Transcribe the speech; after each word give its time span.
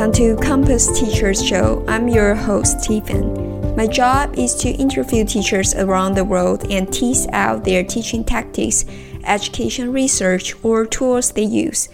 Welcome 0.00 0.14
to 0.14 0.36
Compass 0.36 0.98
Teachers 0.98 1.44
Show. 1.44 1.84
I'm 1.86 2.08
your 2.08 2.34
host, 2.34 2.80
Stephen. 2.80 3.76
My 3.76 3.86
job 3.86 4.34
is 4.38 4.54
to 4.54 4.70
interview 4.70 5.26
teachers 5.26 5.74
around 5.74 6.14
the 6.14 6.24
world 6.24 6.64
and 6.70 6.90
tease 6.90 7.26
out 7.34 7.64
their 7.64 7.84
teaching 7.84 8.24
tactics, 8.24 8.86
education 9.24 9.92
research, 9.92 10.54
or 10.64 10.86
tools 10.86 11.32
they 11.32 11.42
use. 11.42 11.90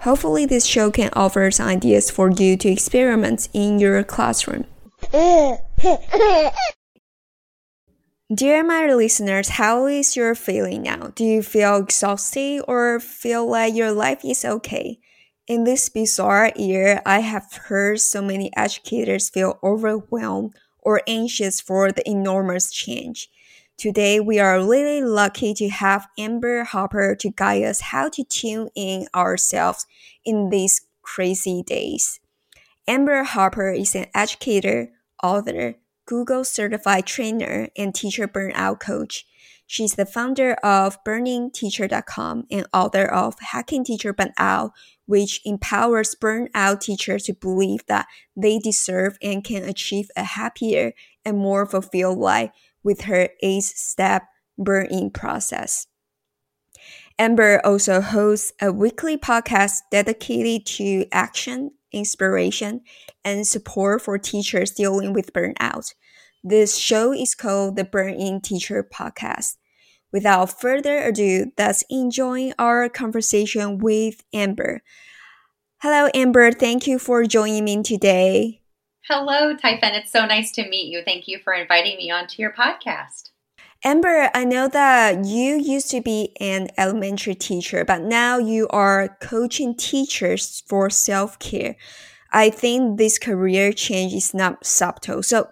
Hopefully, 0.00 0.44
this 0.44 0.66
show 0.66 0.90
can 0.90 1.08
offer 1.14 1.50
some 1.50 1.66
ideas 1.66 2.10
for 2.10 2.30
you 2.30 2.58
to 2.58 2.68
experiment 2.68 3.48
in 3.54 3.78
your 3.78 4.04
classroom. 4.04 4.66
Dear 8.34 8.64
my 8.64 8.92
listeners, 8.92 9.48
how 9.48 9.86
is 9.86 10.14
your 10.14 10.34
feeling 10.34 10.82
now? 10.82 11.10
Do 11.14 11.24
you 11.24 11.42
feel 11.42 11.76
exhausted 11.76 12.64
or 12.68 13.00
feel 13.00 13.48
like 13.48 13.74
your 13.74 13.92
life 13.92 14.26
is 14.26 14.44
okay? 14.44 14.98
In 15.46 15.62
this 15.62 15.88
bizarre 15.88 16.50
year, 16.56 17.00
I 17.06 17.20
have 17.20 17.52
heard 17.52 18.00
so 18.00 18.20
many 18.20 18.50
educators 18.56 19.28
feel 19.28 19.60
overwhelmed 19.62 20.56
or 20.80 21.02
anxious 21.06 21.60
for 21.60 21.92
the 21.92 22.08
enormous 22.08 22.72
change. 22.72 23.28
Today, 23.76 24.18
we 24.18 24.40
are 24.40 24.58
really 24.58 25.02
lucky 25.02 25.54
to 25.54 25.68
have 25.68 26.08
Amber 26.18 26.64
Harper 26.64 27.14
to 27.14 27.30
guide 27.30 27.62
us 27.62 27.80
how 27.80 28.08
to 28.08 28.24
tune 28.24 28.70
in 28.74 29.06
ourselves 29.14 29.86
in 30.24 30.50
these 30.50 30.80
crazy 31.02 31.62
days. 31.62 32.18
Amber 32.88 33.22
Harper 33.22 33.70
is 33.70 33.94
an 33.94 34.06
educator, 34.16 34.90
author, 35.22 35.76
Google 36.06 36.42
certified 36.42 37.06
trainer 37.06 37.68
and 37.76 37.94
teacher 37.94 38.26
burnout 38.26 38.80
coach. 38.80 39.24
She's 39.68 39.94
the 39.94 40.06
founder 40.06 40.54
of 40.62 41.02
burnedinteacher.com 41.04 42.46
and 42.50 42.66
author 42.72 43.04
of 43.04 43.34
Hacking 43.40 43.84
Teacher 43.84 44.14
Burnout, 44.14 44.70
which 45.06 45.40
empowers 45.44 46.14
burnout 46.14 46.80
teachers 46.80 47.24
to 47.24 47.34
believe 47.34 47.84
that 47.86 48.06
they 48.36 48.58
deserve 48.58 49.16
and 49.22 49.42
can 49.42 49.64
achieve 49.64 50.08
a 50.16 50.24
happier 50.24 50.92
and 51.24 51.38
more 51.38 51.66
fulfilled 51.66 52.18
life 52.18 52.50
with 52.82 53.02
her 53.02 53.28
eight 53.42 53.64
step 53.64 54.24
burn-in 54.58 55.10
process. 55.10 55.86
Amber 57.18 57.60
also 57.64 58.00
hosts 58.00 58.52
a 58.60 58.70
weekly 58.70 59.16
podcast 59.16 59.78
dedicated 59.90 60.66
to 60.66 61.06
action 61.12 61.70
inspiration, 61.96 62.82
and 63.24 63.46
support 63.46 64.02
for 64.02 64.18
teachers 64.18 64.70
dealing 64.70 65.12
with 65.12 65.32
burnout. 65.32 65.94
This 66.44 66.76
show 66.76 67.12
is 67.12 67.34
called 67.34 67.76
the 67.76 67.84
Burn 67.84 68.14
In 68.14 68.40
Teacher 68.40 68.84
Podcast. 68.84 69.56
Without 70.16 70.58
further 70.58 70.96
ado, 70.96 71.52
let's 71.58 71.84
enjoy 71.90 72.50
our 72.58 72.88
conversation 72.88 73.76
with 73.76 74.24
Amber. 74.32 74.80
Hello, 75.82 76.08
Amber. 76.14 76.52
Thank 76.52 76.86
you 76.86 76.98
for 76.98 77.26
joining 77.26 77.66
me 77.66 77.82
today. 77.82 78.62
Hello, 79.06 79.54
Typhen. 79.54 79.92
It's 79.92 80.10
so 80.10 80.24
nice 80.24 80.52
to 80.52 80.66
meet 80.70 80.90
you. 80.90 81.02
Thank 81.04 81.28
you 81.28 81.38
for 81.44 81.52
inviting 81.52 81.98
me 81.98 82.10
onto 82.10 82.40
your 82.40 82.54
podcast. 82.54 83.28
Amber, 83.84 84.30
I 84.34 84.46
know 84.46 84.68
that 84.68 85.26
you 85.26 85.56
used 85.56 85.90
to 85.90 86.00
be 86.00 86.32
an 86.40 86.68
elementary 86.78 87.34
teacher, 87.34 87.84
but 87.84 88.00
now 88.00 88.38
you 88.38 88.68
are 88.68 89.18
coaching 89.20 89.76
teachers 89.76 90.62
for 90.66 90.88
self 90.88 91.38
care. 91.38 91.76
I 92.32 92.48
think 92.48 92.96
this 92.96 93.18
career 93.18 93.70
change 93.74 94.14
is 94.14 94.32
not 94.32 94.64
subtle. 94.64 95.22
So 95.22 95.48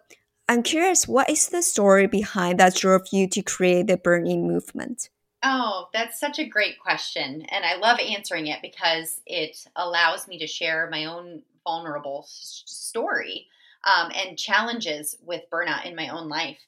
I'm 0.49 0.63
curious, 0.63 1.09
what 1.09 1.31
is 1.31 1.49
the 1.49 1.63
story 1.63 2.07
behind 2.07 2.61
that 2.61 2.75
drove 2.75 3.09
you 3.13 3.29
to 3.29 3.43
create 3.43 3.87
the 3.87 3.97
Burn 3.97 4.27
In 4.27 4.47
movement? 4.47 5.09
Oh, 5.43 5.89
that's 5.93 6.21
such 6.21 6.39
a 6.39 6.49
great 6.49 6.79
question. 6.79 7.43
And 7.51 7.65
I 7.65 7.77
love 7.77 7.99
answering 7.99 8.47
it 8.47 8.61
because 8.63 9.21
it 9.27 9.57
allows 9.77 10.29
me 10.29 10.39
to 10.39 10.47
share 10.47 10.89
my 10.91 11.07
own 11.07 11.43
vulnerable 11.65 12.25
story 12.29 13.47
um, 13.85 14.11
and 14.15 14.39
challenges 14.39 15.17
with 15.23 15.51
burnout 15.53 15.87
in 15.87 15.97
my 15.97 16.09
own 16.09 16.29
life. 16.29 16.59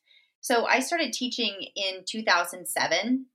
So 0.40 0.66
I 0.66 0.80
started 0.80 1.12
teaching 1.12 1.54
in 1.74 2.04
2007. 2.06 3.26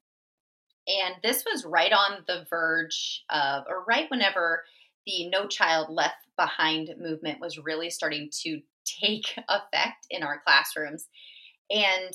And 0.87 1.15
this 1.21 1.45
was 1.45 1.65
right 1.65 1.91
on 1.93 2.23
the 2.25 2.45
verge 2.49 3.23
of, 3.29 3.65
or 3.67 3.83
right 3.87 4.09
whenever 4.09 4.63
the 5.05 5.29
No 5.29 5.47
Child 5.47 5.89
Left 5.89 6.15
Behind 6.37 6.89
movement 6.99 7.39
was 7.39 7.59
really 7.59 7.91
starting 7.91 8.29
to 8.41 8.61
take 8.85 9.35
effect 9.49 10.07
in 10.09 10.23
our 10.23 10.41
classrooms. 10.45 11.07
And 11.69 12.13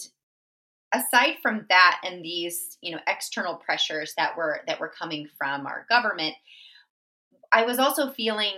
aside 0.92 1.36
from 1.42 1.66
that 1.68 2.00
and 2.04 2.24
these, 2.24 2.78
you 2.80 2.92
know, 2.92 3.00
external 3.06 3.56
pressures 3.56 4.12
that 4.16 4.36
were 4.36 4.60
that 4.66 4.80
were 4.80 4.92
coming 4.98 5.28
from 5.38 5.66
our 5.66 5.86
government, 5.88 6.34
I 7.52 7.64
was 7.64 7.78
also 7.78 8.10
feeling 8.10 8.54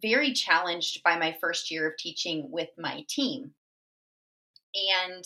very 0.00 0.32
challenged 0.32 1.02
by 1.02 1.18
my 1.18 1.36
first 1.40 1.70
year 1.70 1.88
of 1.88 1.96
teaching 1.98 2.50
with 2.50 2.68
my 2.78 3.04
team. 3.08 3.52
And 5.06 5.24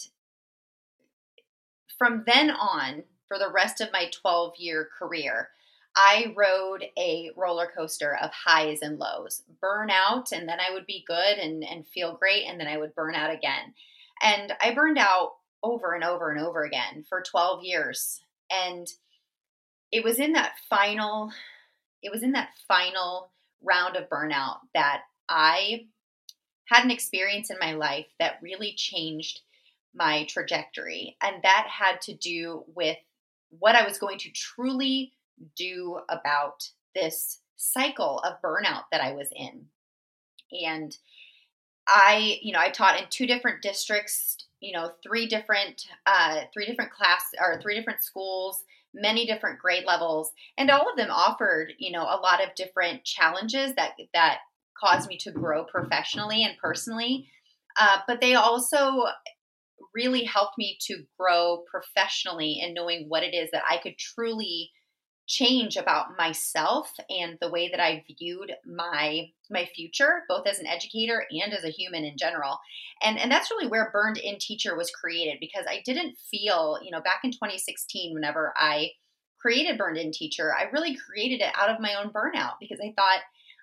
from 1.98 2.24
then 2.26 2.50
on, 2.50 3.04
for 3.28 3.38
the 3.38 3.50
rest 3.52 3.80
of 3.80 3.92
my 3.92 4.10
12 4.22 4.54
year 4.58 4.88
career, 4.98 5.50
I 5.94 6.34
rode 6.36 6.84
a 6.98 7.30
roller 7.36 7.70
coaster 7.74 8.16
of 8.16 8.30
highs 8.30 8.80
and 8.82 8.98
lows, 8.98 9.42
burn 9.60 9.90
out, 9.90 10.32
and 10.32 10.48
then 10.48 10.58
I 10.58 10.72
would 10.72 10.86
be 10.86 11.04
good 11.06 11.38
and, 11.38 11.62
and 11.64 11.86
feel 11.86 12.16
great, 12.16 12.44
and 12.44 12.58
then 12.58 12.66
I 12.66 12.78
would 12.78 12.94
burn 12.94 13.14
out 13.14 13.32
again. 13.32 13.74
And 14.22 14.52
I 14.60 14.74
burned 14.74 14.98
out 14.98 15.32
over 15.62 15.94
and 15.94 16.04
over 16.04 16.30
and 16.30 16.40
over 16.40 16.64
again 16.64 17.04
for 17.08 17.22
12 17.22 17.64
years. 17.64 18.20
And 18.50 18.86
it 19.90 20.02
was 20.02 20.18
in 20.18 20.32
that 20.32 20.54
final, 20.68 21.30
it 22.02 22.10
was 22.10 22.22
in 22.22 22.32
that 22.32 22.50
final 22.66 23.30
round 23.62 23.96
of 23.96 24.08
burnout 24.08 24.58
that 24.74 25.02
I 25.28 25.86
had 26.66 26.84
an 26.84 26.90
experience 26.90 27.50
in 27.50 27.58
my 27.60 27.74
life 27.74 28.06
that 28.18 28.38
really 28.42 28.74
changed 28.74 29.40
my 29.94 30.24
trajectory. 30.24 31.16
And 31.22 31.42
that 31.42 31.66
had 31.68 32.00
to 32.02 32.14
do 32.14 32.64
with 32.74 32.96
what 33.58 33.74
I 33.74 33.86
was 33.86 33.98
going 33.98 34.18
to 34.20 34.30
truly 34.30 35.12
do 35.56 36.00
about 36.08 36.68
this 36.94 37.40
cycle 37.56 38.18
of 38.20 38.42
burnout 38.42 38.84
that 38.90 39.00
I 39.00 39.12
was 39.12 39.28
in. 39.34 39.66
And 40.66 40.96
I, 41.88 42.38
you 42.42 42.52
know, 42.52 42.60
I 42.60 42.70
taught 42.70 42.98
in 42.98 43.06
two 43.10 43.26
different 43.26 43.62
districts, 43.62 44.36
you 44.60 44.72
know, 44.72 44.90
three 45.02 45.26
different, 45.26 45.86
uh, 46.06 46.42
three 46.52 46.66
different 46.66 46.92
class 46.92 47.24
or 47.40 47.60
three 47.60 47.76
different 47.76 48.04
schools, 48.04 48.62
many 48.94 49.26
different 49.26 49.58
grade 49.58 49.84
levels, 49.86 50.30
and 50.58 50.70
all 50.70 50.88
of 50.90 50.96
them 50.96 51.10
offered, 51.10 51.72
you 51.78 51.90
know, 51.90 52.02
a 52.02 52.20
lot 52.20 52.42
of 52.42 52.54
different 52.54 53.04
challenges 53.04 53.74
that 53.74 53.92
that 54.14 54.38
caused 54.78 55.08
me 55.08 55.16
to 55.18 55.30
grow 55.30 55.64
professionally 55.64 56.44
and 56.44 56.56
personally. 56.58 57.28
Uh, 57.78 57.98
but 58.06 58.20
they 58.20 58.34
also 58.34 59.04
really 59.94 60.24
helped 60.24 60.58
me 60.58 60.78
to 60.80 61.04
grow 61.18 61.64
professionally 61.70 62.60
and 62.62 62.74
knowing 62.74 63.06
what 63.08 63.22
it 63.22 63.34
is 63.34 63.50
that 63.52 63.62
I 63.68 63.78
could 63.78 63.96
truly 63.98 64.70
change 65.26 65.76
about 65.76 66.16
myself 66.18 66.92
and 67.08 67.38
the 67.40 67.50
way 67.50 67.68
that 67.68 67.80
I 67.80 68.04
viewed 68.18 68.52
my 68.66 69.28
my 69.50 69.66
future 69.74 70.22
both 70.28 70.46
as 70.46 70.58
an 70.58 70.66
educator 70.66 71.24
and 71.30 71.52
as 71.52 71.64
a 71.64 71.70
human 71.70 72.04
in 72.04 72.16
general. 72.16 72.58
And 73.02 73.18
and 73.18 73.30
that's 73.30 73.50
really 73.50 73.68
where 73.68 73.90
Burned 73.92 74.18
In 74.18 74.38
Teacher 74.38 74.76
was 74.76 74.90
created 74.90 75.38
because 75.40 75.64
I 75.68 75.82
didn't 75.84 76.16
feel, 76.30 76.78
you 76.82 76.90
know, 76.90 77.00
back 77.00 77.20
in 77.24 77.30
2016 77.30 78.14
whenever 78.14 78.52
I 78.56 78.90
created 79.40 79.78
Burned 79.78 79.98
In 79.98 80.12
Teacher, 80.12 80.54
I 80.54 80.64
really 80.64 80.96
created 80.96 81.40
it 81.40 81.52
out 81.54 81.70
of 81.70 81.80
my 81.80 81.94
own 81.94 82.12
burnout 82.12 82.54
because 82.60 82.80
I 82.80 82.92
thought 82.96 83.20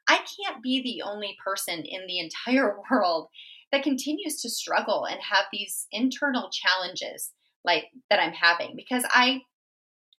I 0.08 0.18
can't 0.18 0.64
be 0.64 0.81
the 0.81 1.03
only 1.08 1.38
person 1.44 1.84
in 1.84 2.08
the 2.08 2.20
entire 2.20 2.76
world 2.91 3.28
that 3.72 3.84
continues 3.84 4.41
to 4.41 4.50
struggle 4.50 5.06
and 5.06 5.20
have 5.22 5.46
these 5.52 5.88
internal 5.91 6.50
challenges 6.52 7.31
like 7.64 7.86
that 8.09 8.20
I'm 8.20 8.34
having 8.34 8.73
because 8.76 9.03
I 9.09 9.41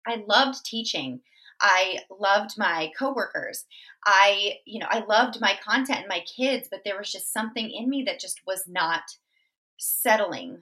I 0.07 0.25
loved 0.27 0.65
teaching. 0.65 1.21
I 1.61 2.01
loved 2.11 2.57
my 2.57 2.91
coworkers. 2.99 3.67
I, 4.07 4.59
you 4.65 4.79
know, 4.79 4.87
I 4.89 5.05
loved 5.05 5.41
my 5.41 5.59
content 5.63 6.01
and 6.01 6.09
my 6.09 6.21
kids, 6.21 6.69
but 6.71 6.81
there 6.85 6.97
was 6.99 7.13
just 7.13 7.33
something 7.33 7.71
in 7.71 7.89
me 7.89 8.03
that 8.05 8.21
just 8.21 8.41
was 8.47 8.65
not 8.67 9.03
settling 9.77 10.59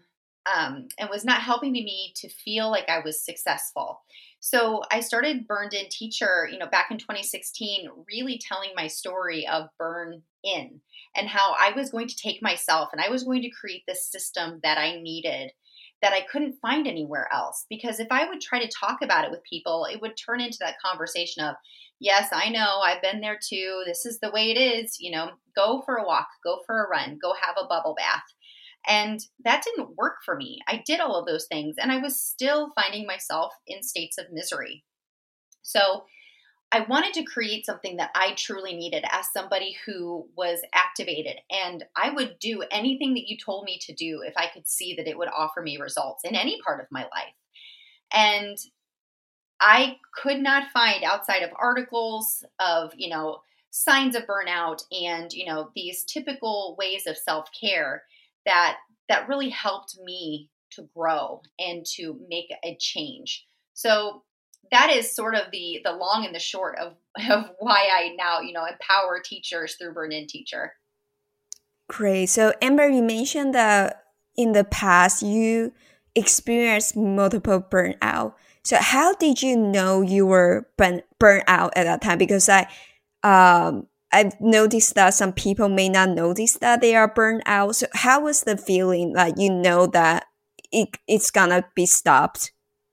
um, 0.52 0.88
and 0.99 1.11
was 1.11 1.25
not 1.25 1.40
helping 1.40 1.73
me 1.73 2.12
to 2.17 2.29
feel 2.29 2.70
like 2.70 2.88
I 2.88 3.00
was 3.00 3.20
successful. 3.20 4.00
So 4.40 4.82
I 4.90 5.00
started 5.00 5.46
Burned 5.46 5.75
In 5.75 5.88
Teacher, 5.88 6.49
you 6.50 6.58
know, 6.58 6.67
back 6.67 6.90
in 6.90 6.99
2016, 6.99 7.88
really 8.11 8.38
telling 8.38 8.70
my 8.75 8.87
story 8.87 9.46
of 9.46 9.69
burn 9.79 10.23
in 10.44 10.81
and 11.17 11.29
how 11.29 11.55
I 11.58 11.73
was 11.73 11.90
going 11.90 12.08
to 12.08 12.17
take 12.17 12.40
myself 12.40 12.90
and 12.93 13.00
I 13.00 13.11
was 13.11 13.25
going 13.25 13.43
to 13.43 13.50
create 13.50 13.82
this 13.87 14.06
system 14.06 14.61
that 14.62 14.79
I 14.79 15.00
needed 15.00 15.52
that 16.02 16.12
I 16.12 16.26
couldn't 16.30 16.60
find 16.60 16.86
anywhere 16.86 17.28
else. 17.32 17.66
Because 17.68 18.00
if 18.00 18.08
I 18.10 18.28
would 18.28 18.40
try 18.40 18.60
to 18.60 18.70
talk 18.80 18.98
about 19.02 19.24
it 19.24 19.30
with 19.30 19.42
people, 19.48 19.86
it 19.90 20.00
would 20.00 20.16
turn 20.16 20.40
into 20.40 20.58
that 20.60 20.80
conversation 20.84 21.44
of, 21.44 21.56
yes, 21.98 22.28
I 22.32 22.50
know, 22.50 22.80
I've 22.84 23.02
been 23.02 23.20
there 23.20 23.38
too. 23.42 23.82
This 23.86 24.06
is 24.06 24.20
the 24.20 24.30
way 24.30 24.50
it 24.50 24.58
is. 24.58 24.98
You 25.00 25.12
know, 25.12 25.30
go 25.56 25.82
for 25.84 25.96
a 25.96 26.04
walk, 26.04 26.28
go 26.44 26.60
for 26.66 26.84
a 26.84 26.88
run, 26.88 27.18
go 27.20 27.34
have 27.42 27.56
a 27.60 27.66
bubble 27.66 27.94
bath. 27.96 28.22
And 28.86 29.20
that 29.44 29.64
didn't 29.64 29.96
work 29.96 30.16
for 30.24 30.36
me. 30.36 30.60
I 30.68 30.82
did 30.86 31.00
all 31.00 31.16
of 31.16 31.26
those 31.26 31.46
things 31.50 31.76
and 31.78 31.90
I 31.90 31.98
was 31.98 32.20
still 32.20 32.72
finding 32.74 33.06
myself 33.06 33.52
in 33.66 33.82
states 33.82 34.18
of 34.18 34.26
misery. 34.32 34.84
So 35.62 36.04
I 36.70 36.80
wanted 36.80 37.14
to 37.14 37.24
create 37.24 37.64
something 37.64 37.96
that 37.96 38.10
I 38.14 38.34
truly 38.34 38.74
needed 38.74 39.04
as 39.10 39.32
somebody 39.32 39.76
who 39.86 40.28
was 40.36 40.60
activated. 40.74 41.36
And 41.50 41.84
I 41.96 42.10
would 42.10 42.38
do 42.38 42.62
anything 42.70 43.14
that 43.14 43.26
you 43.26 43.38
told 43.38 43.64
me 43.64 43.78
to 43.82 43.94
do 43.94 44.22
if 44.22 44.34
I 44.36 44.48
could 44.52 44.68
see 44.68 44.94
that 44.96 45.08
it 45.08 45.16
would 45.16 45.30
offer 45.34 45.62
me 45.62 45.78
results 45.78 46.24
in 46.24 46.34
any 46.34 46.60
part 46.64 46.80
of 46.80 46.86
my 46.90 47.02
life. 47.02 47.34
And 48.12 48.58
I 49.60 49.96
could 50.14 50.40
not 50.40 50.70
find 50.70 51.04
outside 51.04 51.42
of 51.42 51.50
articles 51.58 52.44
of, 52.58 52.92
you 52.96 53.08
know, 53.08 53.40
signs 53.70 54.14
of 54.14 54.26
burnout 54.26 54.82
and, 54.92 55.32
you 55.32 55.46
know, 55.46 55.70
these 55.74 56.04
typical 56.04 56.76
ways 56.78 57.06
of 57.06 57.16
self-care 57.16 58.02
that 58.44 58.76
that 59.08 59.28
really 59.28 59.48
helped 59.48 59.98
me 60.04 60.50
to 60.70 60.88
grow 60.94 61.40
and 61.58 61.84
to 61.84 62.20
make 62.28 62.52
a 62.62 62.76
change. 62.78 63.46
So 63.72 64.22
that 64.70 64.90
is 64.90 65.14
sort 65.14 65.34
of 65.34 65.50
the 65.52 65.81
the 65.84 65.93
long 65.93 66.25
and 66.25 66.34
the 66.34 66.40
short 66.40 66.78
of 66.78 66.94
of 67.31 67.50
why 67.58 67.88
I 67.93 68.14
now, 68.16 68.40
you 68.40 68.52
know, 68.52 68.64
empower 68.64 69.20
teachers 69.25 69.76
through 69.76 69.94
Burn 69.94 70.12
In 70.12 70.26
Teacher. 70.26 70.72
Great. 71.88 72.26
So 72.26 72.52
Amber, 72.60 72.88
you 72.88 73.02
mentioned 73.02 73.55
that 73.55 74.05
in 74.37 74.52
the 74.52 74.64
past 74.64 75.22
you 75.22 75.72
experienced 76.14 76.96
multiple 76.96 77.60
burnout. 77.60 78.34
So 78.62 78.76
how 78.78 79.14
did 79.14 79.40
you 79.40 79.56
know 79.56 80.02
you 80.02 80.26
were 80.26 80.69
burn 80.76 81.02
burnt 81.19 81.44
out 81.49 81.72
at 81.76 81.84
that 81.84 82.02
time? 82.02 82.19
Because 82.19 82.49
I 82.49 82.69
um 83.22 83.87
I've 84.12 84.40
noticed 84.40 84.94
that 84.94 85.14
some 85.14 85.32
people 85.32 85.69
may 85.69 85.88
not 85.88 86.11
notice 86.11 86.54
that 86.54 86.81
they 86.81 86.94
are 86.94 87.12
burned 87.12 87.43
out. 87.46 87.76
So 87.76 87.87
how 87.93 88.22
was 88.22 88.43
the 88.43 88.56
feeling 88.56 89.12
that 89.14 89.38
you 89.38 89.50
know 89.50 89.87
that 89.88 90.26
it, 90.72 90.96
it's 91.06 91.31
gonna 91.31 91.64
be 91.75 91.87
stopped? 91.87 92.52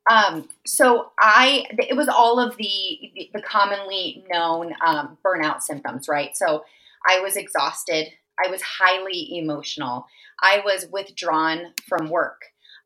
Um, 0.10 0.50
so 0.66 1.12
I, 1.20 1.66
it 1.72 1.98
was 1.98 2.08
all 2.08 2.40
of 2.40 2.58
the 2.58 3.30
the 3.34 3.42
commonly 3.42 4.24
known 4.30 4.74
um, 4.86 5.18
burnout 5.26 5.62
symptoms, 5.62 6.08
right? 6.08 6.38
So 6.38 6.64
I 7.08 7.20
was 7.22 7.36
exhausted. 7.36 8.10
I 8.44 8.50
was 8.50 8.62
highly 8.62 9.38
emotional. 9.38 10.06
I 10.42 10.62
was 10.64 10.88
withdrawn 10.92 11.74
from 11.88 12.10
work. 12.10 12.42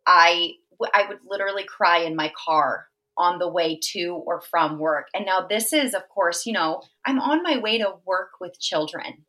I 0.08 0.54
I 0.94 1.08
would 1.10 1.20
literally 1.28 1.66
cry 1.66 2.00
in 2.00 2.16
my 2.16 2.32
car 2.38 2.88
on 3.18 3.38
the 3.38 3.50
way 3.50 3.78
to 3.92 4.24
or 4.26 4.42
from 4.42 4.80
work. 4.80 5.08
And 5.14 5.26
now 5.26 5.46
this 5.48 5.74
is, 5.74 5.94
of 5.94 6.08
course, 6.08 6.46
you 6.46 6.54
know, 6.54 6.82
I'm 7.06 7.20
on 7.20 7.44
my 7.44 7.58
way 7.58 7.78
to 7.78 7.96
work 8.06 8.32
with 8.40 8.60
children. 8.60 9.26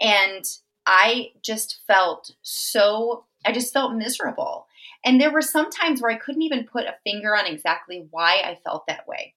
And 0.00 0.42
I 0.86 1.32
just 1.42 1.80
felt 1.86 2.32
so, 2.40 3.26
I 3.44 3.52
just 3.52 3.74
felt 3.74 3.94
miserable. 3.94 4.66
And 5.04 5.20
there 5.20 5.32
were 5.32 5.42
some 5.42 5.70
times 5.70 6.02
where 6.02 6.10
I 6.10 6.18
couldn't 6.18 6.42
even 6.42 6.66
put 6.70 6.84
a 6.84 6.96
finger 7.04 7.36
on 7.36 7.46
exactly 7.46 8.06
why 8.10 8.42
I 8.44 8.58
felt 8.64 8.84
that 8.86 9.08
way. 9.08 9.34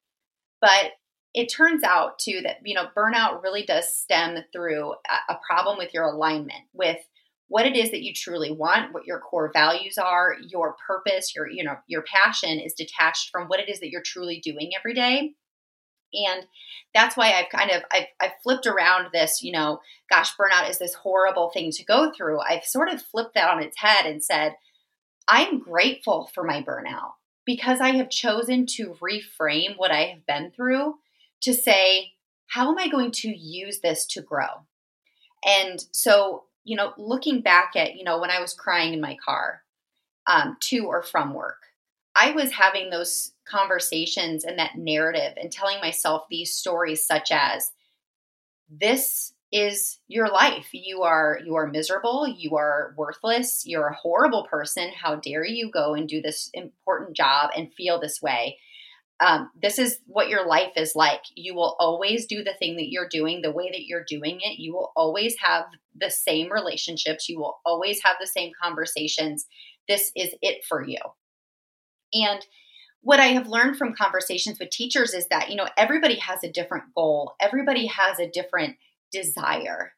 But 0.60 0.92
it 1.34 1.48
turns 1.48 1.84
out 1.84 2.20
too 2.20 2.42
that 2.44 2.58
you 2.64 2.76
know 2.76 2.88
burnout 2.96 3.42
really 3.42 3.64
does 3.64 3.98
stem 3.98 4.38
through 4.52 4.94
a, 5.30 5.36
problem 5.48 5.78
with 5.78 5.94
your 5.94 6.06
alignment 6.06 6.62
with 6.74 7.00
what 7.48 7.66
it 7.66 7.76
is 7.76 7.92
that 7.92 8.02
you 8.02 8.14
truly 8.14 8.52
want, 8.52 8.94
what 8.94 9.06
your 9.06 9.20
core 9.20 9.52
values 9.54 9.98
are, 9.98 10.36
your 10.48 10.76
purpose, 10.88 11.36
your 11.36 11.48
you 11.50 11.64
know, 11.64 11.76
your 11.88 12.04
passion 12.04 12.60
is 12.60 12.74
detached 12.74 13.30
from 13.32 13.48
what 13.48 13.60
it 13.60 13.70
is 13.70 13.80
that 13.80 13.90
you're 13.90 14.02
truly 14.04 14.40
doing 14.44 14.72
every 14.78 14.94
day. 14.94 15.34
And 16.14 16.46
that's 16.94 17.18
why 17.18 17.34
I've 17.34 17.50
kind 17.50 17.72
of 17.72 17.84
I've, 17.92 18.08
I've 18.22 18.42
flipped 18.44 18.68
around 18.68 19.10
this, 19.12 19.42
you 19.44 19.52
know, 19.52 19.80
gosh, 20.10 20.32
burnout 20.36 20.70
is 20.70 20.80
this 20.80 20.94
horrible 20.94 21.52
thing 21.52 21.72
to 21.72 21.86
go 21.86 22.12
through. 22.12 22.40
I've 22.40 22.64
sort 22.64 22.90
of 22.90 23.02
flipped 23.02 23.34
that 23.36 23.50
on 23.50 23.62
its 23.62 23.80
head 23.80 24.06
and 24.06 24.24
said, 24.24 24.54
I'm 25.28 25.60
grateful 25.60 26.30
for 26.34 26.44
my 26.44 26.62
burnout 26.62 27.14
because 27.46 27.80
I 27.82 27.90
have 27.90 28.10
chosen 28.10 28.66
to 28.68 28.96
reframe 29.02 29.78
what 29.78 29.92
I 29.92 30.06
have 30.06 30.26
been 30.26 30.52
through 30.52 30.96
to 31.42 31.54
say, 31.54 32.14
how 32.48 32.70
am 32.70 32.78
I 32.78 32.88
going 32.88 33.12
to 33.12 33.30
use 33.30 33.80
this 33.80 34.06
to 34.08 34.22
grow? 34.22 34.66
And 35.46 35.84
so, 35.92 36.44
you 36.64 36.76
know, 36.76 36.94
looking 36.98 37.42
back 37.42 37.74
at, 37.76 37.96
you 37.96 38.04
know, 38.04 38.20
when 38.20 38.32
I 38.32 38.40
was 38.40 38.54
crying 38.54 38.94
in 38.94 39.02
my 39.02 39.18
car 39.24 39.64
um, 40.28 40.58
to 40.62 40.86
or 40.86 41.04
from 41.04 41.34
work, 41.34 41.64
I 42.16 42.32
was 42.32 42.52
having 42.52 42.90
those 42.90 43.34
conversations 43.46 44.44
and 44.46 44.60
that 44.60 44.78
narrative 44.78 45.34
and 45.36 45.52
telling 45.52 45.80
myself 45.82 46.24
these 46.30 46.56
stories, 46.56 47.06
such 47.06 47.32
as, 47.32 47.72
this 48.70 49.34
is 49.54 50.00
your 50.08 50.30
life. 50.30 50.70
You 50.74 51.04
are 51.04 51.40
you 51.46 51.56
are 51.56 51.68
miserable, 51.68 52.28
you 52.28 52.58
are 52.58 52.96
worthless, 52.98 53.64
you're 53.68 53.88
a 53.88 53.96
horrible 53.96 54.48
person. 54.50 54.92
How 55.00 55.16
dare 55.16 55.46
you 55.46 55.70
go 55.72 55.94
and 55.94 56.10
do 56.10 56.22
this 56.22 56.50
important 56.54 57.16
job 57.16 57.52
and 57.56 57.74
feel 57.74 58.02
this 58.02 58.20
way? 58.20 58.58
Um, 59.20 59.52
this 59.62 59.78
is 59.78 60.00
what 60.08 60.28
your 60.28 60.48
life 60.48 60.74
is 60.76 60.96
like. 60.96 61.22
You 61.36 61.54
will 61.54 61.76
always 61.80 62.26
do 62.26 62.44
the 62.44 62.56
thing 62.58 62.78
that 62.78 62.90
you're 62.90 63.08
doing 63.08 63.42
the 63.42 63.52
way 63.52 63.70
that 63.72 63.86
you're 63.86 64.04
doing 64.04 64.40
it. 64.42 64.58
You 64.58 64.74
will 64.74 64.92
always 64.96 65.36
have 65.40 65.66
the 65.96 66.10
same 66.10 66.52
relationships. 66.52 67.30
You 67.30 67.40
will 67.40 67.60
always 67.64 68.02
have 68.04 68.16
the 68.20 68.28
same 68.28 68.52
conversations. 68.60 69.46
This 69.88 70.12
is 70.16 70.34
it 70.42 70.66
for 70.68 70.84
you. 70.84 70.98
And 72.12 72.44
what 73.02 73.20
I 73.20 73.28
have 73.28 73.48
learned 73.48 73.78
from 73.78 73.94
conversations 73.94 74.58
with 74.60 74.72
teachers 74.72 75.14
is 75.14 75.28
that, 75.28 75.52
you 75.52 75.58
know, 75.58 75.68
everybody 75.78 76.16
has 76.16 76.44
a 76.44 76.52
different 76.52 76.86
goal, 76.96 77.36
everybody 77.40 77.86
has 77.86 78.20
a 78.20 78.30
different 78.30 78.78
desire. 79.14 79.94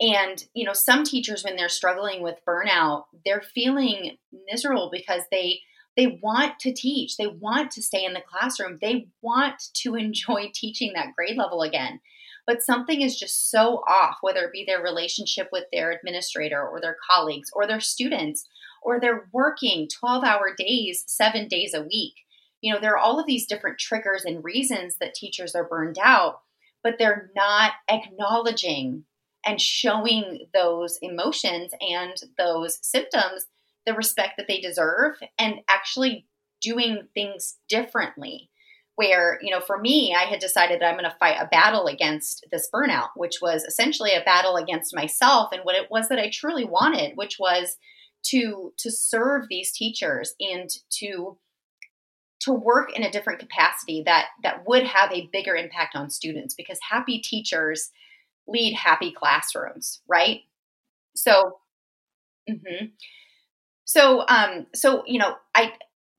And, 0.00 0.42
you 0.54 0.64
know, 0.64 0.72
some 0.72 1.04
teachers, 1.04 1.44
when 1.44 1.56
they're 1.56 1.68
struggling 1.68 2.22
with 2.22 2.44
burnout, 2.48 3.04
they're 3.24 3.42
feeling 3.42 4.16
miserable 4.50 4.90
because 4.90 5.22
they, 5.30 5.60
they 5.96 6.18
want 6.22 6.58
to 6.60 6.72
teach. 6.72 7.16
They 7.16 7.26
want 7.26 7.70
to 7.72 7.82
stay 7.82 8.04
in 8.04 8.14
the 8.14 8.22
classroom. 8.22 8.78
They 8.80 9.08
want 9.20 9.60
to 9.82 9.94
enjoy 9.96 10.50
teaching 10.54 10.92
that 10.94 11.14
grade 11.16 11.36
level 11.36 11.62
again. 11.62 12.00
But 12.46 12.62
something 12.62 13.02
is 13.02 13.18
just 13.18 13.50
so 13.50 13.82
off, 13.86 14.16
whether 14.22 14.40
it 14.44 14.52
be 14.52 14.64
their 14.66 14.82
relationship 14.82 15.48
with 15.52 15.64
their 15.70 15.90
administrator 15.90 16.66
or 16.66 16.80
their 16.80 16.96
colleagues 17.08 17.50
or 17.52 17.66
their 17.66 17.80
students, 17.80 18.48
or 18.82 18.98
they're 18.98 19.28
working 19.32 19.88
12 20.00 20.24
hour 20.24 20.54
days, 20.56 21.04
seven 21.06 21.46
days 21.46 21.74
a 21.74 21.82
week. 21.82 22.14
You 22.62 22.72
know, 22.72 22.80
there 22.80 22.92
are 22.92 22.98
all 22.98 23.20
of 23.20 23.26
these 23.26 23.46
different 23.46 23.78
triggers 23.78 24.24
and 24.24 24.42
reasons 24.42 24.96
that 25.00 25.14
teachers 25.14 25.54
are 25.54 25.68
burned 25.68 25.98
out 26.02 26.40
but 26.82 26.96
they're 26.98 27.30
not 27.34 27.72
acknowledging 27.88 29.04
and 29.44 29.60
showing 29.60 30.46
those 30.52 30.98
emotions 31.02 31.72
and 31.80 32.14
those 32.36 32.78
symptoms 32.82 33.46
the 33.86 33.94
respect 33.94 34.34
that 34.36 34.46
they 34.46 34.60
deserve 34.60 35.16
and 35.38 35.56
actually 35.68 36.26
doing 36.60 37.08
things 37.14 37.56
differently. 37.68 38.50
Where 38.96 39.38
you 39.40 39.50
know 39.50 39.60
for 39.60 39.78
me 39.78 40.14
i 40.14 40.24
had 40.24 40.40
decided 40.40 40.78
that 40.78 40.86
i'm 40.86 40.98
going 40.98 41.10
to 41.10 41.16
fight 41.18 41.38
a 41.40 41.46
battle 41.46 41.86
against 41.86 42.44
this 42.52 42.68
burnout 42.74 43.08
which 43.16 43.38
was 43.40 43.64
essentially 43.64 44.12
a 44.12 44.22
battle 44.24 44.56
against 44.56 44.94
myself 44.94 45.52
and 45.52 45.62
what 45.62 45.74
it 45.74 45.90
was 45.90 46.08
that 46.08 46.18
i 46.18 46.28
truly 46.28 46.66
wanted 46.66 47.16
which 47.16 47.38
was 47.40 47.78
to 48.24 48.74
to 48.76 48.90
serve 48.90 49.46
these 49.48 49.72
teachers 49.72 50.34
and 50.38 50.68
to 50.90 51.38
to 52.40 52.52
work 52.52 52.90
in 52.94 53.02
a 53.02 53.10
different 53.10 53.38
capacity 53.38 54.02
that 54.06 54.26
that 54.42 54.66
would 54.66 54.84
have 54.84 55.12
a 55.12 55.28
bigger 55.32 55.54
impact 55.54 55.94
on 55.94 56.10
students 56.10 56.54
because 56.54 56.78
happy 56.88 57.18
teachers 57.18 57.90
lead 58.46 58.74
happy 58.74 59.12
classrooms 59.12 60.00
right? 60.08 60.40
So 61.14 61.58
mm-hmm. 62.48 62.86
so 63.84 64.24
um 64.28 64.66
so 64.74 65.02
you 65.06 65.18
know 65.18 65.34
i 65.54 65.72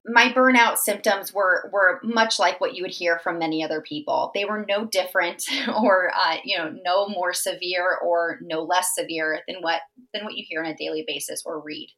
my 0.05 0.31
burnout 0.33 0.77
symptoms 0.77 1.33
were 1.33 1.69
were 1.71 1.99
much 2.03 2.39
like 2.39 2.59
what 2.59 2.75
you 2.75 2.83
would 2.83 2.93
hear 2.93 3.19
from 3.19 3.37
many 3.37 3.63
other 3.63 3.81
people. 3.81 4.31
They 4.33 4.45
were 4.45 4.65
no 4.67 4.85
different 4.85 5.43
or 5.67 6.11
uh, 6.15 6.37
you 6.43 6.57
know 6.57 6.73
no 6.83 7.07
more 7.07 7.33
severe 7.33 7.97
or 8.03 8.39
no 8.41 8.63
less 8.63 8.89
severe 8.95 9.41
than 9.47 9.57
what 9.61 9.81
than 10.13 10.23
what 10.23 10.35
you 10.35 10.43
hear 10.47 10.63
on 10.63 10.71
a 10.71 10.75
daily 10.75 11.03
basis 11.05 11.43
or 11.45 11.61
read 11.61 11.89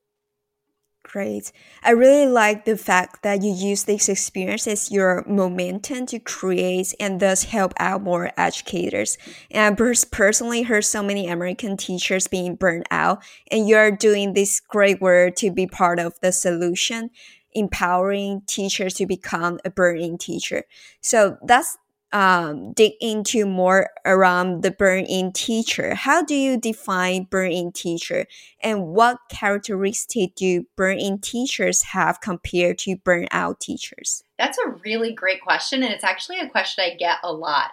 Great. 1.04 1.52
I 1.84 1.92
really 1.92 2.26
like 2.26 2.64
the 2.66 2.78
fact 2.78 3.24
that 3.24 3.44
you 3.44 3.54
use 3.54 3.84
this 3.84 4.08
experience 4.08 4.66
as 4.68 4.90
your 4.90 5.24
momentum 5.28 6.06
to 6.08 6.18
create 6.18 6.94
and 7.00 7.20
thus 7.20 7.44
help 7.44 7.74
out 7.78 8.02
more 8.02 8.32
educators. 8.38 9.18
And 9.52 9.80
I 9.80 10.04
personally 10.12 10.64
heard 10.64 10.86
so 10.86 11.04
many 11.04 11.28
American 11.28 11.76
teachers 11.78 12.28
being 12.28 12.56
burned 12.56 12.86
out, 12.90 13.22
and 13.52 13.68
you're 13.68 13.92
doing 13.92 14.34
this 14.34 14.60
great 14.62 15.02
work 15.02 15.36
to 15.36 15.52
be 15.52 15.68
part 15.68 16.00
of 16.00 16.20
the 16.22 16.32
solution, 16.32 17.12
empowering 17.52 18.42
teachers 18.48 18.94
to 18.96 19.06
become 19.06 19.60
a 19.66 19.70
burning 19.70 20.18
teacher. 20.18 20.64
So 21.02 21.38
that's 21.46 21.78
um, 22.14 22.74
dig 22.74 22.94
into 23.02 23.46
more 23.46 23.90
around 24.06 24.62
the 24.62 24.72
burn 24.72 25.04
in 25.06 25.34
teacher. 25.34 25.96
How 25.96 26.24
do 26.24 26.36
you 26.36 26.58
define 26.58 27.24
burn 27.24 27.52
in 27.52 27.72
teacher 27.72 28.28
and 28.62 28.88
what 28.88 29.18
characteristic 29.30 30.36
do 30.36 30.66
burn 30.78 31.00
in 31.00 31.20
teachers 31.20 31.82
have 31.82 32.22
compared 32.22 32.78
to 32.80 32.96
burn 32.98 33.28
out 33.32 33.60
teachers? 33.60 34.24
That's 34.38 34.60
a 34.60 34.70
really 34.86 35.12
great 35.12 35.42
question. 35.42 35.82
And 35.82 35.92
it's 35.92 36.04
actually 36.04 36.40
a 36.40 36.50
question 36.50 36.86
I 36.86 36.96
get 36.96 37.18
a 37.24 37.34
lot 37.34 37.72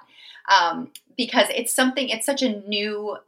um, 0.49 0.91
because 1.19 1.49
it's 1.55 1.73
something, 1.73 2.09
it's 2.09 2.27
such 2.27 2.43
a 2.43 2.61
new 2.67 3.19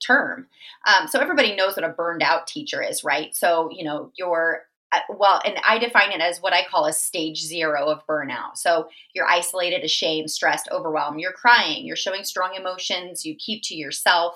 term. 0.00 0.46
Um, 0.86 1.08
so 1.08 1.18
everybody 1.18 1.56
knows 1.56 1.76
what 1.76 1.84
a 1.84 1.88
burned 1.88 2.22
out 2.22 2.46
teacher 2.46 2.80
is, 2.80 3.02
right? 3.02 3.34
So, 3.34 3.70
you 3.72 3.84
know, 3.84 4.12
you're 4.16 4.62
uh, 4.62 4.69
well, 5.08 5.40
and 5.44 5.56
I 5.64 5.78
define 5.78 6.12
it 6.12 6.20
as 6.20 6.40
what 6.40 6.52
I 6.52 6.66
call 6.68 6.86
a 6.86 6.92
stage 6.92 7.42
zero 7.42 7.86
of 7.88 8.06
burnout. 8.06 8.56
So 8.56 8.88
you're 9.14 9.28
isolated, 9.28 9.84
ashamed, 9.84 10.30
stressed, 10.30 10.68
overwhelmed. 10.72 11.20
You're 11.20 11.32
crying. 11.32 11.86
You're 11.86 11.96
showing 11.96 12.24
strong 12.24 12.54
emotions. 12.54 13.24
You 13.24 13.36
keep 13.36 13.62
to 13.64 13.76
yourself. 13.76 14.34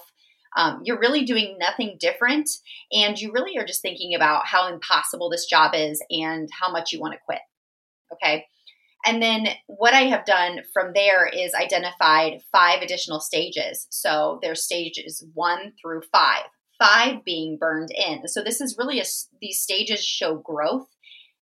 Um, 0.56 0.82
you're 0.84 1.00
really 1.00 1.24
doing 1.24 1.56
nothing 1.58 1.96
different, 1.98 2.48
and 2.92 3.20
you 3.20 3.32
really 3.32 3.58
are 3.58 3.66
just 3.66 3.82
thinking 3.82 4.14
about 4.14 4.46
how 4.46 4.72
impossible 4.72 5.28
this 5.28 5.46
job 5.46 5.72
is 5.74 6.00
and 6.10 6.48
how 6.52 6.70
much 6.70 6.92
you 6.92 7.00
want 7.00 7.14
to 7.14 7.20
quit. 7.26 7.40
Okay. 8.12 8.46
And 9.04 9.20
then 9.20 9.48
what 9.66 9.92
I 9.92 10.02
have 10.02 10.24
done 10.24 10.60
from 10.72 10.92
there 10.94 11.26
is 11.26 11.52
identified 11.54 12.40
five 12.52 12.80
additional 12.80 13.20
stages. 13.20 13.86
So 13.90 14.38
there's 14.42 14.64
stages 14.64 15.24
one 15.34 15.72
through 15.80 16.02
five 16.10 16.44
five 16.84 17.24
being 17.24 17.56
burned 17.58 17.90
in. 17.90 18.26
So 18.28 18.42
this 18.42 18.60
is 18.60 18.76
really 18.78 19.00
a, 19.00 19.04
these 19.40 19.60
stages 19.60 20.04
show 20.04 20.36
growth 20.36 20.88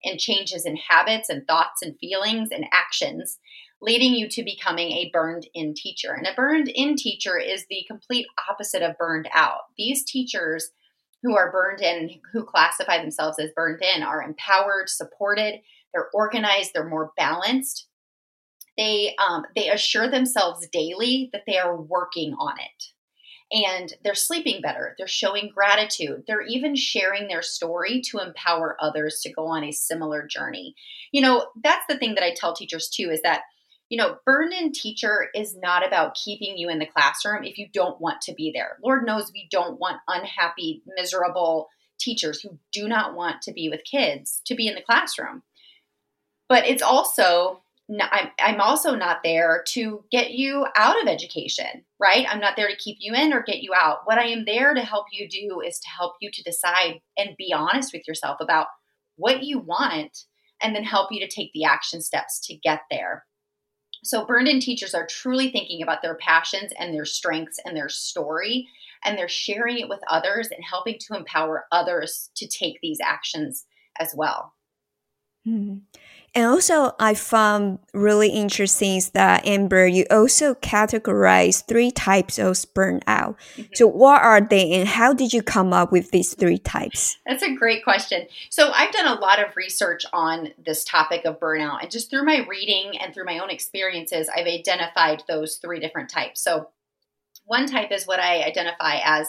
and 0.05 0.19
changes 0.19 0.67
in 0.67 0.77
habits 0.77 1.29
and 1.29 1.47
thoughts 1.47 1.83
and 1.83 1.99
feelings 1.99 2.51
and 2.53 2.67
actions, 2.73 3.39
leading 3.81 4.15
you 4.15 4.29
to 4.29 4.43
becoming 4.43 4.93
a 4.93 5.11
burned 5.13 5.49
in 5.55 5.75
teacher. 5.75 6.13
And 6.13 6.27
a 6.27 6.35
burned 6.35 6.69
in 6.69 6.97
teacher 6.97 7.39
is 7.39 7.65
the 7.69 7.85
complete 7.89 8.27
opposite 8.49 8.83
of 8.83 8.99
burned 8.99 9.29
out. 9.35 9.61
These 9.79 10.05
teachers 10.05 10.71
who 11.23 11.37
are 11.37 11.53
burned 11.53 11.81
in, 11.81 12.21
who 12.33 12.45
classify 12.45 13.01
themselves 13.01 13.39
as 13.39 13.51
burned 13.55 13.83
in, 13.83 14.03
are 14.03 14.23
empowered, 14.23 14.89
supported, 14.89 15.61
they're 15.93 16.11
organized, 16.15 16.73
they're 16.75 16.89
more 16.89 17.13
balanced. 17.17 17.87
They 18.79 19.15
um, 19.19 19.45
they 19.55 19.69
assure 19.69 20.09
themselves 20.09 20.67
daily 20.73 21.29
that 21.33 21.43
they 21.47 21.59
are 21.59 21.79
working 21.79 22.35
on 22.39 22.59
it 22.59 22.85
and 23.53 23.93
they're 24.05 24.15
sleeping 24.15 24.61
better. 24.63 24.95
They're 24.97 25.09
showing 25.09 25.51
gratitude. 25.53 26.25
They're 26.27 26.47
even 26.47 26.77
sharing 26.77 27.27
their 27.27 27.43
story 27.43 28.01
to 28.07 28.19
empower 28.19 28.77
others 28.81 29.21
to 29.23 29.33
go 29.33 29.47
on 29.47 29.65
a 29.65 29.73
similar 29.73 30.27
journey. 30.27 30.75
You 31.11 31.23
know, 31.23 31.47
that's 31.63 31.85
the 31.89 31.99
thing 31.99 32.15
that 32.15 32.25
I 32.25 32.35
tell 32.35 32.55
teachers 32.55 32.89
too 32.89 33.11
is 33.11 33.23
that, 33.23 33.43
you 33.89 33.99
know, 33.99 34.19
burn 34.25 34.53
in 34.53 34.71
teacher 34.71 35.29
is 35.35 35.57
not 35.57 35.85
about 35.85 36.15
keeping 36.15 36.57
you 36.57 36.69
in 36.69 36.79
the 36.79 36.87
classroom 36.87 37.43
if 37.43 37.59
you 37.59 37.67
don't 37.73 38.01
want 38.01 38.21
to 38.23 38.35
be 38.35 38.53
there. 38.55 38.79
Lord 38.85 39.05
knows 39.05 39.33
we 39.33 39.49
don't 39.51 39.81
want 39.81 40.01
unhappy, 40.07 40.83
miserable 40.97 41.69
teachers 41.99 42.41
who 42.41 42.57
do 42.73 42.89
not 42.89 43.17
want 43.17 43.43
to 43.43 43.53
be 43.53 43.69
with 43.69 43.85
kids 43.85 44.43
to 44.47 44.55
be 44.55 44.69
in 44.69 44.77
the 44.77 44.83
classroom. 44.83 45.43
But 46.49 46.67
it's 46.67 46.83
also 46.83 47.63
I'm, 48.01 48.29
I'm 48.39 48.61
also 48.61 48.95
not 48.95 49.19
there 49.25 49.65
to 49.69 50.05
get 50.13 50.31
you 50.33 50.67
out 50.77 51.01
of 51.03 51.09
education, 51.09 51.85
right? 51.99 52.27
I'm 52.29 52.41
not 52.41 52.55
there 52.57 52.69
to 52.69 52.77
keep 52.77 52.99
you 53.01 53.15
in 53.15 53.33
or 53.33 53.43
get 53.43 53.63
you 53.63 53.73
out. 53.75 54.01
What 54.05 54.19
I 54.19 54.27
am 54.27 54.45
there 54.45 54.75
to 54.75 54.83
help 54.83 55.07
you 55.13 55.29
do 55.29 55.61
is 55.61 55.79
to 55.81 55.89
help 55.89 56.15
you 56.21 56.31
to 56.33 56.43
decide 56.43 57.01
and 57.17 57.37
be 57.37 57.53
honest 57.53 57.93
with 57.93 58.07
yourself 58.07 58.37
about 58.41 58.67
what 59.17 59.43
you 59.43 59.59
want 59.59 60.25
and 60.63 60.75
then 60.75 60.85
help 60.85 61.11
you 61.11 61.21
to 61.21 61.29
take 61.29 61.53
the 61.53 61.65
action 61.65 62.01
steps 62.01 62.41
to 62.47 62.55
get 62.55 62.83
there. 62.91 63.25
So, 64.03 64.25
burned 64.25 64.49
in 64.49 64.61
teachers 64.61 64.95
are 64.95 65.07
truly 65.07 65.51
thinking 65.51 65.83
about 65.83 66.01
their 66.01 66.17
passions 66.17 66.73
and 66.79 66.95
their 66.95 67.05
strengths 67.05 67.59
and 67.65 67.77
their 67.77 67.91
story, 67.91 68.67
and 69.05 69.19
they're 69.19 69.29
sharing 69.29 69.79
it 69.79 69.91
with 69.91 70.01
others 70.09 70.49
and 70.49 70.65
helping 70.65 70.97
to 71.01 71.17
empower 71.17 71.67
others 71.71 72.31
to 72.37 72.49
take 72.49 72.79
these 72.81 72.99
actions 73.03 73.67
as 73.99 74.15
well. 74.17 74.55
Mm-hmm. 75.47 75.79
And 76.35 76.47
also, 76.47 76.93
I 77.01 77.15
found 77.15 77.81
really 77.93 78.29
interesting 78.29 78.97
is 78.97 79.11
that 79.11 79.45
Amber, 79.47 79.87
you 79.87 80.07
also 80.11 80.55
categorize 80.55 81.67
three 81.67 81.91
types 81.91 82.39
of 82.39 82.55
burnout. 82.75 83.37
Mm-hmm. 83.57 83.63
So, 83.75 83.89
what 83.89 84.23
are 84.23 84.41
they, 84.41 84.73
and 84.73 84.89
how 84.89 85.13
did 85.13 85.33
you 85.33 85.43
come 85.43 85.73
up 85.73 85.91
with 85.91 86.13
these 86.13 86.35
three 86.35 86.59
types? 86.59 87.19
That's 87.27 87.43
a 87.43 87.53
great 87.53 87.83
question. 87.83 88.27
So, 88.49 88.71
I've 88.71 88.93
done 88.93 89.07
a 89.07 89.21
lot 89.21 89.45
of 89.45 89.57
research 89.57 90.05
on 90.13 90.51
this 90.65 90.85
topic 90.85 91.25
of 91.25 91.41
burnout, 91.41 91.83
and 91.83 91.91
just 91.91 92.11
through 92.11 92.25
my 92.25 92.47
reading 92.49 92.97
and 93.01 93.13
through 93.13 93.25
my 93.25 93.41
own 93.41 93.51
experiences, 93.51 94.29
I've 94.29 94.47
identified 94.47 95.25
those 95.27 95.57
three 95.57 95.81
different 95.81 96.11
types. 96.11 96.41
So, 96.41 96.69
one 97.45 97.67
type 97.67 97.91
is 97.91 98.07
what 98.07 98.21
I 98.21 98.45
identify 98.45 99.01
as 99.03 99.27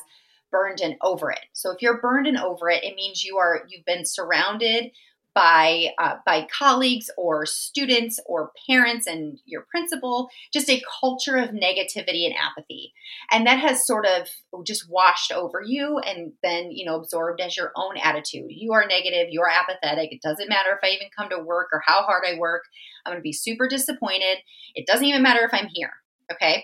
burned 0.51 0.81
and 0.81 0.97
over 1.01 1.31
it. 1.31 1.45
So, 1.53 1.71
if 1.71 1.81
you're 1.81 1.99
burned 1.99 2.27
and 2.27 2.37
over 2.37 2.69
it, 2.69 2.83
it 2.83 2.95
means 2.95 3.23
you 3.23 3.37
are 3.37 3.63
you've 3.69 3.85
been 3.85 4.05
surrounded 4.05 4.91
by 5.33 5.87
uh, 5.97 6.15
by 6.25 6.47
colleagues 6.57 7.09
or 7.17 7.45
students 7.45 8.19
or 8.25 8.51
parents 8.69 9.07
and 9.07 9.39
your 9.45 9.65
principal 9.69 10.29
just 10.51 10.69
a 10.69 10.83
culture 10.99 11.37
of 11.37 11.51
negativity 11.51 12.25
and 12.25 12.35
apathy. 12.35 12.93
And 13.31 13.47
that 13.47 13.59
has 13.59 13.87
sort 13.87 14.05
of 14.05 14.27
just 14.65 14.89
washed 14.89 15.31
over 15.31 15.61
you 15.65 15.99
and 15.99 16.33
then 16.43 16.71
you 16.71 16.85
know 16.85 16.95
absorbed 16.95 17.41
as 17.41 17.55
your 17.55 17.71
own 17.75 17.97
attitude. 17.97 18.47
You 18.49 18.73
are 18.73 18.85
negative 18.87 19.27
you 19.31 19.41
are 19.41 19.49
apathetic 19.49 20.11
it 20.11 20.21
doesn't 20.21 20.49
matter 20.49 20.69
if 20.71 20.79
i 20.83 20.93
even 20.93 21.07
come 21.17 21.29
to 21.29 21.39
work 21.43 21.69
or 21.71 21.81
how 21.85 22.03
hard 22.03 22.23
i 22.27 22.37
work 22.37 22.63
i'm 23.05 23.11
going 23.11 23.19
to 23.19 23.23
be 23.23 23.33
super 23.33 23.67
disappointed. 23.67 24.37
It 24.75 24.85
doesn't 24.85 25.05
even 25.05 25.21
matter 25.21 25.45
if 25.45 25.53
i'm 25.53 25.69
here 25.73 25.91
okay? 26.31 26.63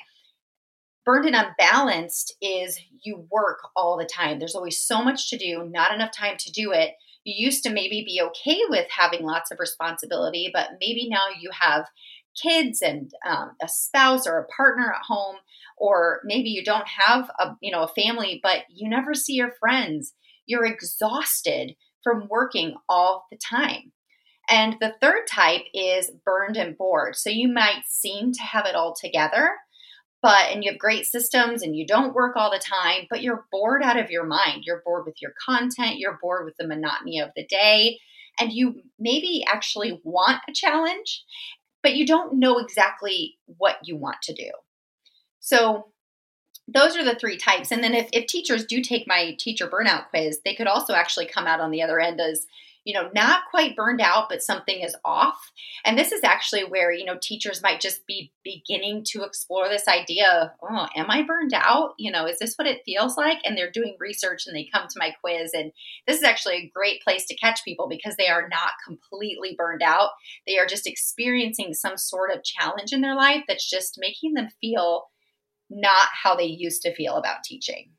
Burned 1.06 1.26
and 1.26 1.36
unbalanced 1.36 2.36
is 2.42 2.80
you 3.04 3.28
work 3.32 3.60
all 3.76 3.98
the 3.98 4.06
time. 4.06 4.40
There's 4.40 4.56
always 4.56 4.82
so 4.84 5.04
much 5.04 5.30
to 5.30 5.38
do 5.38 5.68
not 5.70 5.94
enough 5.94 6.12
time 6.12 6.36
to 6.40 6.52
do 6.52 6.72
it 6.72 6.92
you 7.28 7.46
used 7.46 7.64
to 7.64 7.70
maybe 7.70 8.04
be 8.06 8.22
okay 8.22 8.62
with 8.70 8.88
having 8.90 9.26
lots 9.26 9.52
of 9.52 9.60
responsibility, 9.60 10.50
but 10.54 10.70
maybe 10.80 11.10
now 11.10 11.28
you 11.38 11.50
have 11.52 11.88
kids 12.42 12.82
and 12.82 13.12
um, 13.28 13.52
a 13.62 13.68
spouse 13.68 14.26
or 14.26 14.40
a 14.40 14.48
partner 14.48 14.94
at 14.94 15.06
home, 15.06 15.36
or 15.78 16.22
maybe 16.24 16.50
you 16.50 16.64
don't 16.64 16.88
have 16.88 17.30
a 17.40 17.56
you 17.62 17.72
know 17.72 17.84
a 17.84 18.02
family, 18.02 18.40
but 18.42 18.64
you 18.70 18.90
never 18.90 19.14
see 19.14 19.34
your 19.34 19.52
friends. 19.60 20.14
You're 20.46 20.66
exhausted 20.66 21.76
from 22.04 22.28
working 22.30 22.76
all 22.88 23.26
the 23.30 23.38
time. 23.38 23.92
And 24.50 24.78
the 24.80 24.94
third 25.02 25.28
type 25.30 25.64
is 25.74 26.10
burned 26.26 26.56
and 26.56 26.78
bored. 26.78 27.18
So 27.18 27.30
you 27.30 27.50
might 27.50 27.84
seem 27.86 28.32
to 28.32 28.42
have 28.42 28.66
it 28.66 28.76
all 28.76 28.96
together, 28.96 29.52
but 30.28 30.52
and 30.52 30.62
you 30.62 30.70
have 30.70 30.78
great 30.78 31.06
systems 31.06 31.64
and 31.64 31.74
you 31.74 31.88
don't 31.88 32.14
work 32.14 32.36
all 32.36 32.52
the 32.52 32.60
time 32.60 33.08
but 33.10 33.22
you're 33.22 33.46
bored 33.50 33.82
out 33.82 33.98
of 33.98 34.12
your 34.12 34.26
mind. 34.26 34.64
You're 34.66 34.82
bored 34.84 35.06
with 35.06 35.22
your 35.22 35.32
content. 35.42 36.00
You're 36.00 36.20
bored 36.22 36.44
with 36.44 36.58
the 36.58 36.68
monotony 36.68 37.22
of 37.22 37.30
the 37.34 37.46
day. 37.46 37.98
And 38.38 38.52
you 38.52 38.82
maybe 39.00 39.46
actually 39.48 40.02
want 40.04 40.42
a 40.50 40.52
challenge 40.52 41.24
but 41.82 41.96
you 41.96 42.06
don't 42.06 42.40
know 42.40 42.58
exactly 42.58 43.38
what 43.46 43.78
you 43.84 43.96
want 43.96 44.18
to 44.24 44.34
do. 44.34 44.52
So 45.40 45.94
those 46.68 46.98
are 46.98 47.06
the 47.06 47.16
three 47.16 47.38
types. 47.38 47.72
And 47.72 47.82
then 47.82 47.94
if, 47.94 48.10
if 48.12 48.28
teachers 48.28 48.66
do 48.66 48.82
take 48.82 49.08
my 49.08 49.34
teacher 49.40 49.70
burnout 49.70 50.10
quiz 50.10 50.42
they 50.44 50.56
could 50.56 50.68
also 50.68 50.94
actually 50.94 51.28
come 51.28 51.48
out 51.48 51.62
on 51.62 51.72
the 51.72 51.82
other 51.82 52.02
end 52.02 52.20
as 52.20 52.46
you 52.88 52.94
know, 52.94 53.10
not 53.14 53.42
quite 53.52 53.76
burned 53.76 54.00
out, 54.00 54.30
but 54.30 54.42
something 54.42 54.80
is 54.80 54.96
off. 55.04 55.52
And 55.84 56.00
this 56.00 56.14
is 56.14 56.24
actually 56.24 56.64
where, 56.64 56.90
you 56.90 57.04
know, 57.04 57.18
teachers 57.22 57.62
might 57.62 57.82
just 57.82 58.08
be 58.08 58.32
beginning 58.46 59.04
to 59.08 59.24
explore 59.24 59.68
this 59.68 59.90
idea 59.90 60.26
of, 60.32 60.52
oh, 60.64 60.88
am 60.96 61.12
I 61.12 61.24
burned 61.24 61.52
out? 61.54 61.96
You 61.98 62.14
know, 62.14 62.26
is 62.26 62.40
this 62.40 62.56
what 62.56 62.66
it 62.66 62.84
feels 62.86 63.18
like? 63.18 63.40
And 63.44 63.58
they're 63.58 63.70
doing 63.70 63.98
research 64.00 64.48
and 64.48 64.56
they 64.56 64.70
come 64.74 64.88
to 64.88 65.00
my 65.00 65.14
quiz. 65.20 65.52
And 65.54 65.74
this 66.08 66.20
is 66.20 66.24
actually 66.24 66.56
a 66.56 66.72
great 66.74 67.02
place 67.02 67.26
to 67.26 67.36
catch 67.36 67.66
people 67.66 67.90
because 67.90 68.16
they 68.16 68.30
are 68.30 68.48
not 68.48 68.72
completely 68.86 69.54
burned 69.58 69.84
out. 69.84 70.12
They 70.48 70.58
are 70.58 70.66
just 70.66 70.88
experiencing 70.88 71.74
some 71.74 71.98
sort 71.98 72.32
of 72.34 72.46
challenge 72.46 72.94
in 72.94 73.02
their 73.02 73.16
life 73.16 73.44
that's 73.50 73.70
just 73.70 74.00
making 74.00 74.36
them 74.36 74.48
feel 74.62 75.08
not 75.70 76.08
how 76.24 76.38
they 76.38 76.46
used 76.46 76.84
to 76.84 76.96
feel 76.96 77.16
about 77.16 77.44
teaching. 77.44 77.97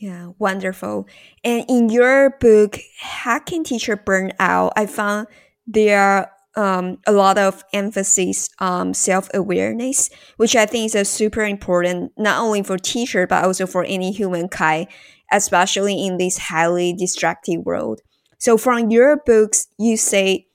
Yeah, 0.00 0.30
wonderful. 0.38 1.06
And 1.44 1.66
in 1.68 1.90
your 1.90 2.30
book, 2.40 2.78
Hacking 3.00 3.64
Teacher 3.64 3.98
Burnout, 3.98 4.72
I 4.74 4.86
found 4.86 5.26
there 5.66 6.00
are 6.00 6.30
um, 6.56 6.96
a 7.06 7.12
lot 7.12 7.36
of 7.36 7.62
emphasis 7.74 8.48
on 8.60 8.94
self 8.94 9.28
awareness, 9.34 10.08
which 10.38 10.56
I 10.56 10.64
think 10.64 10.86
is 10.86 10.94
a 10.94 11.04
super 11.04 11.42
important 11.42 12.12
not 12.16 12.40
only 12.40 12.62
for 12.62 12.78
teacher 12.78 13.26
but 13.26 13.44
also 13.44 13.66
for 13.66 13.84
any 13.84 14.10
humankind, 14.10 14.88
especially 15.30 16.02
in 16.06 16.16
this 16.16 16.38
highly 16.38 16.94
distracted 16.94 17.58
world. 17.66 18.00
So, 18.38 18.56
from 18.56 18.90
your 18.90 19.18
books, 19.26 19.68
you 19.78 19.98
say 19.98 20.46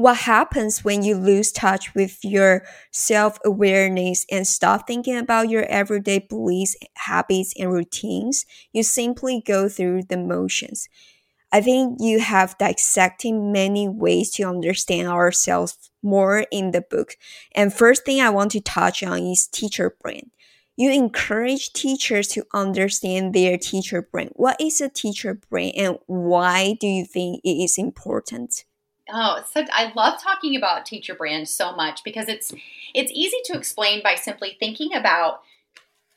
what 0.00 0.16
happens 0.16 0.82
when 0.82 1.02
you 1.02 1.14
lose 1.14 1.52
touch 1.52 1.94
with 1.94 2.24
your 2.24 2.62
self 2.90 3.38
awareness 3.44 4.24
and 4.30 4.46
stop 4.46 4.86
thinking 4.86 5.14
about 5.14 5.50
your 5.50 5.64
everyday 5.64 6.20
beliefs, 6.20 6.74
habits, 6.94 7.52
and 7.58 7.70
routines? 7.70 8.46
You 8.72 8.82
simply 8.82 9.42
go 9.46 9.68
through 9.68 10.04
the 10.04 10.16
motions. 10.16 10.88
I 11.52 11.60
think 11.60 11.98
you 12.00 12.18
have 12.18 12.56
dissected 12.56 13.34
many 13.34 13.88
ways 13.88 14.30
to 14.36 14.44
understand 14.44 15.06
ourselves 15.08 15.90
more 16.02 16.46
in 16.50 16.70
the 16.70 16.80
book. 16.80 17.16
And 17.54 17.70
first 17.70 18.06
thing 18.06 18.22
I 18.22 18.30
want 18.30 18.52
to 18.52 18.60
touch 18.62 19.02
on 19.02 19.18
is 19.18 19.48
teacher 19.48 19.94
brand. 20.00 20.30
You 20.78 20.92
encourage 20.92 21.74
teachers 21.74 22.28
to 22.28 22.46
understand 22.54 23.34
their 23.34 23.58
teacher 23.58 24.00
brand. 24.00 24.30
What 24.32 24.58
is 24.58 24.80
a 24.80 24.88
teacher 24.88 25.34
brand 25.50 25.74
and 25.76 25.98
why 26.06 26.78
do 26.80 26.86
you 26.86 27.04
think 27.04 27.42
it 27.44 27.62
is 27.62 27.76
important? 27.76 28.64
Oh, 29.12 29.42
so 29.50 29.64
I 29.72 29.92
love 29.94 30.20
talking 30.22 30.56
about 30.56 30.86
teacher 30.86 31.14
brand 31.14 31.48
so 31.48 31.74
much 31.74 32.02
because 32.04 32.28
it's 32.28 32.52
it's 32.94 33.12
easy 33.12 33.38
to 33.46 33.56
explain 33.56 34.02
by 34.02 34.14
simply 34.14 34.56
thinking 34.58 34.94
about 34.94 35.42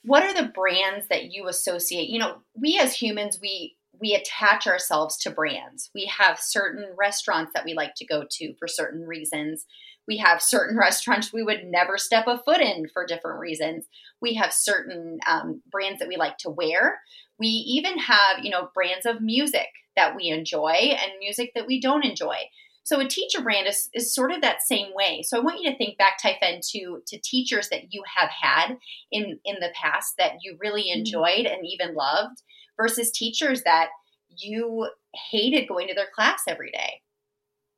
what 0.03 0.23
are 0.23 0.33
the 0.33 0.49
brands 0.49 1.07
that 1.07 1.31
you 1.31 1.47
associate. 1.47 2.09
You 2.09 2.19
know, 2.19 2.37
we 2.55 2.77
as 2.79 2.93
humans 2.93 3.39
we 3.41 3.75
we 3.99 4.13
attach 4.13 4.67
ourselves 4.67 5.17
to 5.17 5.31
brands. 5.31 5.89
We 5.95 6.11
have 6.17 6.39
certain 6.39 6.87
restaurants 6.97 7.51
that 7.53 7.63
we 7.63 7.73
like 7.73 7.95
to 7.95 8.05
go 8.05 8.25
to 8.29 8.53
for 8.55 8.67
certain 8.67 9.07
reasons. 9.07 9.65
We 10.07 10.17
have 10.17 10.41
certain 10.41 10.77
restaurants 10.87 11.31
we 11.31 11.43
would 11.43 11.65
never 11.65 11.97
step 11.97 12.27
a 12.27 12.37
foot 12.37 12.59
in 12.59 12.89
for 12.89 13.05
different 13.05 13.39
reasons. 13.39 13.85
We 14.21 14.33
have 14.35 14.51
certain 14.51 15.19
um, 15.27 15.61
brands 15.71 15.99
that 15.99 16.07
we 16.07 16.17
like 16.17 16.37
to 16.39 16.49
wear. 16.49 16.99
We 17.39 17.47
even 17.47 17.97
have, 17.97 18.43
you 18.43 18.49
know, 18.49 18.69
brands 18.73 19.05
of 19.05 19.21
music 19.21 19.67
that 19.95 20.15
we 20.15 20.27
enjoy 20.29 20.71
and 20.71 21.11
music 21.19 21.51
that 21.55 21.67
we 21.67 21.79
don't 21.79 22.05
enjoy. 22.05 22.35
So 22.83 22.99
a 22.99 23.07
teacher 23.07 23.41
brand 23.41 23.67
is, 23.67 23.89
is 23.93 24.13
sort 24.13 24.31
of 24.31 24.41
that 24.41 24.61
same 24.61 24.93
way. 24.93 25.23
So 25.23 25.37
I 25.37 25.41
want 25.41 25.61
you 25.61 25.71
to 25.71 25.77
think 25.77 25.97
back, 25.97 26.21
Typhen, 26.21 26.59
to 26.71 27.01
to 27.07 27.19
teachers 27.19 27.69
that 27.69 27.93
you 27.93 28.03
have 28.17 28.29
had 28.29 28.77
in 29.11 29.39
in 29.45 29.55
the 29.59 29.71
past 29.73 30.15
that 30.17 30.37
you 30.41 30.57
really 30.59 30.83
mm-hmm. 30.83 30.99
enjoyed 30.99 31.45
and 31.45 31.65
even 31.65 31.95
loved, 31.95 32.41
versus 32.77 33.11
teachers 33.11 33.63
that 33.63 33.89
you 34.29 34.89
hated 35.31 35.67
going 35.67 35.87
to 35.87 35.93
their 35.93 36.09
class 36.13 36.43
every 36.47 36.71
day. 36.71 37.01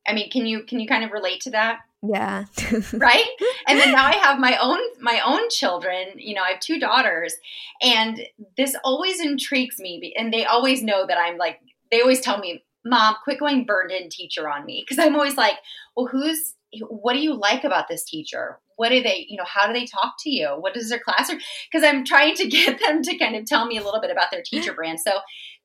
I 0.08 0.14
mean, 0.14 0.30
can 0.30 0.46
you 0.46 0.64
can 0.64 0.80
you 0.80 0.88
kind 0.88 1.04
of 1.04 1.12
relate 1.12 1.42
to 1.42 1.52
that? 1.52 1.80
Yeah. 2.08 2.46
right? 2.94 3.26
And 3.68 3.80
then 3.80 3.92
now 3.92 4.06
I 4.06 4.16
have 4.16 4.40
my 4.40 4.58
own 4.58 4.80
my 5.00 5.22
own 5.26 5.50
children, 5.50 6.08
you 6.18 6.36
know, 6.36 6.44
I 6.44 6.52
have 6.52 6.60
two 6.60 6.80
daughters 6.80 7.34
and 7.82 8.22
this 8.58 8.76
always 8.84 9.20
intrigues 9.20 9.80
me 9.80 10.14
and 10.18 10.32
they 10.32 10.46
always 10.46 10.84
know 10.84 11.06
that 11.08 11.18
I'm 11.18 11.38
like 11.38 11.60
they 11.92 12.02
always 12.02 12.22
tell 12.22 12.38
me 12.38 12.64
mom, 12.86 13.16
quit 13.24 13.40
going 13.40 13.66
burned 13.66 13.92
in 13.92 14.10
teacher 14.10 14.48
on 14.48 14.66
me. 14.66 14.86
Cause 14.88 15.00
I'm 15.00 15.16
always 15.16 15.36
like, 15.36 15.56
well, 15.96 16.08
who's, 16.08 16.54
what 16.88 17.14
do 17.14 17.20
you 17.20 17.34
like 17.34 17.64
about 17.64 17.88
this 17.88 18.04
teacher? 18.04 18.60
What 18.76 18.90
do 18.90 19.02
they, 19.02 19.26
you 19.28 19.38
know, 19.38 19.46
how 19.46 19.68
do 19.68 19.74
they 19.74 19.86
talk 19.86 20.16
to 20.20 20.30
you? 20.30 20.50
What 20.60 20.78
is 20.78 20.90
their 20.90 21.00
classroom? 21.00 21.40
Because 21.72 21.88
I'm 21.88 22.06
trying 22.06 22.36
to 22.36 22.48
get 22.48 22.80
them 22.86 23.02
to 23.02 23.18
kind 23.18 23.36
of 23.36 23.46
tell 23.46 23.66
me 23.66 23.78
a 23.78 23.84
little 23.84 24.02
bit 24.02 24.12
about 24.12 24.32
their 24.32 24.44
teacher 24.46 24.74
brand. 24.76 25.00
So, 25.00 25.12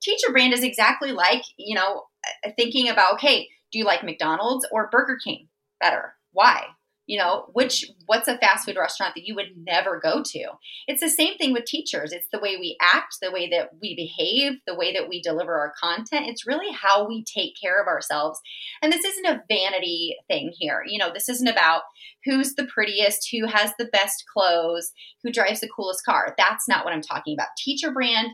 teacher 0.01 0.33
brand 0.33 0.55
is 0.55 0.63
exactly 0.63 1.13
like, 1.13 1.43
you 1.57 1.75
know, 1.75 2.05
uh, 2.47 2.51
thinking 2.57 2.89
about, 2.89 3.15
okay, 3.15 3.49
do 3.73 3.79
you 3.79 3.85
like 3.85 4.03
McDonald's 4.03 4.67
or 4.71 4.89
Burger 4.91 5.19
King 5.23 5.49
better? 5.81 6.15
Why? 6.33 6.67
You 7.11 7.19
know 7.19 7.47
which 7.55 7.91
what's 8.07 8.29
a 8.29 8.39
fast 8.39 8.65
food 8.65 8.77
restaurant 8.79 9.17
that 9.17 9.27
you 9.27 9.35
would 9.35 9.57
never 9.57 9.99
go 9.99 10.23
to? 10.25 10.45
It's 10.87 11.01
the 11.01 11.11
same 11.11 11.37
thing 11.37 11.53
with 11.53 11.65
teachers. 11.65 12.13
It's 12.13 12.29
the 12.33 12.39
way 12.39 12.57
we 12.57 12.77
act 12.81 13.17
the 13.21 13.33
way 13.33 13.51
that 13.51 13.71
we 13.83 13.97
behave 13.97 14.61
the 14.65 14.77
way 14.77 14.93
that 14.93 15.09
we 15.09 15.21
deliver 15.21 15.59
our 15.59 15.73
content. 15.83 16.29
It's 16.29 16.47
really 16.47 16.73
how 16.73 17.09
we 17.09 17.25
take 17.25 17.55
care 17.61 17.83
of 17.83 17.89
ourselves. 17.89 18.39
And 18.81 18.93
this 18.93 19.05
isn't 19.05 19.27
a 19.27 19.43
vanity 19.49 20.19
thing 20.29 20.53
here. 20.57 20.85
You 20.87 21.01
know 21.01 21.13
this 21.13 21.29
isn't 21.29 21.49
about 21.49 21.83
who's 22.25 22.55
the 22.55 22.67
prettiest 22.67 23.29
who 23.33 23.49
has 23.49 23.73
the 23.77 23.91
best 23.93 24.23
clothes 24.33 24.93
who 25.25 25.33
drives 25.33 25.59
the 25.59 25.69
coolest 25.69 26.05
car. 26.05 26.33
That's 26.39 26.69
not 26.69 26.85
what 26.85 26.95
i'm 26.95 27.03
talking 27.03 27.35
about. 27.35 27.49
Teacher 27.59 27.91
brand 27.91 28.29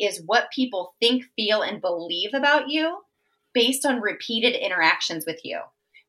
is 0.00 0.22
what 0.24 0.50
people 0.54 0.94
think 1.00 1.24
feel 1.36 1.60
and 1.60 1.82
believe 1.82 2.30
about 2.32 2.70
you 2.70 3.00
based 3.52 3.84
on 3.84 4.00
repeated 4.00 4.54
interactions 4.54 5.26
with 5.26 5.40
you 5.44 5.60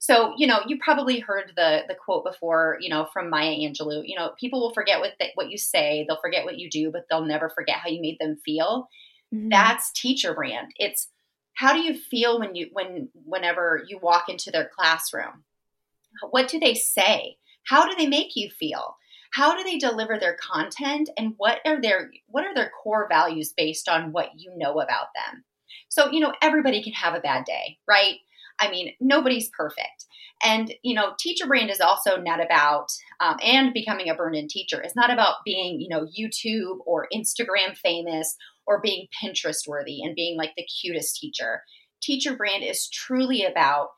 so, 0.04 0.34
you 0.36 0.48
know, 0.48 0.60
you 0.68 0.80
probably 0.80 1.20
heard 1.20 1.54
the 1.56 1.84
the 1.88 1.96
quote 1.96 2.26
before, 2.26 2.78
you 2.82 2.90
know, 2.90 3.08
from 3.14 3.30
Maya 3.30 3.56
Angelou. 3.56 4.04
You 4.06 4.18
know, 4.18 4.32
people 4.38 4.60
will 4.60 4.74
forget 4.74 5.00
what 5.00 5.14
they, 5.18 5.32
what 5.36 5.50
you 5.50 5.58
say, 5.58 6.04
they'll 6.06 6.20
forget 6.20 6.44
what 6.44 6.60
you 6.60 6.70
do, 6.70 6.92
but 6.92 7.06
they'll 7.10 7.24
never 7.24 7.50
forget 7.50 7.78
how 7.78 7.88
you 7.88 8.02
made 8.02 8.18
them 8.20 8.36
feel. 8.44 8.90
Mm-hmm. 9.34 9.48
That's 9.48 9.94
teacher 9.94 10.34
brand. 10.34 10.74
It's 10.76 11.08
how 11.54 11.72
do 11.72 11.80
you 11.80 11.98
feel 11.98 12.38
when 12.38 12.54
you 12.54 12.68
when 12.74 13.08
whenever 13.14 13.86
you 13.88 13.98
walk 13.98 14.28
into 14.28 14.52
their 14.52 14.70
classroom? 14.78 15.46
What 16.32 16.50
do 16.50 16.60
they 16.60 16.74
say? 16.74 17.38
How 17.66 17.88
do 17.88 17.96
they 17.96 18.08
make 18.08 18.36
you 18.36 18.50
feel? 18.50 18.98
How 19.32 19.56
do 19.56 19.64
they 19.64 19.78
deliver 19.78 20.20
their 20.20 20.36
content 20.36 21.12
and 21.18 21.36
what 21.38 21.60
are 21.66 21.80
their 21.80 22.12
what 22.28 22.44
are 22.44 22.54
their 22.54 22.74
core 22.84 23.08
values 23.10 23.54
based 23.56 23.88
on 23.88 24.12
what 24.12 24.32
you 24.36 24.52
know 24.58 24.82
about 24.82 25.14
them? 25.16 25.46
So, 25.88 26.12
you 26.12 26.20
know, 26.20 26.34
everybody 26.42 26.84
can 26.84 26.92
have 26.92 27.14
a 27.14 27.22
bad 27.22 27.46
day, 27.46 27.78
right? 27.88 28.18
I 28.60 28.70
mean, 28.70 28.94
nobody's 29.00 29.50
perfect. 29.50 30.06
And, 30.44 30.74
you 30.84 30.94
know, 30.94 31.14
teacher 31.20 31.48
brand 31.48 31.70
is 31.70 31.80
also 31.80 32.18
not 32.18 32.44
about, 32.44 32.88
um, 33.20 33.38
and 33.44 33.74
becoming 33.74 34.10
a 34.10 34.16
burned 34.16 34.36
in 34.36 34.48
teacher 34.48 34.82
is 34.82 34.96
not 34.96 35.12
about 35.12 35.38
being, 35.46 35.80
you 35.80 35.88
know, 35.90 36.06
YouTube 36.06 36.80
or 36.86 37.08
Instagram 37.14 37.78
famous 37.78 38.36
or 38.66 38.82
being 38.82 39.08
Pinterest 39.24 39.68
worthy 39.68 40.02
and 40.04 40.16
being 40.16 40.38
like 40.38 40.52
the 40.56 40.66
cutest 40.82 41.16
teacher. 41.18 41.64
Teacher 42.02 42.36
brand 42.36 42.64
is 42.64 42.90
truly 42.90 43.44
about 43.44 43.90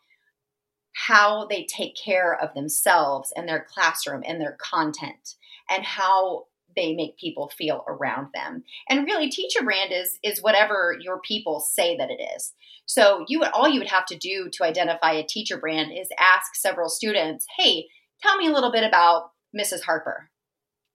how 0.94 1.46
they 1.48 1.66
take 1.66 1.96
care 1.96 2.40
of 2.40 2.54
themselves 2.54 3.34
and 3.36 3.50
their 3.50 3.66
classroom 3.70 4.24
and 4.26 4.40
their 4.40 4.58
content 4.62 5.36
and 5.70 5.84
how 5.84 6.46
they 6.76 6.94
make 6.94 7.18
people 7.18 7.52
feel 7.58 7.84
around 7.88 8.30
them. 8.34 8.64
And 8.90 9.06
really 9.06 9.30
teacher 9.30 9.64
brand 9.64 9.92
is 9.92 10.20
is 10.24 10.42
whatever 10.42 10.98
your 11.00 11.20
people 11.20 11.60
say 11.60 11.98
that 11.98 12.12
it 12.12 12.22
is. 12.36 12.54
So 12.86 13.26
you 13.28 13.40
would 13.40 13.50
all 13.50 13.68
you 13.68 13.80
would 13.80 13.90
have 13.90 14.06
to 14.08 14.18
do 14.18 14.50
to 14.54 14.64
identify 14.64 15.14
a 15.14 15.24
teacher 15.24 15.58
brand 15.58 15.92
is 15.92 16.10
ask 16.20 16.56
several 16.56 16.90
students, 16.90 17.46
"Hey, 17.58 17.88
tell 18.22 18.38
me 18.38 18.48
a 18.48 18.52
little 18.52 18.72
bit 18.72 18.84
about 18.84 19.32
Mrs. 19.56 19.84
Harper." 19.84 20.30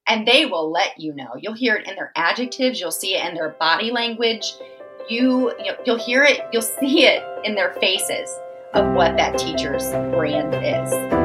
And 0.06 0.26
they 0.26 0.46
will 0.46 0.70
let 0.70 0.98
you 0.98 1.14
know. 1.14 1.34
You'll 1.38 1.54
hear 1.54 1.76
it 1.76 1.88
in 1.88 1.94
their 1.94 2.12
adjectives, 2.16 2.80
you'll 2.80 2.90
see 2.90 3.16
it 3.16 3.24
in 3.26 3.34
their 3.34 3.50
body 3.50 3.90
language. 3.90 4.52
You 5.08 5.52
you'll 5.84 5.98
hear 5.98 6.24
it, 6.24 6.40
you'll 6.52 6.62
see 6.80 7.06
it 7.06 7.22
in 7.44 7.54
their 7.54 7.72
faces 7.74 8.30
of 8.74 8.94
what 8.94 9.16
that 9.16 9.38
teacher's 9.38 9.90
brand 10.14 10.54
is. 10.54 11.19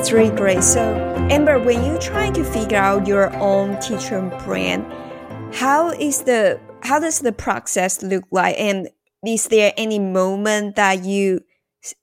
That's 0.00 0.12
really 0.12 0.34
great. 0.34 0.62
So, 0.62 0.80
Amber, 1.30 1.58
when 1.58 1.84
you're 1.84 2.00
trying 2.00 2.32
to 2.32 2.42
figure 2.42 2.78
out 2.78 3.06
your 3.06 3.36
own 3.36 3.78
teacher 3.80 4.22
brand, 4.46 4.90
how 5.54 5.90
is 5.90 6.22
the 6.22 6.58
how 6.82 6.98
does 6.98 7.20
the 7.20 7.32
process 7.32 8.02
look 8.02 8.24
like? 8.30 8.58
And 8.58 8.88
is 9.26 9.48
there 9.48 9.74
any 9.76 9.98
moment 9.98 10.76
that 10.76 11.04
you 11.04 11.42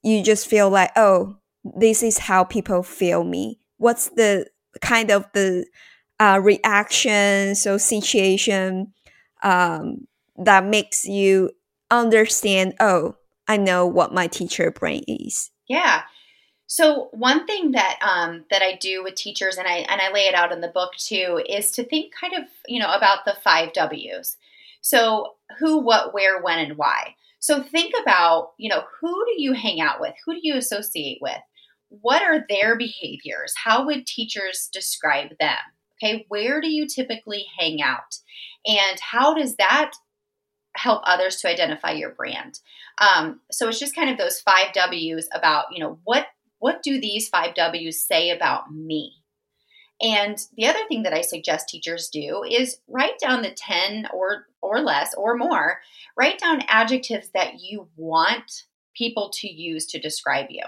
you 0.04 0.22
just 0.22 0.46
feel 0.46 0.70
like, 0.70 0.92
oh, 0.96 1.38
this 1.64 2.04
is 2.04 2.20
how 2.20 2.44
people 2.44 2.84
feel 2.84 3.24
me? 3.24 3.58
What's 3.78 4.10
the 4.10 4.46
kind 4.80 5.10
of 5.10 5.26
the 5.34 5.66
uh, 6.20 6.40
reactions 6.40 7.66
or 7.66 7.80
situation 7.80 8.94
um, 9.42 10.06
that 10.36 10.64
makes 10.66 11.04
you 11.04 11.50
understand? 11.90 12.76
Oh, 12.80 13.16
I 13.48 13.58
know 13.58 13.88
what 13.88 14.14
my 14.14 14.28
teacher 14.28 14.70
brand 14.70 15.06
is. 15.08 15.50
Yeah. 15.68 16.04
So 16.68 17.08
one 17.14 17.48
thing 17.48 17.72
that 17.72 17.98
um, 18.02 18.44
that 18.52 18.62
I 18.62 18.76
do 18.76 19.02
with 19.02 19.16
teachers, 19.16 19.58
and 19.58 19.68
I 19.68 19.78
and 19.78 20.02
I 20.02 20.12
lay 20.12 20.28
it 20.28 20.36
out 20.36 20.52
in 20.52 20.60
the 20.60 20.68
book 20.68 20.92
too, 20.98 21.42
is 21.48 21.72
to 21.72 21.84
think 21.84 22.14
kind 22.14 22.34
of 22.34 22.44
you 22.68 22.80
know 22.80 22.94
about 22.94 23.20
the 23.26 23.38
five 23.42 23.72
W's. 23.74 24.38
So 24.82 25.36
who, 25.60 25.80
what, 25.80 26.14
where, 26.14 26.42
when, 26.42 26.60
and 26.60 26.78
why. 26.78 27.16
So 27.40 27.64
think 27.64 27.94
about 28.02 28.52
you 28.58 28.70
know 28.70 28.84
who 29.00 29.26
do 29.26 29.42
you 29.42 29.54
hang 29.54 29.80
out 29.80 30.02
with? 30.02 30.14
Who 30.26 30.34
do 30.34 30.40
you 30.44 30.56
associate 30.56 31.20
with? 31.22 31.40
What 31.88 32.22
are 32.22 32.46
their 32.50 32.78
behaviors? 32.78 33.54
How 33.64 33.86
would 33.86 34.06
teachers 34.06 34.70
describe 34.72 35.30
them? 35.40 35.58
Okay, 36.04 36.26
where 36.28 36.60
do 36.60 36.70
you 36.70 36.86
typically 36.86 37.46
hang 37.58 37.82
out, 37.82 38.18
and 38.66 39.00
how 39.00 39.34
does 39.34 39.56
that 39.56 39.92
help 40.76 41.02
others 41.06 41.38
to 41.38 41.50
identify 41.50 41.92
your 41.92 42.12
brand? 42.12 42.60
Um, 43.00 43.40
so 43.52 43.70
it's 43.70 43.80
just 43.80 43.96
kind 43.96 44.10
of 44.10 44.18
those 44.18 44.42
five 44.42 44.74
W's 44.74 45.30
about 45.34 45.68
you 45.72 45.82
know 45.82 46.00
what 46.04 46.28
what 46.60 46.82
do 46.84 47.00
these 47.00 47.30
five 47.30 47.56
W's 47.56 48.06
say 48.06 48.30
about 48.30 48.74
me? 48.74 49.24
And 50.02 50.38
the 50.56 50.68
other 50.68 50.86
thing 50.88 51.04
that 51.04 51.14
I 51.14 51.22
suggest 51.22 51.70
teachers 51.70 52.10
do 52.10 52.44
is 52.48 52.80
write 52.88 53.20
down 53.20 53.42
the 53.42 53.52
10 53.52 54.10
or 54.14 54.48
or 54.62 54.82
less 54.82 55.14
or 55.16 55.36
more, 55.36 55.80
write 56.18 56.40
down 56.40 56.62
adjectives 56.68 57.30
that 57.34 57.60
you 57.60 57.88
want 57.96 58.66
people 58.96 59.30
to 59.32 59.48
use 59.48 59.86
to 59.88 60.00
describe 60.00 60.48
you. 60.50 60.64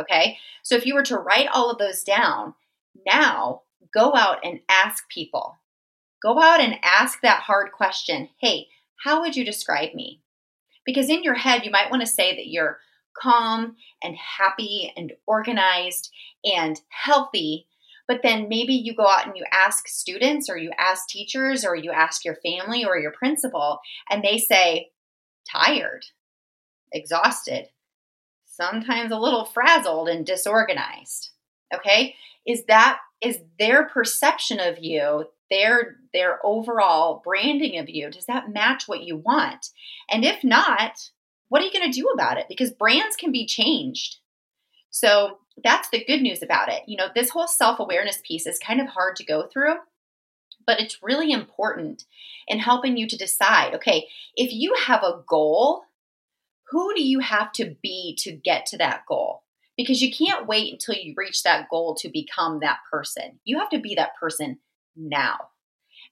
Okay? 0.00 0.38
So 0.62 0.76
if 0.76 0.86
you 0.86 0.94
were 0.94 1.02
to 1.04 1.18
write 1.18 1.48
all 1.52 1.70
of 1.70 1.78
those 1.78 2.02
down, 2.02 2.54
now 3.06 3.62
go 3.92 4.14
out 4.14 4.38
and 4.44 4.60
ask 4.68 5.08
people. 5.08 5.58
Go 6.22 6.40
out 6.40 6.60
and 6.60 6.76
ask 6.82 7.20
that 7.20 7.42
hard 7.42 7.72
question. 7.72 8.28
Hey, 8.40 8.68
how 9.04 9.20
would 9.20 9.36
you 9.36 9.44
describe 9.44 9.94
me? 9.94 10.22
Because 10.86 11.08
in 11.08 11.22
your 11.22 11.34
head 11.34 11.64
you 11.64 11.70
might 11.70 11.90
want 11.90 12.02
to 12.02 12.06
say 12.06 12.34
that 12.36 12.46
you're 12.46 12.78
calm 13.20 13.76
and 14.02 14.16
happy 14.16 14.92
and 14.96 15.12
organized 15.26 16.10
and 16.44 16.80
healthy. 16.88 17.66
But 18.08 18.20
then 18.22 18.48
maybe 18.48 18.74
you 18.74 18.94
go 18.94 19.06
out 19.06 19.26
and 19.26 19.36
you 19.36 19.44
ask 19.52 19.88
students 19.88 20.50
or 20.50 20.56
you 20.56 20.70
ask 20.78 21.08
teachers 21.08 21.64
or 21.64 21.76
you 21.76 21.92
ask 21.92 22.24
your 22.24 22.36
family 22.36 22.84
or 22.84 22.98
your 22.98 23.12
principal, 23.12 23.80
and 24.10 24.22
they 24.22 24.38
say, 24.38 24.90
tired, 25.50 26.04
exhausted, 26.92 27.68
sometimes 28.44 29.12
a 29.12 29.18
little 29.18 29.44
frazzled 29.44 30.08
and 30.08 30.26
disorganized. 30.26 31.30
Okay? 31.74 32.16
Is 32.46 32.64
that 32.66 32.98
is 33.20 33.38
their 33.58 33.84
perception 33.84 34.58
of 34.58 34.78
you, 34.80 35.26
their 35.50 35.96
their 36.12 36.44
overall 36.44 37.22
branding 37.24 37.78
of 37.78 37.88
you, 37.88 38.10
does 38.10 38.26
that 38.26 38.52
match 38.52 38.88
what 38.88 39.02
you 39.02 39.16
want? 39.16 39.68
And 40.10 40.24
if 40.24 40.42
not, 40.42 41.10
what 41.52 41.60
are 41.60 41.66
you 41.66 41.72
going 41.72 41.92
to 41.92 42.00
do 42.00 42.08
about 42.14 42.38
it? 42.38 42.46
Because 42.48 42.70
brands 42.70 43.14
can 43.14 43.30
be 43.30 43.44
changed. 43.44 44.16
So 44.88 45.36
that's 45.62 45.90
the 45.90 46.02
good 46.02 46.22
news 46.22 46.42
about 46.42 46.70
it. 46.70 46.80
You 46.86 46.96
know, 46.96 47.08
this 47.14 47.28
whole 47.28 47.46
self 47.46 47.78
awareness 47.78 48.22
piece 48.26 48.46
is 48.46 48.58
kind 48.58 48.80
of 48.80 48.86
hard 48.86 49.16
to 49.16 49.24
go 49.24 49.46
through, 49.46 49.74
but 50.66 50.80
it's 50.80 51.02
really 51.02 51.30
important 51.30 52.06
in 52.48 52.58
helping 52.58 52.96
you 52.96 53.06
to 53.06 53.18
decide 53.18 53.74
okay, 53.74 54.08
if 54.34 54.50
you 54.50 54.74
have 54.86 55.02
a 55.02 55.20
goal, 55.28 55.82
who 56.70 56.94
do 56.94 57.04
you 57.04 57.18
have 57.18 57.52
to 57.52 57.76
be 57.82 58.16
to 58.20 58.32
get 58.32 58.64
to 58.66 58.78
that 58.78 59.02
goal? 59.06 59.42
Because 59.76 60.00
you 60.00 60.10
can't 60.10 60.46
wait 60.46 60.72
until 60.72 60.94
you 60.94 61.12
reach 61.18 61.42
that 61.42 61.68
goal 61.68 61.94
to 61.96 62.08
become 62.08 62.60
that 62.60 62.78
person. 62.90 63.40
You 63.44 63.58
have 63.58 63.68
to 63.70 63.78
be 63.78 63.94
that 63.96 64.16
person 64.18 64.58
now. 64.96 65.50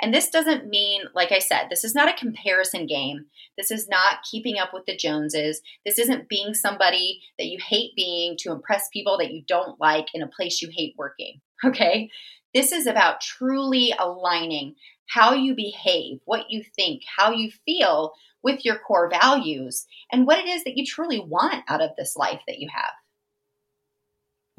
And 0.01 0.15
this 0.15 0.31
doesn't 0.31 0.69
mean, 0.69 1.03
like 1.15 1.33
I 1.33 1.39
said, 1.39 1.67
this 1.69 1.85
is 1.85 1.95
not 1.95 2.09
a 2.09 2.19
comparison 2.19 2.87
game. 2.87 3.27
This 3.59 3.71
is 3.71 3.89
not 3.89 4.23
keeping 4.31 4.59
up 4.59 4.71
with 4.73 4.87
the 4.87 4.97
Joneses. 4.97 5.61
This 5.85 5.99
isn't 5.99 6.29
being 6.29 6.55
somebody 6.55 7.21
that 7.39 7.47
you 7.47 7.59
hate 7.67 7.93
being 7.97 8.37
to 8.39 8.53
impress 8.53 8.89
people 8.93 9.19
that 9.19 9.33
you 9.33 9.43
don't 9.47 9.81
like 9.81 10.07
in 10.15 10.23
a 10.23 10.29
place 10.29 10.63
you 10.63 10.71
hate 10.75 10.95
working. 10.97 11.41
Okay. 11.63 12.09
This 12.55 12.73
is 12.73 12.87
about 12.87 13.21
truly 13.21 13.93
aligning 13.99 14.77
how 15.11 15.35
you 15.35 15.55
behave, 15.55 16.21
what 16.25 16.47
you 16.49 16.65
think, 16.75 17.03
how 17.19 17.33
you 17.33 17.51
feel 17.67 18.13
with 18.43 18.65
your 18.65 18.79
core 18.79 19.11
values, 19.11 19.87
and 20.11 20.27
what 20.27 20.39
it 20.39 20.47
is 20.47 20.65
that 20.65 20.77
you 20.77 20.87
truly 20.87 21.21
want 21.21 21.63
out 21.69 21.83
of 21.83 21.91
this 21.99 22.17
life 22.17 22.41
that 22.49 22.59
you 22.59 22.69
have. 22.73 22.93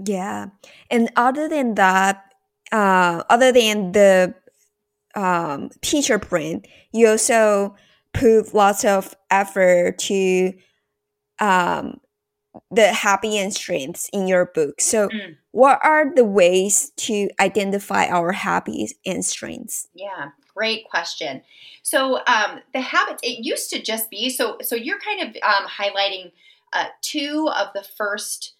Yeah. 0.07 0.47
And 0.89 1.09
other 1.15 1.49
than 1.49 1.75
that, 1.75 2.23
uh, 2.71 3.23
other 3.29 3.51
than 3.51 3.91
the 3.91 4.35
um, 5.15 5.69
teacher 5.81 6.17
brand, 6.17 6.67
you 6.91 7.07
also 7.07 7.75
put 8.13 8.53
lots 8.53 8.83
of 8.83 9.15
effort 9.29 9.97
to 9.99 10.53
um, 11.39 11.99
the 12.69 12.87
habits 12.93 13.35
and 13.35 13.53
strengths 13.53 14.09
in 14.11 14.27
your 14.27 14.45
book. 14.45 14.81
So, 14.81 15.09
mm. 15.09 15.35
what 15.51 15.79
are 15.83 16.13
the 16.13 16.25
ways 16.25 16.91
to 16.97 17.29
identify 17.39 18.07
our 18.07 18.31
habits 18.31 18.93
and 19.05 19.23
strengths? 19.23 19.87
Yeah, 19.93 20.29
great 20.53 20.89
question. 20.89 21.41
So, 21.83 22.19
um, 22.27 22.59
the 22.73 22.81
habits 22.81 23.21
it 23.23 23.45
used 23.45 23.69
to 23.71 23.81
just 23.81 24.09
be 24.09 24.29
so. 24.29 24.57
So 24.61 24.75
you're 24.75 24.99
kind 24.99 25.21
of 25.21 25.35
um, 25.43 25.67
highlighting 25.67 26.31
uh, 26.73 26.87
two 27.01 27.49
of 27.57 27.67
the 27.73 27.83
first 27.97 28.53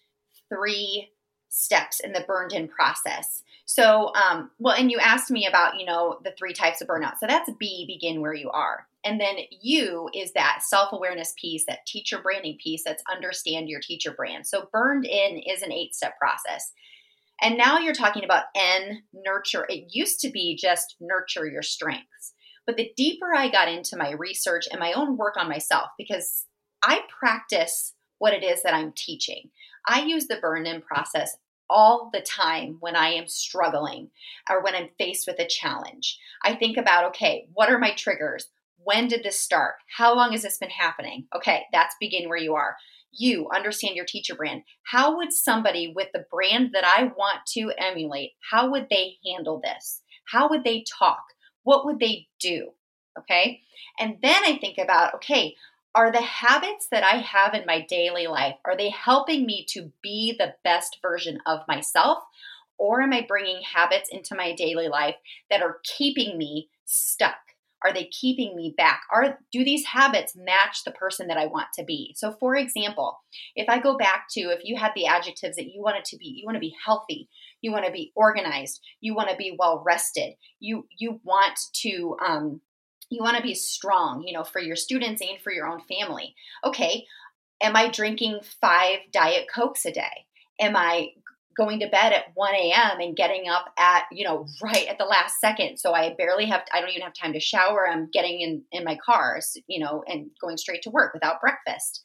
three 0.48 1.10
steps 1.48 2.00
in 2.00 2.12
the 2.12 2.24
burned 2.26 2.52
in 2.52 2.68
process. 2.68 3.42
So, 3.64 4.12
um, 4.14 4.50
well, 4.58 4.74
and 4.74 4.90
you 4.90 4.98
asked 4.98 5.30
me 5.30 5.46
about, 5.46 5.78
you 5.78 5.86
know, 5.86 6.18
the 6.24 6.34
three 6.38 6.52
types 6.52 6.80
of 6.80 6.88
burnout. 6.88 7.18
So 7.20 7.26
that's 7.26 7.50
B, 7.58 7.84
begin 7.86 8.20
where 8.20 8.34
you 8.34 8.50
are. 8.50 8.86
And 9.04 9.20
then 9.20 9.36
U 9.62 10.08
is 10.14 10.32
that 10.32 10.60
self 10.62 10.92
awareness 10.92 11.34
piece, 11.40 11.64
that 11.66 11.86
teacher 11.86 12.20
branding 12.20 12.58
piece 12.62 12.82
that's 12.84 13.02
understand 13.10 13.68
your 13.68 13.80
teacher 13.80 14.12
brand. 14.12 14.46
So, 14.46 14.68
burned 14.72 15.04
in 15.04 15.38
is 15.38 15.62
an 15.62 15.72
eight 15.72 15.94
step 15.94 16.18
process. 16.18 16.72
And 17.40 17.56
now 17.56 17.78
you're 17.78 17.94
talking 17.94 18.24
about 18.24 18.44
N, 18.54 19.02
nurture. 19.12 19.66
It 19.68 19.86
used 19.90 20.20
to 20.20 20.30
be 20.30 20.56
just 20.56 20.96
nurture 21.00 21.46
your 21.46 21.62
strengths. 21.62 22.34
But 22.66 22.76
the 22.76 22.92
deeper 22.96 23.34
I 23.34 23.48
got 23.48 23.68
into 23.68 23.96
my 23.96 24.12
research 24.12 24.68
and 24.70 24.78
my 24.78 24.92
own 24.92 25.16
work 25.16 25.36
on 25.36 25.48
myself, 25.48 25.88
because 25.98 26.46
I 26.84 27.00
practice 27.18 27.94
what 28.18 28.32
it 28.32 28.44
is 28.44 28.62
that 28.62 28.74
I'm 28.74 28.92
teaching. 28.92 29.50
I 29.88 30.02
use 30.02 30.28
the 30.28 30.36
burn 30.36 30.66
in 30.66 30.80
process 30.80 31.36
all 31.72 32.10
the 32.12 32.20
time 32.20 32.76
when 32.80 32.94
I 32.94 33.08
am 33.14 33.26
struggling 33.26 34.10
or 34.48 34.62
when 34.62 34.74
I'm 34.74 34.90
faced 34.98 35.26
with 35.26 35.38
a 35.38 35.46
challenge. 35.46 36.18
I 36.44 36.54
think 36.54 36.76
about, 36.76 37.06
okay, 37.06 37.48
what 37.54 37.70
are 37.70 37.78
my 37.78 37.92
triggers? 37.92 38.48
When 38.84 39.08
did 39.08 39.22
this 39.22 39.40
start? 39.40 39.74
How 39.96 40.14
long 40.14 40.32
has 40.32 40.42
this 40.42 40.58
been 40.58 40.70
happening? 40.70 41.26
Okay, 41.34 41.62
that's 41.72 41.96
begin 41.98 42.28
where 42.28 42.38
you 42.38 42.54
are. 42.54 42.76
You 43.10 43.48
understand 43.54 43.96
your 43.96 44.04
teacher 44.04 44.34
brand. 44.34 44.62
How 44.84 45.16
would 45.16 45.32
somebody 45.32 45.92
with 45.94 46.08
the 46.12 46.26
brand 46.30 46.70
that 46.74 46.84
I 46.84 47.04
want 47.04 47.46
to 47.54 47.72
emulate, 47.78 48.32
how 48.50 48.70
would 48.70 48.88
they 48.90 49.16
handle 49.26 49.60
this? 49.62 50.02
How 50.26 50.48
would 50.48 50.64
they 50.64 50.84
talk? 50.98 51.22
What 51.62 51.86
would 51.86 52.00
they 52.00 52.28
do? 52.40 52.70
Okay. 53.18 53.60
And 53.98 54.16
then 54.22 54.42
I 54.44 54.56
think 54.56 54.78
about, 54.78 55.14
okay, 55.16 55.54
are 55.94 56.10
the 56.10 56.22
habits 56.22 56.88
that 56.90 57.04
I 57.04 57.16
have 57.18 57.54
in 57.54 57.66
my 57.66 57.86
daily 57.88 58.26
life 58.26 58.56
are 58.64 58.76
they 58.76 58.90
helping 58.90 59.44
me 59.44 59.66
to 59.70 59.92
be 60.02 60.34
the 60.38 60.54
best 60.64 60.98
version 61.02 61.38
of 61.46 61.60
myself 61.68 62.22
or 62.78 63.00
am 63.00 63.12
I 63.12 63.24
bringing 63.26 63.62
habits 63.62 64.08
into 64.10 64.34
my 64.34 64.54
daily 64.54 64.88
life 64.88 65.14
that 65.50 65.62
are 65.62 65.78
keeping 65.84 66.36
me 66.36 66.68
stuck? 66.84 67.36
Are 67.84 67.92
they 67.92 68.06
keeping 68.06 68.56
me 68.56 68.74
back? 68.76 69.02
Are 69.12 69.38
do 69.52 69.64
these 69.64 69.84
habits 69.84 70.34
match 70.36 70.84
the 70.84 70.92
person 70.92 71.26
that 71.28 71.36
I 71.36 71.46
want 71.46 71.68
to 71.78 71.84
be? 71.84 72.14
So 72.16 72.32
for 72.38 72.56
example, 72.56 73.20
if 73.56 73.68
I 73.68 73.80
go 73.80 73.96
back 73.96 74.26
to 74.32 74.40
if 74.50 74.60
you 74.64 74.76
had 74.76 74.92
the 74.94 75.06
adjectives 75.06 75.56
that 75.56 75.72
you 75.72 75.82
wanted 75.82 76.04
to 76.06 76.16
be, 76.16 76.26
you 76.26 76.44
want 76.44 76.56
to 76.56 76.60
be 76.60 76.74
healthy, 76.84 77.28
you 77.60 77.72
want 77.72 77.84
to 77.84 77.92
be 77.92 78.12
organized, 78.14 78.80
you 79.00 79.14
want 79.14 79.30
to 79.30 79.36
be 79.36 79.56
well 79.58 79.82
rested, 79.84 80.34
you 80.60 80.86
you 80.96 81.20
want 81.24 81.58
to 81.82 82.16
um, 82.24 82.60
you 83.12 83.22
want 83.22 83.36
to 83.36 83.42
be 83.42 83.54
strong, 83.54 84.24
you 84.26 84.32
know, 84.32 84.44
for 84.44 84.60
your 84.60 84.76
students 84.76 85.20
and 85.20 85.38
for 85.40 85.52
your 85.52 85.68
own 85.68 85.80
family. 85.82 86.34
Okay, 86.64 87.06
am 87.60 87.76
I 87.76 87.90
drinking 87.90 88.40
five 88.60 88.98
Diet 89.12 89.46
Cokes 89.54 89.84
a 89.84 89.92
day? 89.92 90.26
Am 90.60 90.76
I 90.76 91.10
going 91.54 91.80
to 91.80 91.88
bed 91.88 92.12
at 92.12 92.34
1 92.34 92.54
a.m. 92.54 93.00
and 93.00 93.14
getting 93.14 93.48
up 93.48 93.66
at, 93.78 94.04
you 94.10 94.24
know, 94.24 94.46
right 94.62 94.86
at 94.88 94.96
the 94.96 95.04
last 95.04 95.38
second. 95.38 95.76
So 95.76 95.92
I 95.92 96.14
barely 96.16 96.46
have, 96.46 96.62
I 96.72 96.80
don't 96.80 96.88
even 96.88 97.02
have 97.02 97.12
time 97.12 97.34
to 97.34 97.40
shower. 97.40 97.86
I'm 97.86 98.08
getting 98.10 98.40
in, 98.40 98.62
in 98.72 98.84
my 98.84 98.98
cars, 99.04 99.58
you 99.66 99.78
know, 99.78 100.02
and 100.06 100.30
going 100.40 100.56
straight 100.56 100.80
to 100.82 100.90
work 100.90 101.12
without 101.12 101.42
breakfast. 101.42 102.02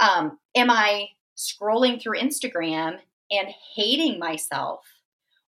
Um, 0.00 0.38
am 0.54 0.70
I 0.70 1.08
scrolling 1.36 2.00
through 2.00 2.20
Instagram 2.20 2.98
and 3.32 3.48
hating 3.74 4.20
myself 4.20 4.84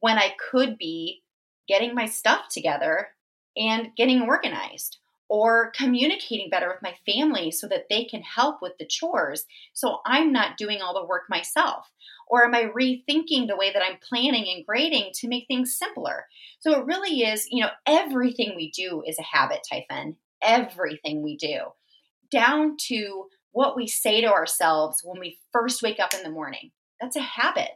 when 0.02 0.18
I 0.18 0.34
could 0.52 0.78
be 0.78 1.24
getting 1.70 1.96
my 1.96 2.06
stuff 2.06 2.50
together 2.50 3.08
and 3.58 3.90
getting 3.96 4.22
organized 4.22 5.00
or 5.30 5.72
communicating 5.72 6.50
better 6.50 6.68
with 6.68 6.82
my 6.84 6.94
family 7.12 7.50
so 7.50 7.68
that 7.68 7.86
they 7.90 8.04
can 8.04 8.22
help 8.22 8.62
with 8.62 8.74
the 8.78 8.86
chores 8.86 9.46
so 9.74 10.00
I'm 10.06 10.32
not 10.32 10.58
doing 10.58 10.82
all 10.82 10.94
the 10.94 11.08
work 11.08 11.24
myself? 11.30 11.92
Or 12.28 12.46
am 12.46 12.54
I 12.54 12.66
rethinking 12.66 13.48
the 13.48 13.56
way 13.56 13.72
that 13.74 13.84
I'm 13.84 13.98
planning 14.08 14.46
and 14.54 14.66
grading 14.66 15.12
to 15.16 15.28
make 15.28 15.48
things 15.48 15.76
simpler? 15.76 16.28
So 16.60 16.80
it 16.80 16.86
really 16.86 17.22
is, 17.22 17.48
you 17.50 17.64
know, 17.64 17.72
everything 17.86 18.54
we 18.56 18.72
do 18.72 19.04
is 19.06 19.18
a 19.18 19.24
habit, 19.38 19.62
Typhon. 19.70 20.18
Everything 20.42 21.24
we 21.24 21.38
do, 21.38 21.60
down 22.30 22.76
to 22.88 23.28
what 23.54 23.78
we 23.78 23.88
say 23.88 24.20
to 24.20 24.28
ourselves 24.28 25.00
when 25.04 25.20
we 25.20 25.40
first 25.54 25.82
wake 25.82 26.00
up 26.00 26.14
in 26.14 26.22
the 26.22 26.30
morning. 26.30 26.72
That's 27.00 27.16
a 27.16 27.22
habit. 27.22 27.70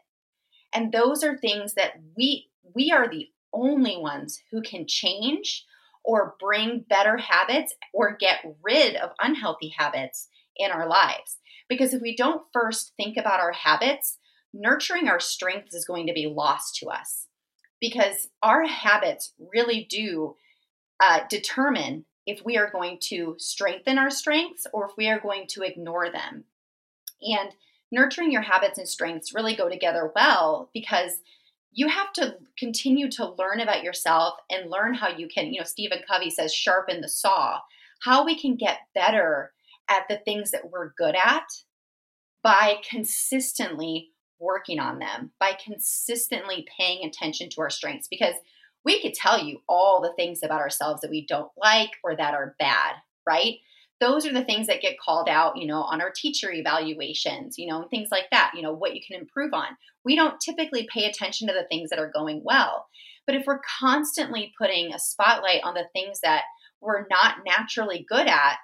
And 0.74 0.92
those 0.92 1.24
are 1.24 1.38
things 1.38 1.76
that 1.76 1.94
we 2.18 2.50
we 2.76 2.92
are 2.92 3.08
the 3.08 3.30
only 3.54 3.98
ones 3.98 4.42
who 4.52 4.62
can 4.62 4.86
change 4.86 5.66
or 6.08 6.36
bring 6.40 6.86
better 6.90 7.18
habits 7.18 7.76
or 7.94 8.16
get 8.18 8.40
rid 8.64 8.96
of 8.96 9.12
unhealthy 9.20 9.76
habits 9.78 10.30
in 10.56 10.72
our 10.72 10.88
lives. 10.88 11.38
Because 11.68 11.94
if 11.94 12.02
we 12.02 12.16
don't 12.16 12.44
first 12.54 12.94
think 12.96 13.18
about 13.18 13.42
our 13.42 13.52
habits, 13.52 14.18
nurturing 14.54 15.10
our 15.10 15.20
strengths 15.20 15.76
is 15.76 15.86
going 15.86 16.08
to 16.08 16.14
be 16.14 16.26
lost 16.26 16.78
to 16.78 16.88
us. 16.88 17.28
Because 17.82 18.30
our 18.42 18.66
habits 18.66 19.34
really 19.38 19.86
do 19.88 20.36
uh, 21.04 21.20
determine 21.30 22.06
if 22.26 22.44
we 22.44 22.58
are 22.58 22.72
going 22.72 23.00
to 23.00 23.36
strengthen 23.38 23.98
our 23.98 24.10
strengths 24.10 24.66
or 24.74 24.86
if 24.86 24.92
we 24.98 25.10
are 25.10 25.20
going 25.20 25.46
to 25.50 25.62
ignore 25.62 26.10
them. 26.10 26.46
And 27.22 27.50
nurturing 27.92 28.32
your 28.32 28.42
habits 28.42 28.80
and 28.80 28.88
strengths 28.88 29.34
really 29.36 29.58
go 29.58 29.68
together 29.68 30.10
well 30.16 30.70
because 30.74 31.22
you 31.78 31.88
have 31.88 32.12
to 32.12 32.36
continue 32.58 33.08
to 33.12 33.36
learn 33.38 33.60
about 33.60 33.84
yourself 33.84 34.34
and 34.50 34.72
learn 34.72 34.96
how 34.96 35.10
you 35.10 35.28
can, 35.28 35.54
you 35.54 35.60
know, 35.60 35.66
Stephen 35.66 36.00
Covey 36.10 36.32
says, 36.32 36.52
sharpen 36.52 37.02
the 37.02 37.08
saw, 37.08 37.60
how 38.02 38.26
we 38.26 38.38
can 38.38 38.56
get 38.56 38.80
better 38.96 39.54
at 39.88 40.08
the 40.10 40.18
things 40.26 40.50
that 40.50 40.72
we're 40.72 40.94
good 40.98 41.16
at 41.16 41.46
by 42.44 42.78
consistently 42.90 44.10
working 44.40 44.80
on 44.80 44.98
them, 44.98 45.32
by 45.40 45.56
consistently 45.64 46.68
paying 46.80 47.06
attention 47.06 47.48
to 47.52 47.62
our 47.62 47.70
strengths. 47.70 48.08
Because 48.08 48.36
we 48.84 49.00
could 49.00 49.14
tell 49.14 49.40
you 49.40 49.60
all 49.70 50.02
the 50.02 50.14
things 50.16 50.40
about 50.42 50.62
ourselves 50.62 51.02
that 51.02 51.12
we 51.12 51.28
don't 51.28 51.52
like 51.58 51.92
or 52.04 52.16
that 52.16 52.34
are 52.34 52.56
bad, 52.58 52.96
right? 53.28 53.58
Those 54.00 54.26
are 54.26 54.34
the 54.34 54.44
things 54.44 54.68
that 54.68 54.82
get 54.82 55.00
called 55.00 55.28
out, 55.28 55.58
you 55.58 55.66
know, 55.66 55.82
on 55.82 56.02
our 56.02 56.12
teacher 56.12 56.52
evaluations, 56.52 57.58
you 57.58 57.68
know, 57.68 57.88
things 57.90 58.10
like 58.12 58.30
that, 58.32 58.52
you 58.56 58.62
know, 58.62 58.74
what 58.74 58.96
you 58.96 59.02
can 59.06 59.20
improve 59.20 59.54
on. 59.54 59.78
We 60.06 60.16
don't 60.16 60.40
typically 60.40 60.88
pay 60.94 61.06
attention 61.06 61.48
to 61.48 61.54
the 61.54 61.68
things 61.68 61.90
that 61.90 62.00
are 62.00 62.12
going 62.12 62.42
well. 62.44 62.88
But 63.26 63.36
if 63.36 63.46
we're 63.46 63.62
constantly 63.80 64.54
putting 64.58 64.94
a 64.94 65.00
spotlight 65.00 65.62
on 65.64 65.74
the 65.74 65.88
things 65.94 66.20
that 66.22 66.44
we're 66.80 67.08
not 67.10 67.38
naturally 67.46 68.06
good 68.08 68.28
at, 68.28 68.58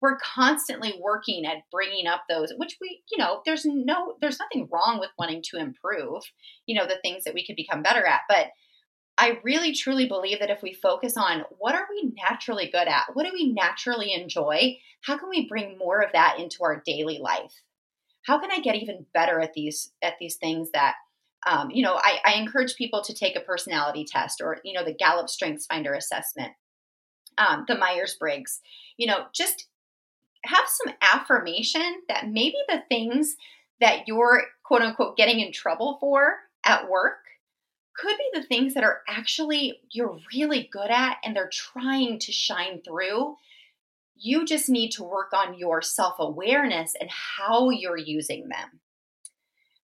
we're 0.00 0.18
constantly 0.18 0.98
working 1.00 1.44
at 1.44 1.64
bringing 1.72 2.06
up 2.06 2.22
those 2.28 2.52
which 2.56 2.76
we 2.80 3.02
you 3.10 3.18
know 3.18 3.42
there's 3.44 3.64
no 3.64 4.14
there's 4.20 4.38
nothing 4.38 4.68
wrong 4.70 4.98
with 5.00 5.10
wanting 5.18 5.42
to 5.42 5.58
improve 5.58 6.22
you 6.66 6.78
know 6.78 6.86
the 6.86 6.98
things 7.02 7.24
that 7.24 7.34
we 7.34 7.44
could 7.44 7.56
become 7.56 7.82
better 7.82 8.06
at 8.06 8.20
but 8.28 8.46
I 9.18 9.40
really 9.42 9.74
truly 9.74 10.06
believe 10.06 10.38
that 10.38 10.50
if 10.50 10.62
we 10.62 10.72
focus 10.72 11.16
on 11.16 11.44
what 11.58 11.74
are 11.74 11.88
we 11.90 12.12
naturally 12.16 12.70
good 12.70 12.86
at, 12.86 13.14
what 13.14 13.26
do 13.26 13.32
we 13.32 13.52
naturally 13.52 14.12
enjoy, 14.12 14.78
how 15.02 15.18
can 15.18 15.28
we 15.28 15.48
bring 15.48 15.76
more 15.76 16.00
of 16.00 16.12
that 16.12 16.38
into 16.38 16.62
our 16.62 16.82
daily 16.86 17.18
life? 17.18 17.62
How 18.24 18.38
can 18.38 18.52
I 18.52 18.60
get 18.60 18.76
even 18.76 19.06
better 19.12 19.40
at 19.40 19.54
these 19.54 19.90
at 20.02 20.14
these 20.20 20.36
things 20.36 20.70
that 20.72 20.94
um, 21.46 21.70
you 21.70 21.82
know, 21.82 21.94
I, 21.94 22.18
I, 22.24 22.32
encourage 22.34 22.74
people 22.74 23.00
to 23.04 23.14
take 23.14 23.36
a 23.36 23.40
personality 23.40 24.04
test 24.04 24.40
or, 24.42 24.58
you 24.64 24.72
know, 24.72 24.84
the 24.84 24.92
Gallup 24.92 25.28
Strengths 25.28 25.66
Finder 25.66 25.94
assessment, 25.94 26.50
um, 27.38 27.64
the 27.68 27.78
Myers 27.78 28.16
Briggs, 28.18 28.60
you 28.96 29.06
know, 29.06 29.26
just 29.32 29.68
have 30.44 30.64
some 30.66 30.94
affirmation 31.00 32.02
that 32.08 32.28
maybe 32.28 32.56
the 32.68 32.82
things 32.88 33.36
that 33.80 34.08
you're 34.08 34.46
quote 34.64 34.82
unquote 34.82 35.16
getting 35.16 35.38
in 35.38 35.52
trouble 35.52 35.98
for 36.00 36.34
at 36.64 36.90
work 36.90 37.18
could 37.98 38.16
be 38.16 38.40
the 38.40 38.46
things 38.46 38.74
that 38.74 38.84
are 38.84 39.02
actually 39.08 39.80
you're 39.90 40.18
really 40.32 40.68
good 40.72 40.90
at 40.90 41.16
and 41.24 41.34
they're 41.34 41.50
trying 41.52 42.18
to 42.20 42.32
shine 42.32 42.80
through. 42.82 43.36
You 44.16 44.44
just 44.44 44.68
need 44.68 44.90
to 44.92 45.04
work 45.04 45.32
on 45.32 45.58
your 45.58 45.82
self 45.82 46.16
awareness 46.18 46.94
and 47.00 47.10
how 47.10 47.70
you're 47.70 47.96
using 47.96 48.48
them. 48.48 48.80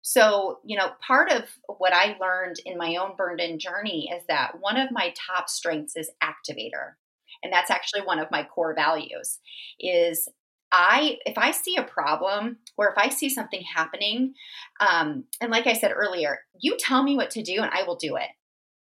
So, 0.01 0.59
you 0.65 0.77
know, 0.77 0.91
part 1.05 1.31
of 1.31 1.43
what 1.77 1.93
I 1.93 2.17
learned 2.19 2.57
in 2.65 2.77
my 2.77 2.97
own 2.97 3.15
burned 3.15 3.39
in 3.39 3.57
journey 3.57 4.11
is 4.13 4.23
that 4.27 4.59
one 4.59 4.77
of 4.77 4.91
my 4.91 5.13
top 5.15 5.49
strengths 5.49 5.95
is 5.95 6.11
activator. 6.21 6.95
And 7.41 7.51
that's 7.51 7.71
actually 7.71 8.01
one 8.01 8.19
of 8.19 8.29
my 8.29 8.43
core 8.43 8.75
values 8.75 9.39
is 9.79 10.29
I 10.73 11.19
if 11.27 11.37
I 11.37 11.51
see 11.51 11.75
a 11.77 11.83
problem 11.83 12.57
or 12.77 12.89
if 12.89 12.97
I 12.97 13.09
see 13.09 13.29
something 13.29 13.61
happening, 13.61 14.33
um, 14.79 15.25
and 15.39 15.51
like 15.51 15.67
I 15.67 15.73
said 15.73 15.91
earlier, 15.95 16.39
you 16.59 16.75
tell 16.77 17.03
me 17.03 17.15
what 17.15 17.29
to 17.31 17.43
do 17.43 17.61
and 17.61 17.69
I 17.71 17.83
will 17.83 17.95
do 17.95 18.15
it. 18.15 18.27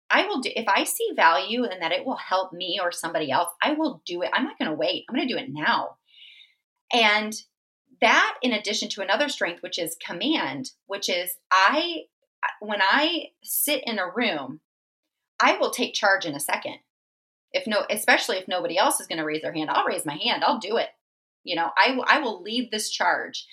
I 0.09 0.25
will 0.25 0.39
do 0.39 0.49
if 0.55 0.67
I 0.69 0.85
see 0.85 1.09
value 1.15 1.65
and 1.65 1.81
that 1.81 1.91
it 1.91 2.05
will 2.05 2.15
help 2.15 2.53
me 2.53 2.79
or 2.81 2.93
somebody 2.93 3.29
else, 3.29 3.49
I 3.61 3.73
will 3.73 4.01
do 4.05 4.21
it. 4.21 4.29
I'm 4.33 4.45
not 4.45 4.57
going 4.57 4.71
to 4.71 4.77
wait. 4.77 5.03
I'm 5.09 5.15
going 5.15 5.27
to 5.27 5.33
do 5.33 5.39
it 5.39 5.49
now. 5.49 5.97
And 6.93 7.33
that 7.99 8.37
in 8.41 8.53
addition 8.53 8.87
to 8.89 9.01
another 9.01 9.27
strength 9.27 9.61
which 9.61 9.77
is 9.77 9.97
command, 10.05 10.71
which 10.87 11.09
is 11.09 11.35
I 11.51 12.03
when 12.61 12.81
I 12.81 13.27
sit 13.43 13.83
in 13.85 13.99
a 13.99 14.09
room, 14.09 14.61
I 15.41 15.57
will 15.57 15.71
take 15.71 15.93
charge 15.93 16.25
in 16.25 16.35
a 16.35 16.39
second. 16.39 16.77
If 17.51 17.67
no 17.67 17.83
especially 17.89 18.37
if 18.37 18.47
nobody 18.47 18.77
else 18.77 19.01
is 19.01 19.07
going 19.07 19.19
to 19.19 19.25
raise 19.25 19.41
their 19.41 19.53
hand, 19.53 19.69
I'll 19.69 19.85
raise 19.85 20.05
my 20.05 20.15
hand. 20.15 20.45
I'll 20.45 20.59
do 20.59 20.77
it. 20.77 20.87
You 21.43 21.55
know, 21.55 21.71
I, 21.77 21.97
I 22.05 22.19
will 22.19 22.41
lead 22.41 22.69
this 22.71 22.89
charge. 22.89 23.45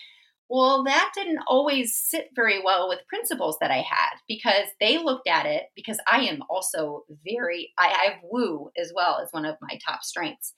Well, 0.51 0.83
that 0.85 1.13
didn't 1.15 1.41
always 1.47 1.95
sit 1.95 2.31
very 2.35 2.63
well 2.65 2.89
with 2.89 3.07
principals 3.07 3.59
that 3.61 3.71
I 3.71 3.85
had 3.87 4.17
because 4.27 4.67
they 4.81 4.97
looked 4.97 5.29
at 5.29 5.45
it 5.45 5.65
because 5.77 5.99
I 6.11 6.23
am 6.23 6.43
also 6.49 7.05
very, 7.23 7.75
I, 7.79 7.89
I 7.89 8.13
have 8.13 8.23
woo 8.25 8.71
as 8.81 8.91
well 8.95 9.21
as 9.23 9.29
one 9.31 9.45
of 9.45 9.57
my 9.61 9.79
top 9.87 10.03
strengths. 10.03 10.55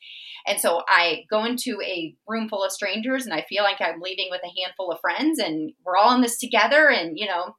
And 0.47 0.61
so 0.61 0.83
I 0.87 1.25
go 1.29 1.45
into 1.45 1.81
a 1.83 2.15
room 2.29 2.49
full 2.49 2.63
of 2.63 2.71
strangers 2.71 3.25
and 3.25 3.35
I 3.35 3.45
feel 3.49 3.65
like 3.65 3.81
I'm 3.81 4.01
leaving 4.01 4.29
with 4.31 4.43
a 4.45 4.63
handful 4.63 4.93
of 4.93 5.01
friends 5.01 5.41
and 5.41 5.73
we're 5.85 5.97
all 5.97 6.15
in 6.15 6.21
this 6.21 6.39
together 6.39 6.89
and, 6.89 7.19
you 7.19 7.27
know, 7.27 7.57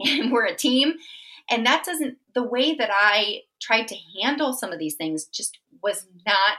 and 0.00 0.30
we're 0.30 0.46
a 0.46 0.56
team. 0.56 0.94
And 1.50 1.66
that 1.66 1.84
doesn't, 1.84 2.18
the 2.34 2.44
way 2.44 2.74
that 2.74 2.90
I 2.92 3.40
tried 3.60 3.88
to 3.88 3.96
handle 4.22 4.52
some 4.52 4.72
of 4.72 4.78
these 4.78 4.94
things 4.94 5.24
just 5.24 5.58
was 5.82 6.06
not 6.24 6.58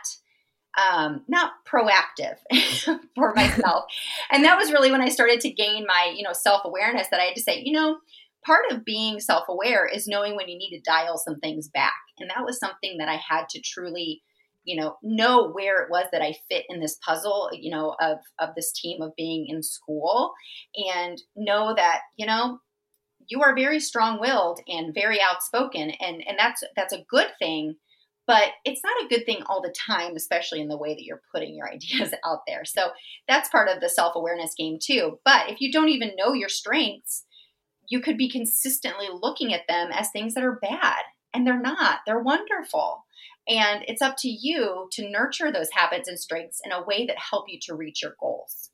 um, 0.77 1.23
not 1.27 1.53
proactive 1.67 2.35
for 3.15 3.33
myself. 3.33 3.85
and 4.31 4.43
that 4.45 4.57
was 4.57 4.71
really 4.71 4.91
when 4.91 5.01
I 5.01 5.09
started 5.09 5.41
to 5.41 5.51
gain 5.51 5.85
my, 5.87 6.13
you 6.15 6.23
know, 6.23 6.33
self 6.33 6.61
awareness 6.65 7.07
that 7.09 7.19
I 7.19 7.25
had 7.25 7.35
to 7.35 7.41
say, 7.41 7.61
you 7.63 7.73
know, 7.73 7.97
part 8.45 8.71
of 8.71 8.85
being 8.85 9.19
self 9.19 9.45
aware 9.49 9.85
is 9.85 10.07
knowing 10.07 10.35
when 10.35 10.47
you 10.47 10.57
need 10.57 10.77
to 10.77 10.81
dial 10.81 11.17
some 11.17 11.39
things 11.39 11.69
back. 11.69 11.93
And 12.19 12.29
that 12.29 12.45
was 12.45 12.59
something 12.59 12.97
that 12.99 13.09
I 13.09 13.15
had 13.29 13.49
to 13.49 13.61
truly, 13.61 14.21
you 14.63 14.79
know, 14.79 14.97
know 15.03 15.49
where 15.51 15.81
it 15.83 15.89
was 15.89 16.05
that 16.11 16.21
I 16.21 16.35
fit 16.49 16.65
in 16.69 16.79
this 16.79 16.97
puzzle, 17.05 17.49
you 17.53 17.71
know, 17.71 17.95
of 18.01 18.19
of 18.39 18.49
this 18.55 18.71
team 18.71 19.01
of 19.01 19.15
being 19.17 19.47
in 19.49 19.63
school 19.63 20.33
and 20.75 21.21
know 21.35 21.73
that, 21.75 22.01
you 22.17 22.25
know, 22.25 22.59
you 23.27 23.41
are 23.41 23.55
very 23.55 23.79
strong-willed 23.79 24.59
and 24.67 24.93
very 24.93 25.19
outspoken 25.21 25.91
and 25.99 26.23
and 26.27 26.37
that's 26.37 26.63
that's 26.75 26.93
a 26.93 27.03
good 27.09 27.27
thing 27.39 27.75
but 28.29 28.51
it's 28.63 28.81
not 28.83 29.03
a 29.03 29.07
good 29.07 29.25
thing 29.25 29.41
all 29.47 29.59
the 29.59 29.73
time, 29.73 30.15
especially 30.15 30.61
in 30.61 30.67
the 30.67 30.77
way 30.77 30.93
that 30.93 31.03
you're 31.03 31.23
putting 31.33 31.55
your 31.55 31.67
ideas 31.73 32.13
out 32.23 32.41
there. 32.45 32.63
So 32.63 32.91
that's 33.27 33.49
part 33.49 33.67
of 33.67 33.81
the 33.81 33.89
self 33.89 34.13
awareness 34.15 34.53
game 34.55 34.77
too. 34.79 35.17
But 35.25 35.49
if 35.49 35.59
you 35.59 35.71
don't 35.71 35.89
even 35.89 36.15
know 36.15 36.33
your 36.33 36.47
strengths, 36.47 37.25
you 37.87 38.01
could 38.01 38.17
be 38.17 38.29
consistently 38.29 39.07
looking 39.11 39.51
at 39.51 39.67
them 39.67 39.89
as 39.91 40.11
things 40.11 40.35
that 40.35 40.43
are 40.43 40.59
bad, 40.61 41.01
and 41.33 41.45
they're 41.45 41.59
not. 41.59 42.01
They're 42.05 42.21
wonderful. 42.21 43.03
And 43.47 43.83
it's 43.87 44.01
up 44.03 44.15
to 44.19 44.29
you 44.29 44.89
to 44.91 45.09
nurture 45.09 45.51
those 45.51 45.71
habits 45.71 46.07
and 46.07 46.19
strengths 46.19 46.61
in 46.63 46.71
a 46.71 46.85
way 46.85 47.07
that 47.07 47.17
help 47.17 47.45
you 47.47 47.57
to 47.63 47.73
reach 47.73 48.03
your 48.03 48.13
goals. 48.19 48.69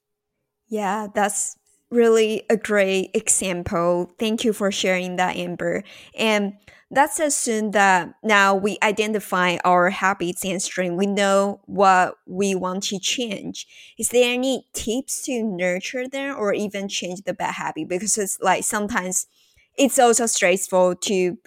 Yeah, 0.68 1.08
that's 1.16 1.56
really 1.90 2.44
a 2.50 2.58
great 2.58 3.12
example. 3.14 4.12
Thank 4.20 4.44
you 4.44 4.52
for 4.52 4.70
sharing 4.70 5.16
that, 5.16 5.38
Amber. 5.38 5.86
And 6.14 6.58
let's 6.96 7.20
assume 7.20 7.72
that 7.72 8.14
now 8.24 8.56
we 8.56 8.78
identify 8.82 9.58
our 9.66 9.90
habits 9.90 10.46
and 10.46 10.62
strengths. 10.62 10.98
We 10.98 11.08
know 11.08 11.62
what 11.66 12.16
we 12.26 12.56
want 12.56 12.84
to 12.84 13.00
change. 13.00 13.68
Is 14.00 14.10
there 14.10 14.34
any 14.34 14.66
tips 14.74 15.24
to 15.24 15.44
nurture 15.44 16.08
them 16.08 16.38
or 16.38 16.54
even 16.54 16.88
change 16.88 17.22
the 17.24 17.34
bad 17.34 17.56
habit? 17.56 17.90
Because 17.90 18.18
it's 18.18 18.40
like 18.42 18.64
sometimes 18.64 19.28
it's 19.78 20.00
also 20.00 20.26
stressful 20.26 20.96
to 20.96 21.38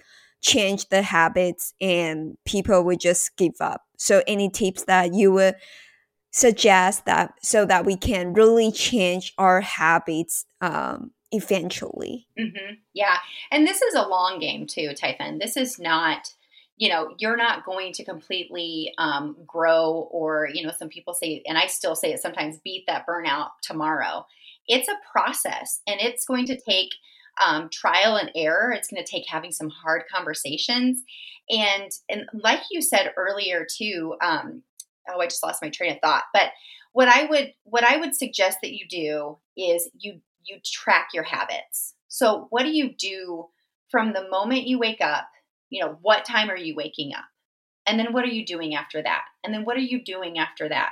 change 0.41 0.87
the 0.89 1.01
habits 1.01 1.73
and 1.81 2.37
people 2.45 2.83
would 2.83 2.99
just 2.99 3.35
give 3.35 3.55
up. 3.59 3.81
So 3.97 4.21
any 4.27 4.49
tips 4.49 4.83
that 4.85 5.13
you 5.13 5.31
would 5.33 5.55
suggest 6.31 7.05
that 7.05 7.33
so 7.41 7.65
that 7.65 7.85
we 7.85 7.95
can 7.95 8.33
really 8.33 8.71
change 8.71 9.33
our 9.37 9.61
habits 9.61 10.45
um, 10.61 11.11
eventually. 11.31 12.27
Mm-hmm. 12.37 12.75
Yeah. 12.93 13.17
And 13.51 13.67
this 13.67 13.81
is 13.81 13.93
a 13.93 14.07
long 14.07 14.39
game 14.39 14.65
too, 14.67 14.93
Typhon. 14.93 15.39
This 15.39 15.57
is 15.57 15.79
not, 15.79 16.33
you 16.77 16.89
know, 16.89 17.13
you're 17.17 17.37
not 17.37 17.65
going 17.65 17.93
to 17.93 18.05
completely 18.05 18.93
um, 18.97 19.35
grow 19.45 20.07
or, 20.11 20.49
you 20.51 20.65
know, 20.65 20.71
some 20.77 20.89
people 20.89 21.13
say, 21.13 21.43
and 21.45 21.57
I 21.57 21.67
still 21.67 21.95
say 21.95 22.11
it 22.13 22.21
sometimes, 22.21 22.59
beat 22.63 22.85
that 22.87 23.05
burnout 23.07 23.49
tomorrow. 23.61 24.25
It's 24.67 24.87
a 24.87 24.99
process 25.11 25.81
and 25.87 25.99
it's 25.99 26.25
going 26.25 26.45
to 26.47 26.59
take 26.59 26.89
um, 27.43 27.69
trial 27.71 28.15
and 28.15 28.31
error. 28.35 28.71
It's 28.71 28.89
going 28.89 29.03
to 29.03 29.09
take 29.09 29.27
having 29.27 29.51
some 29.51 29.69
hard 29.69 30.03
conversations. 30.13 31.03
And, 31.49 31.91
and 32.09 32.27
like 32.33 32.61
you 32.71 32.81
said 32.81 33.13
earlier 33.17 33.65
too, 33.69 34.15
um, 34.21 34.63
oh, 35.09 35.19
I 35.19 35.25
just 35.25 35.43
lost 35.43 35.61
my 35.61 35.69
train 35.69 35.93
of 35.93 35.99
thought. 36.01 36.23
But 36.33 36.51
what 36.91 37.07
I 37.07 37.25
would 37.25 37.53
what 37.63 37.83
I 37.83 37.97
would 37.97 38.15
suggest 38.15 38.59
that 38.61 38.73
you 38.73 38.87
do 38.87 39.37
is 39.55 39.89
you 39.97 40.21
you 40.49 40.57
track 40.63 41.09
your 41.13 41.23
habits. 41.23 41.93
So, 42.07 42.47
what 42.49 42.63
do 42.63 42.69
you 42.69 42.93
do 42.93 43.47
from 43.89 44.13
the 44.13 44.27
moment 44.29 44.67
you 44.67 44.79
wake 44.79 45.01
up? 45.01 45.29
You 45.69 45.83
know, 45.83 45.97
what 46.01 46.25
time 46.25 46.49
are 46.49 46.57
you 46.57 46.75
waking 46.75 47.13
up? 47.13 47.25
And 47.85 47.99
then 47.99 48.13
what 48.13 48.23
are 48.23 48.29
you 48.29 48.45
doing 48.45 48.75
after 48.75 49.01
that? 49.01 49.23
And 49.43 49.53
then 49.53 49.65
what 49.65 49.77
are 49.77 49.81
you 49.81 50.03
doing 50.03 50.37
after 50.37 50.69
that? 50.69 50.91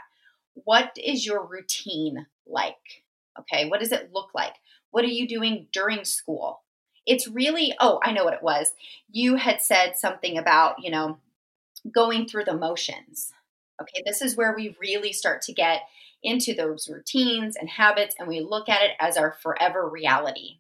What 0.54 0.98
is 0.98 1.26
your 1.26 1.46
routine 1.46 2.26
like? 2.46 3.04
Okay, 3.39 3.70
what 3.70 3.80
does 3.80 3.91
it 3.91 4.12
look 4.13 4.30
like? 4.34 4.54
What 4.91 5.04
are 5.04 5.08
you 5.10 5.28
doing 5.28 5.67
during 5.72 6.06
school? 6.06 6.62
It's 7.06 7.28
really, 7.28 7.74
oh, 7.80 8.00
I 8.04 8.12
know 8.12 8.24
what 8.24 8.34
it 8.34 8.43
was. 8.43 8.72
You 9.10 9.36
had 9.36 9.62
said 9.62 9.93
something 9.96 10.38
about, 10.38 10.84
you 10.84 10.91
know, 10.91 11.20
going 11.93 12.28
through 12.28 12.46
the 12.46 12.58
motions. 12.58 13.32
Okay, 13.82 14.02
this 14.06 14.22
is 14.22 14.36
where 14.36 14.56
we 14.56 14.76
really 14.82 15.13
start 15.13 15.41
to 15.43 15.54
get 15.54 15.82
into 16.28 16.54
those 16.54 16.90
routines 16.92 17.56
and 17.56 17.70
habits 17.70 18.16
and 18.20 18.28
we 18.28 18.42
look 18.42 18.68
at 18.68 18.84
it 18.84 18.92
as 19.00 19.18
our 19.18 19.36
forever 19.42 19.90
reality. 19.90 20.60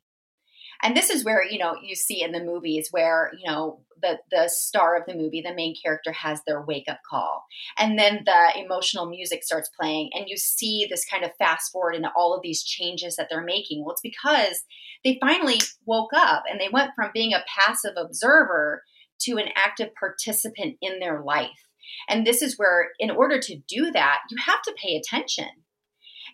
And 0.83 0.95
this 0.95 1.09
is 1.09 1.25
where, 1.25 1.43
you 1.43 1.57
know, 1.57 1.75
you 1.81 1.95
see 1.95 2.21
in 2.21 2.31
the 2.31 2.43
movies 2.43 2.89
where, 2.91 3.31
you 3.37 3.51
know, 3.51 3.81
the 4.01 4.19
the 4.29 4.47
star 4.47 4.95
of 4.95 5.07
the 5.07 5.15
movie, 5.15 5.41
the 5.41 5.55
main 5.55 5.75
character 5.83 6.11
has 6.11 6.39
their 6.45 6.61
wake 6.61 6.87
up 6.87 6.99
call. 7.09 7.45
And 7.79 7.97
then 7.97 8.21
the 8.25 8.63
emotional 8.63 9.07
music 9.07 9.43
starts 9.43 9.69
playing 9.69 10.11
and 10.13 10.29
you 10.29 10.37
see 10.37 10.87
this 10.87 11.05
kind 11.05 11.23
of 11.23 11.35
fast 11.37 11.71
forward 11.71 11.95
into 11.95 12.11
all 12.15 12.35
of 12.35 12.43
these 12.43 12.63
changes 12.63 13.15
that 13.15 13.27
they're 13.29 13.43
making. 13.43 13.83
Well, 13.83 13.93
it's 13.93 14.01
because 14.01 14.63
they 15.03 15.17
finally 15.19 15.59
woke 15.85 16.11
up 16.13 16.43
and 16.49 16.61
they 16.61 16.69
went 16.71 16.91
from 16.95 17.11
being 17.13 17.33
a 17.33 17.43
passive 17.59 17.93
observer 17.97 18.83
to 19.21 19.37
an 19.37 19.49
active 19.55 19.89
participant 19.99 20.77
in 20.81 20.99
their 20.99 21.23
life. 21.23 21.66
And 22.09 22.25
this 22.25 22.41
is 22.41 22.57
where, 22.57 22.89
in 22.99 23.11
order 23.11 23.39
to 23.39 23.55
do 23.67 23.91
that, 23.91 24.19
you 24.29 24.37
have 24.45 24.61
to 24.63 24.75
pay 24.81 24.95
attention. 24.95 25.49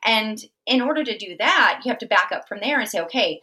And 0.05 0.39
in 0.65 0.81
order 0.81 1.03
to 1.03 1.17
do 1.17 1.35
that, 1.39 1.81
you 1.83 1.89
have 1.89 1.99
to 1.99 2.07
back 2.07 2.31
up 2.31 2.47
from 2.47 2.59
there 2.59 2.79
and 2.79 2.89
say, 2.89 2.99
okay, 3.01 3.41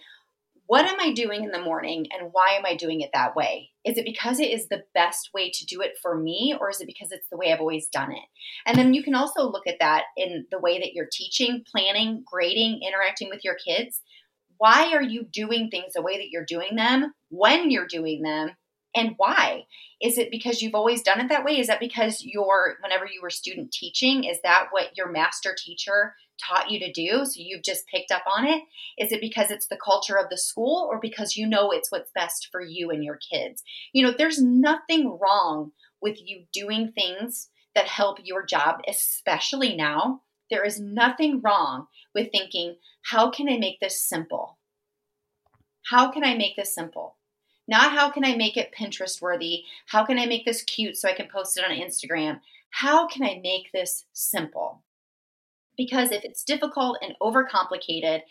what 0.71 0.87
am 0.87 1.01
I 1.01 1.13
doing 1.13 1.43
in 1.43 1.51
the 1.51 1.61
morning 1.61 2.07
and 2.13 2.29
why 2.31 2.55
am 2.57 2.65
I 2.65 2.77
doing 2.77 3.01
it 3.01 3.11
that 3.13 3.35
way? 3.35 3.71
Is 3.85 3.99
it 3.99 4.05
because 4.05 4.39
it 4.39 4.53
is 4.53 4.69
the 4.69 4.85
best 4.95 5.31
way 5.35 5.51
to 5.51 5.67
do 5.67 5.81
it 5.81 5.99
for 6.01 6.17
me 6.17 6.55
or 6.61 6.71
is 6.71 6.81
it 6.81 6.87
because 6.87 7.11
it's 7.11 7.29
the 7.29 7.37
way 7.37 7.53
I've 7.53 7.59
always 7.59 7.89
done 7.89 8.13
it? 8.13 8.23
And 8.67 8.79
then 8.79 8.95
you 8.95 9.03
can 9.03 9.17
also 9.17 9.51
look 9.51 9.67
at 9.67 9.81
that 9.81 10.05
in 10.17 10.47
the 10.53 10.61
way 10.61 10.79
that 10.79 10.93
you're 10.93 11.09
teaching, 11.11 11.65
planning, 11.69 12.23
grading, 12.25 12.83
interacting 12.87 13.31
with 13.31 13.43
your 13.43 13.57
kids. 13.57 14.01
Why 14.59 14.93
are 14.95 15.03
you 15.03 15.25
doing 15.25 15.71
things 15.71 15.95
the 15.95 16.03
way 16.03 16.19
that 16.19 16.31
you're 16.31 16.45
doing 16.45 16.77
them, 16.77 17.15
when 17.31 17.73
you're 17.73 17.89
doing 17.89 18.23
them, 18.23 18.53
And 18.95 19.15
why? 19.19 19.67
Is 20.01 20.19
it 20.19 20.31
because 20.31 20.63
you've 20.63 20.75
always 20.75 21.03
done 21.03 21.21
it 21.21 21.29
that 21.29 21.45
way? 21.45 21.59
Is 21.59 21.69
that 21.69 21.79
because 21.79 22.25
your 22.25 22.77
whenever 22.83 23.07
you 23.07 23.21
were 23.23 23.31
student 23.31 23.71
teaching, 23.73 24.25
is 24.25 24.39
that 24.43 24.69
what 24.71 24.97
your 24.97 25.11
master 25.11 25.55
teacher 25.57 26.15
taught 26.43 26.71
you 26.71 26.81
to 26.81 26.91
do? 26.91 27.25
So 27.25 27.35
you've 27.37 27.63
just 27.63 27.87
picked 27.87 28.11
up 28.11 28.25
on 28.27 28.47
it? 28.47 28.63
Is 28.99 29.13
it 29.13 29.21
because 29.21 29.51
it's 29.51 29.67
the 29.67 29.79
culture 29.83 30.19
of 30.19 30.29
the 30.29 30.39
school 30.39 30.89
or 30.91 30.99
because 30.99 31.37
you 31.37 31.47
know 31.47 31.71
it's 31.71 31.93
what's 31.93 32.11
best 32.15 32.49
for 32.51 32.61
you 32.61 32.91
and 32.91 33.05
your 33.05 33.19
kids? 33.31 33.63
You 33.93 34.05
know, 34.05 34.15
there's 34.17 34.43
nothing 34.43 35.19
wrong 35.21 35.73
with 36.01 36.19
you 36.25 36.45
doing 36.53 36.93
things 36.93 37.49
that 37.75 37.87
help 37.87 38.19
your 38.25 38.45
job, 38.45 38.81
especially 38.89 39.77
now. 39.77 40.23
There 40.51 40.65
is 40.65 40.81
nothing 40.81 41.41
wrong 41.45 41.87
with 42.13 42.33
thinking, 42.33 42.77
how 43.03 43.31
can 43.31 43.49
I 43.49 43.57
make 43.57 43.79
this 43.79 44.03
simple? 44.03 44.59
How 45.91 46.11
can 46.11 46.25
I 46.25 46.35
make 46.35 46.57
this 46.57 46.75
simple? 46.75 47.17
Not 47.71 47.93
how 47.93 48.11
can 48.11 48.25
I 48.25 48.35
make 48.35 48.57
it 48.57 48.75
Pinterest 48.77 49.23
worthy? 49.23 49.63
How 49.87 50.05
can 50.05 50.19
I 50.19 50.27
make 50.27 50.45
this 50.45 50.65
cute 50.65 50.97
so 50.97 51.09
I 51.09 51.15
can 51.15 51.29
post 51.29 51.57
it 51.57 51.65
on 51.65 51.71
Instagram? 51.71 52.41
How 52.71 53.07
can 53.07 53.23
I 53.23 53.41
make 53.41 53.71
this 53.71 54.07
simple? 54.13 54.83
Because 55.77 56.11
if 56.11 56.25
it's 56.25 56.43
difficult 56.43 56.99
and 57.01 57.15
overcomplicated 57.23 58.23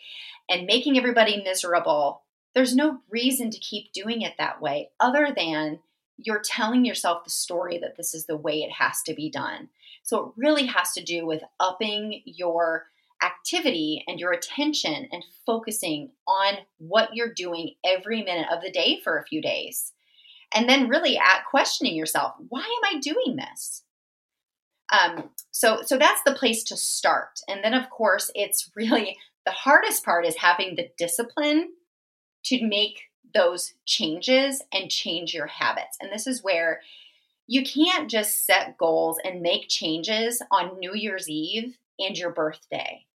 and 0.50 0.66
making 0.66 0.98
everybody 0.98 1.42
miserable, 1.42 2.22
there's 2.54 2.76
no 2.76 3.00
reason 3.08 3.50
to 3.50 3.58
keep 3.58 3.92
doing 3.94 4.20
it 4.20 4.34
that 4.36 4.60
way 4.60 4.90
other 5.00 5.32
than 5.34 5.78
you're 6.18 6.42
telling 6.44 6.84
yourself 6.84 7.24
the 7.24 7.30
story 7.30 7.78
that 7.78 7.96
this 7.96 8.12
is 8.12 8.26
the 8.26 8.36
way 8.36 8.62
it 8.62 8.72
has 8.72 9.00
to 9.02 9.14
be 9.14 9.30
done. 9.30 9.70
So 10.02 10.26
it 10.26 10.32
really 10.36 10.66
has 10.66 10.92
to 10.92 11.02
do 11.02 11.24
with 11.24 11.42
upping 11.58 12.20
your 12.26 12.88
activity 13.22 14.04
and 14.06 14.18
your 14.18 14.32
attention 14.32 15.08
and 15.12 15.24
focusing 15.46 16.10
on 16.26 16.54
what 16.78 17.14
you're 17.14 17.32
doing 17.32 17.74
every 17.84 18.22
minute 18.22 18.46
of 18.52 18.62
the 18.62 18.70
day 18.70 19.00
for 19.02 19.18
a 19.18 19.24
few 19.24 19.42
days. 19.42 19.92
And 20.54 20.68
then 20.68 20.88
really 20.88 21.16
at 21.16 21.44
questioning 21.48 21.94
yourself, 21.94 22.34
why 22.48 22.60
am 22.60 22.96
I 22.96 23.00
doing 23.00 23.36
this? 23.36 23.84
Um, 24.92 25.30
so, 25.52 25.82
so 25.84 25.96
that's 25.96 26.22
the 26.24 26.34
place 26.34 26.64
to 26.64 26.76
start. 26.76 27.40
And 27.48 27.62
then, 27.62 27.74
of 27.74 27.88
course, 27.90 28.30
it's 28.34 28.70
really 28.74 29.16
the 29.46 29.52
hardest 29.52 30.04
part 30.04 30.26
is 30.26 30.36
having 30.36 30.74
the 30.74 30.90
discipline 30.98 31.70
to 32.44 32.66
make 32.66 33.02
those 33.32 33.74
changes 33.86 34.62
and 34.72 34.90
change 34.90 35.32
your 35.32 35.46
habits. 35.46 35.96
And 36.00 36.10
this 36.10 36.26
is 36.26 36.42
where 36.42 36.80
you 37.46 37.64
can't 37.64 38.10
just 38.10 38.44
set 38.46 38.78
goals 38.78 39.18
and 39.24 39.40
make 39.40 39.68
changes 39.68 40.42
on 40.50 40.78
New 40.78 40.94
Year's 40.94 41.28
Eve 41.28 41.76
and 41.98 42.16
your 42.16 42.30
birthday. 42.30 43.06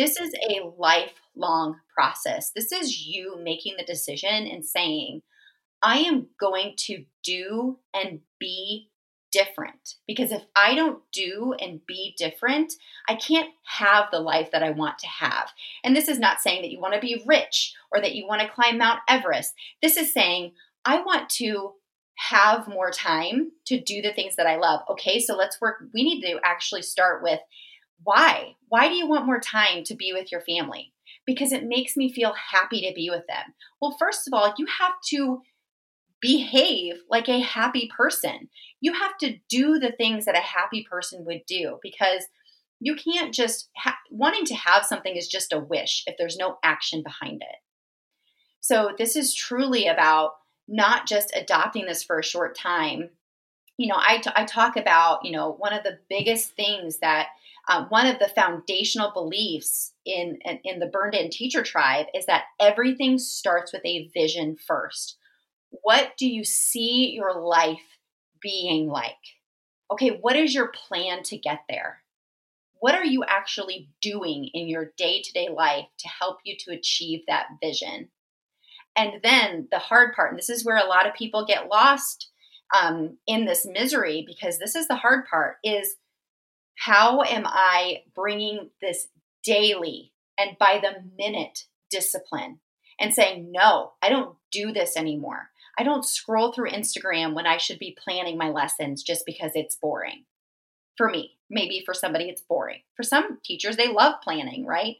This 0.00 0.16
is 0.16 0.32
a 0.48 0.62
lifelong 0.78 1.76
process. 1.94 2.52
This 2.56 2.72
is 2.72 3.06
you 3.06 3.36
making 3.44 3.74
the 3.76 3.84
decision 3.84 4.46
and 4.46 4.64
saying, 4.64 5.20
I 5.82 5.98
am 5.98 6.28
going 6.40 6.72
to 6.86 7.04
do 7.22 7.80
and 7.92 8.20
be 8.38 8.88
different. 9.30 9.96
Because 10.06 10.32
if 10.32 10.42
I 10.56 10.74
don't 10.74 11.02
do 11.12 11.54
and 11.60 11.84
be 11.86 12.14
different, 12.16 12.72
I 13.10 13.14
can't 13.14 13.50
have 13.66 14.06
the 14.10 14.20
life 14.20 14.52
that 14.52 14.62
I 14.62 14.70
want 14.70 14.98
to 15.00 15.06
have. 15.06 15.50
And 15.84 15.94
this 15.94 16.08
is 16.08 16.18
not 16.18 16.40
saying 16.40 16.62
that 16.62 16.70
you 16.70 16.80
want 16.80 16.94
to 16.94 17.00
be 17.00 17.22
rich 17.26 17.74
or 17.92 18.00
that 18.00 18.14
you 18.14 18.26
want 18.26 18.40
to 18.40 18.48
climb 18.48 18.78
Mount 18.78 19.00
Everest. 19.06 19.52
This 19.82 19.98
is 19.98 20.14
saying, 20.14 20.52
I 20.82 21.02
want 21.02 21.28
to 21.40 21.72
have 22.16 22.66
more 22.68 22.90
time 22.90 23.52
to 23.66 23.78
do 23.78 24.00
the 24.00 24.14
things 24.14 24.36
that 24.36 24.46
I 24.46 24.56
love. 24.56 24.80
Okay, 24.92 25.20
so 25.20 25.36
let's 25.36 25.60
work. 25.60 25.76
We 25.92 26.04
need 26.04 26.22
to 26.22 26.40
actually 26.42 26.82
start 26.82 27.22
with 27.22 27.40
why? 28.02 28.56
Why 28.68 28.88
do 28.88 28.94
you 28.94 29.06
want 29.06 29.26
more 29.26 29.40
time 29.40 29.84
to 29.84 29.94
be 29.94 30.12
with 30.12 30.32
your 30.32 30.40
family? 30.40 30.92
Because 31.26 31.52
it 31.52 31.64
makes 31.64 31.96
me 31.96 32.12
feel 32.12 32.32
happy 32.32 32.80
to 32.82 32.94
be 32.94 33.10
with 33.10 33.26
them. 33.26 33.54
Well, 33.80 33.96
first 33.98 34.26
of 34.26 34.34
all, 34.34 34.54
you 34.58 34.66
have 34.80 34.94
to 35.08 35.42
behave 36.20 36.96
like 37.10 37.28
a 37.28 37.40
happy 37.40 37.90
person. 37.96 38.48
You 38.80 38.92
have 38.92 39.16
to 39.18 39.36
do 39.48 39.78
the 39.78 39.92
things 39.92 40.24
that 40.24 40.36
a 40.36 40.40
happy 40.40 40.86
person 40.88 41.24
would 41.24 41.42
do 41.46 41.78
because 41.82 42.26
you 42.80 42.96
can't 42.96 43.34
just 43.34 43.68
ha- 43.76 43.98
wanting 44.10 44.44
to 44.46 44.54
have 44.54 44.84
something 44.84 45.14
is 45.14 45.28
just 45.28 45.52
a 45.52 45.58
wish 45.58 46.02
if 46.06 46.16
there's 46.18 46.36
no 46.36 46.58
action 46.62 47.02
behind 47.02 47.42
it. 47.42 47.56
So, 48.60 48.92
this 48.96 49.16
is 49.16 49.34
truly 49.34 49.86
about 49.86 50.32
not 50.68 51.06
just 51.06 51.34
adopting 51.34 51.86
this 51.86 52.02
for 52.02 52.18
a 52.18 52.24
short 52.24 52.56
time. 52.56 53.10
You 53.76 53.88
know, 53.88 53.98
I, 53.98 54.18
t- 54.18 54.30
I 54.34 54.44
talk 54.44 54.76
about, 54.76 55.24
you 55.24 55.32
know, 55.32 55.52
one 55.52 55.72
of 55.72 55.82
the 55.82 55.98
biggest 56.08 56.54
things 56.54 56.98
that 56.98 57.28
uh, 57.70 57.86
one 57.88 58.06
of 58.06 58.18
the 58.18 58.28
foundational 58.34 59.12
beliefs 59.12 59.92
in, 60.04 60.38
in, 60.64 60.80
the 60.80 60.86
burned 60.86 61.14
in 61.14 61.30
teacher 61.30 61.62
tribe 61.62 62.06
is 62.12 62.26
that 62.26 62.46
everything 62.58 63.16
starts 63.16 63.72
with 63.72 63.82
a 63.84 64.10
vision 64.12 64.56
first. 64.56 65.16
What 65.70 66.16
do 66.18 66.28
you 66.28 66.44
see 66.44 67.12
your 67.14 67.40
life 67.40 67.96
being 68.42 68.88
like? 68.88 69.14
Okay, 69.88 70.18
what 70.20 70.34
is 70.34 70.52
your 70.52 70.72
plan 70.88 71.22
to 71.24 71.38
get 71.38 71.60
there? 71.68 72.02
What 72.80 72.96
are 72.96 73.04
you 73.04 73.22
actually 73.28 73.88
doing 74.02 74.50
in 74.52 74.66
your 74.66 74.92
day 74.96 75.22
to 75.22 75.32
day 75.32 75.48
life 75.48 75.86
to 76.00 76.08
help 76.08 76.38
you 76.44 76.56
to 76.60 76.72
achieve 76.72 77.20
that 77.28 77.46
vision? 77.62 78.08
And 78.96 79.20
then 79.22 79.68
the 79.70 79.78
hard 79.78 80.16
part, 80.16 80.30
and 80.30 80.38
this 80.38 80.50
is 80.50 80.64
where 80.64 80.76
a 80.76 80.88
lot 80.88 81.06
of 81.06 81.14
people 81.14 81.46
get 81.46 81.68
lost 81.68 82.30
um, 82.76 83.18
in 83.28 83.44
this 83.44 83.64
misery 83.64 84.24
because 84.26 84.58
this 84.58 84.74
is 84.74 84.88
the 84.88 84.96
hard 84.96 85.26
part, 85.30 85.58
is 85.62 85.94
how 86.80 87.20
am 87.22 87.44
I 87.46 88.04
bringing 88.14 88.70
this 88.80 89.08
daily 89.44 90.14
and 90.38 90.56
by 90.58 90.80
the 90.82 91.04
minute 91.18 91.64
discipline 91.90 92.60
and 92.98 93.12
saying, 93.12 93.52
no, 93.52 93.92
I 94.00 94.08
don't 94.08 94.34
do 94.50 94.72
this 94.72 94.96
anymore. 94.96 95.50
I 95.78 95.82
don't 95.82 96.06
scroll 96.06 96.52
through 96.52 96.70
Instagram 96.70 97.34
when 97.34 97.46
I 97.46 97.58
should 97.58 97.78
be 97.78 97.98
planning 98.02 98.38
my 98.38 98.48
lessons 98.48 99.02
just 99.02 99.26
because 99.26 99.50
it's 99.54 99.76
boring. 99.76 100.24
For 100.96 101.10
me, 101.10 101.32
maybe 101.50 101.82
for 101.84 101.92
somebody 101.92 102.30
it's 102.30 102.40
boring. 102.40 102.80
For 102.96 103.02
some 103.02 103.38
teachers 103.44 103.76
they 103.76 103.88
love 103.88 104.14
planning, 104.24 104.64
right? 104.64 104.96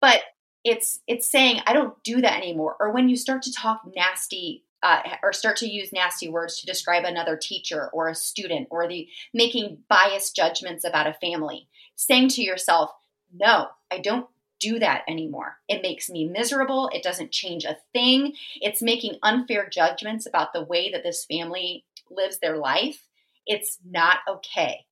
But 0.00 0.22
it's 0.64 0.98
it's 1.06 1.30
saying 1.30 1.60
I 1.66 1.72
don't 1.72 2.02
do 2.02 2.20
that 2.20 2.36
anymore. 2.36 2.74
Or 2.80 2.90
when 2.90 3.08
you 3.08 3.16
start 3.16 3.42
to 3.42 3.52
talk 3.52 3.82
nasty 3.94 4.64
uh, 4.86 5.16
or 5.22 5.32
start 5.32 5.56
to 5.56 5.68
use 5.68 5.92
nasty 5.92 6.28
words 6.28 6.60
to 6.60 6.66
describe 6.66 7.04
another 7.04 7.36
teacher 7.36 7.88
or 7.92 8.08
a 8.08 8.14
student 8.14 8.68
or 8.70 8.86
the 8.86 9.08
making 9.34 9.78
biased 9.88 10.36
judgments 10.36 10.84
about 10.84 11.08
a 11.08 11.14
family 11.14 11.66
saying 11.96 12.28
to 12.28 12.42
yourself 12.42 12.90
no 13.34 13.66
i 13.90 13.98
don't 13.98 14.26
do 14.58 14.78
that 14.78 15.02
anymore. 15.06 15.58
It 15.68 15.82
makes 15.82 16.08
me 16.08 16.26
miserable. 16.26 16.88
It 16.92 17.02
doesn't 17.02 17.30
change 17.30 17.64
a 17.64 17.76
thing. 17.92 18.32
It's 18.56 18.80
making 18.80 19.18
unfair 19.22 19.68
judgments 19.68 20.26
about 20.26 20.52
the 20.52 20.64
way 20.64 20.90
that 20.92 21.02
this 21.02 21.24
family 21.24 21.84
lives 22.10 22.38
their 22.38 22.56
life. 22.56 23.06
It's 23.46 23.78
not 23.88 24.18
okay. 24.28 24.86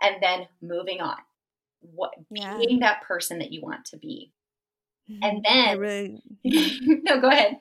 And 0.00 0.16
then 0.22 0.48
moving 0.62 1.00
on. 1.00 1.18
What 1.80 2.14
yeah. 2.30 2.56
being 2.56 2.80
that 2.80 3.02
person 3.02 3.40
that 3.40 3.52
you 3.52 3.60
want 3.60 3.84
to 3.86 3.98
be. 3.98 4.32
Mm-hmm. 5.10 5.22
and 5.22 5.44
then 5.48 5.78
really... 5.78 6.22
no 7.02 7.18
go 7.18 7.28
ahead 7.28 7.56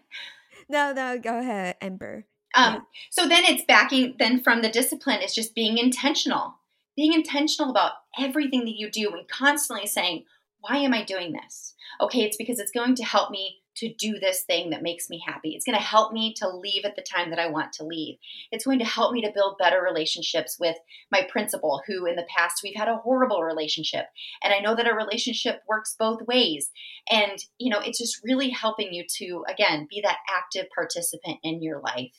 no, 0.69 0.93
no, 0.93 1.17
go 1.17 1.39
ahead, 1.39 1.75
Amber. 1.81 2.25
Um, 2.55 2.73
yeah. 2.73 2.79
So 3.11 3.27
then 3.27 3.43
it's 3.45 3.63
backing, 3.65 4.15
then 4.19 4.41
from 4.41 4.61
the 4.61 4.69
discipline, 4.69 5.19
it's 5.21 5.35
just 5.35 5.55
being 5.55 5.77
intentional, 5.77 6.55
being 6.95 7.13
intentional 7.13 7.69
about 7.69 7.93
everything 8.19 8.65
that 8.65 8.77
you 8.77 8.89
do 8.89 9.11
and 9.11 9.27
constantly 9.27 9.87
saying, 9.87 10.25
why 10.59 10.77
am 10.77 10.93
I 10.93 11.03
doing 11.03 11.33
this? 11.33 11.75
Okay, 12.01 12.21
it's 12.21 12.37
because 12.37 12.59
it's 12.59 12.71
going 12.71 12.95
to 12.95 13.03
help 13.03 13.31
me 13.31 13.57
to 13.77 13.93
do 13.93 14.19
this 14.19 14.43
thing 14.43 14.71
that 14.71 14.81
makes 14.81 15.09
me 15.09 15.21
happy. 15.25 15.55
It's 15.55 15.65
going 15.65 15.77
to 15.77 15.83
help 15.83 16.11
me 16.11 16.33
to 16.37 16.49
leave 16.49 16.85
at 16.85 16.95
the 16.95 17.03
time 17.03 17.29
that 17.29 17.39
I 17.39 17.49
want 17.49 17.73
to 17.73 17.85
leave. 17.85 18.17
It's 18.51 18.65
going 18.65 18.79
to 18.79 18.85
help 18.85 19.13
me 19.13 19.21
to 19.21 19.31
build 19.33 19.57
better 19.57 19.81
relationships 19.81 20.57
with 20.59 20.75
my 21.11 21.27
principal, 21.29 21.81
who 21.87 22.05
in 22.05 22.15
the 22.15 22.27
past 22.35 22.61
we've 22.63 22.75
had 22.75 22.87
a 22.87 22.97
horrible 22.97 23.43
relationship. 23.43 24.05
And 24.43 24.53
I 24.53 24.59
know 24.59 24.75
that 24.75 24.87
a 24.87 24.95
relationship 24.95 25.61
works 25.67 25.95
both 25.97 26.21
ways. 26.27 26.71
And, 27.09 27.37
you 27.57 27.71
know, 27.71 27.79
it's 27.79 27.99
just 27.99 28.19
really 28.23 28.49
helping 28.49 28.93
you 28.93 29.05
to, 29.17 29.45
again, 29.47 29.87
be 29.89 30.01
that 30.03 30.17
active 30.35 30.67
participant 30.73 31.37
in 31.43 31.61
your 31.61 31.79
life 31.81 32.15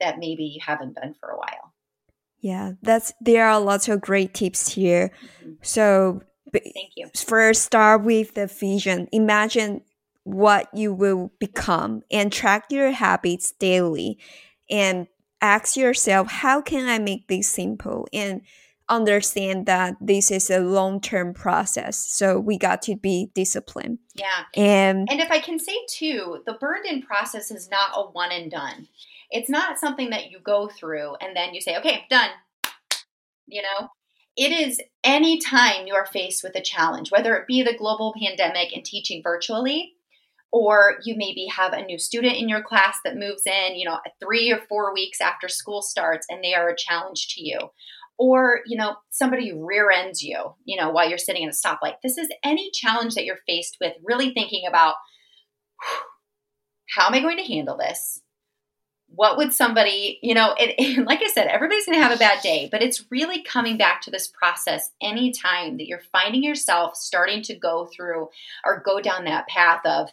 that 0.00 0.18
maybe 0.18 0.44
you 0.44 0.60
haven't 0.64 0.94
been 1.00 1.14
for 1.14 1.28
a 1.28 1.36
while. 1.36 1.74
Yeah, 2.40 2.72
that's 2.80 3.12
there 3.20 3.46
are 3.46 3.60
lots 3.60 3.88
of 3.88 4.00
great 4.00 4.32
tips 4.32 4.72
here. 4.72 5.10
Mm-hmm. 5.42 5.52
So 5.60 6.22
Thank 6.52 6.92
you. 6.96 7.10
First, 7.14 7.62
start 7.62 8.02
with 8.02 8.34
the 8.34 8.46
vision. 8.46 9.08
Imagine 9.12 9.82
what 10.34 10.68
you 10.74 10.92
will 10.92 11.32
become 11.38 12.02
and 12.10 12.32
track 12.32 12.66
your 12.70 12.90
habits 12.92 13.52
daily 13.52 14.18
and 14.70 15.06
ask 15.40 15.76
yourself 15.76 16.30
how 16.30 16.60
can 16.60 16.88
i 16.88 16.98
make 16.98 17.28
this 17.28 17.48
simple? 17.48 18.06
And 18.12 18.42
understand 18.90 19.66
that 19.66 19.94
this 20.00 20.32
is 20.32 20.50
a 20.50 20.58
long-term 20.58 21.32
process. 21.32 21.96
So 21.96 22.40
we 22.40 22.58
got 22.58 22.82
to 22.82 22.96
be 22.96 23.30
disciplined. 23.34 24.00
Yeah. 24.14 24.26
And 24.56 25.08
and 25.10 25.20
if 25.20 25.30
i 25.30 25.38
can 25.38 25.58
say 25.58 25.76
too 25.88 26.42
the 26.44 26.54
burned 26.54 26.86
in 26.86 27.00
process 27.00 27.50
is 27.50 27.70
not 27.70 27.92
a 27.94 28.02
one 28.10 28.32
and 28.32 28.50
done. 28.50 28.88
It's 29.30 29.48
not 29.48 29.78
something 29.78 30.10
that 30.10 30.30
you 30.30 30.40
go 30.40 30.68
through 30.68 31.14
and 31.20 31.36
then 31.36 31.54
you 31.54 31.60
say 31.60 31.78
okay 31.78 32.04
done. 32.10 32.30
You 33.46 33.62
know? 33.62 33.88
It 34.36 34.52
is 34.52 34.80
any 35.02 35.38
time 35.38 35.86
you 35.86 35.94
are 35.94 36.06
faced 36.06 36.42
with 36.42 36.54
a 36.56 36.62
challenge 36.62 37.10
whether 37.10 37.36
it 37.36 37.46
be 37.46 37.62
the 37.62 37.76
global 37.76 38.14
pandemic 38.20 38.72
and 38.74 38.84
teaching 38.84 39.22
virtually 39.22 39.94
or 40.52 40.96
you 41.04 41.14
maybe 41.16 41.46
have 41.46 41.72
a 41.72 41.84
new 41.84 41.98
student 41.98 42.36
in 42.36 42.48
your 42.48 42.62
class 42.62 42.98
that 43.04 43.16
moves 43.16 43.42
in, 43.46 43.76
you 43.76 43.84
know, 43.84 43.98
three 44.20 44.50
or 44.50 44.60
four 44.68 44.92
weeks 44.92 45.20
after 45.20 45.48
school 45.48 45.82
starts 45.82 46.26
and 46.28 46.42
they 46.42 46.54
are 46.54 46.68
a 46.68 46.76
challenge 46.76 47.28
to 47.34 47.42
you. 47.42 47.58
Or, 48.18 48.60
you 48.66 48.76
know, 48.76 48.96
somebody 49.10 49.52
rear 49.52 49.90
ends 49.90 50.22
you, 50.22 50.54
you 50.64 50.78
know, 50.78 50.90
while 50.90 51.08
you're 51.08 51.18
sitting 51.18 51.42
in 51.42 51.48
a 51.48 51.52
stoplight. 51.52 51.94
This 52.02 52.18
is 52.18 52.28
any 52.44 52.70
challenge 52.72 53.14
that 53.14 53.24
you're 53.24 53.38
faced 53.46 53.78
with, 53.80 53.94
really 54.02 54.34
thinking 54.34 54.64
about 54.68 54.94
how 56.90 57.06
am 57.06 57.14
I 57.14 57.20
going 57.20 57.38
to 57.38 57.44
handle 57.44 57.78
this? 57.78 58.20
What 59.14 59.36
would 59.36 59.52
somebody, 59.52 60.18
you 60.22 60.34
know, 60.34 60.54
like 60.58 61.20
I 61.22 61.30
said, 61.32 61.46
everybody's 61.46 61.86
going 61.86 61.98
to 61.98 62.02
have 62.02 62.14
a 62.14 62.18
bad 62.18 62.42
day, 62.42 62.68
but 62.70 62.82
it's 62.82 63.04
really 63.10 63.42
coming 63.42 63.76
back 63.76 64.00
to 64.02 64.10
this 64.10 64.28
process 64.28 64.90
anytime 65.02 65.76
that 65.76 65.86
you're 65.86 66.02
finding 66.12 66.44
yourself 66.44 66.96
starting 66.96 67.42
to 67.42 67.54
go 67.54 67.86
through 67.94 68.28
or 68.64 68.82
go 68.84 69.00
down 69.00 69.24
that 69.24 69.48
path 69.48 69.84
of 69.84 70.10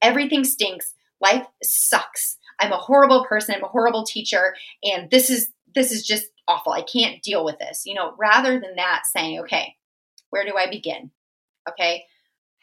everything 0.00 0.44
stinks, 0.44 0.94
life 1.20 1.46
sucks. 1.62 2.36
I'm 2.58 2.72
a 2.72 2.76
horrible 2.76 3.24
person, 3.26 3.54
I'm 3.54 3.64
a 3.64 3.68
horrible 3.68 4.04
teacher, 4.04 4.54
and 4.82 5.10
this 5.10 5.30
is 5.30 5.50
this 5.74 5.92
is 5.92 6.04
just 6.04 6.26
awful. 6.48 6.72
I 6.72 6.82
can't 6.82 7.22
deal 7.22 7.44
with 7.44 7.58
this. 7.58 7.82
You 7.84 7.94
know, 7.94 8.14
rather 8.18 8.58
than 8.58 8.76
that 8.76 9.02
saying, 9.04 9.40
okay, 9.40 9.76
where 10.30 10.44
do 10.44 10.56
I 10.56 10.68
begin? 10.68 11.10
Okay? 11.68 12.04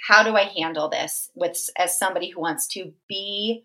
How 0.07 0.23
do 0.23 0.35
I 0.35 0.43
handle 0.43 0.89
this 0.89 1.29
with 1.35 1.69
as 1.77 1.97
somebody 1.97 2.29
who 2.29 2.41
wants 2.41 2.67
to 2.69 2.91
be 3.07 3.63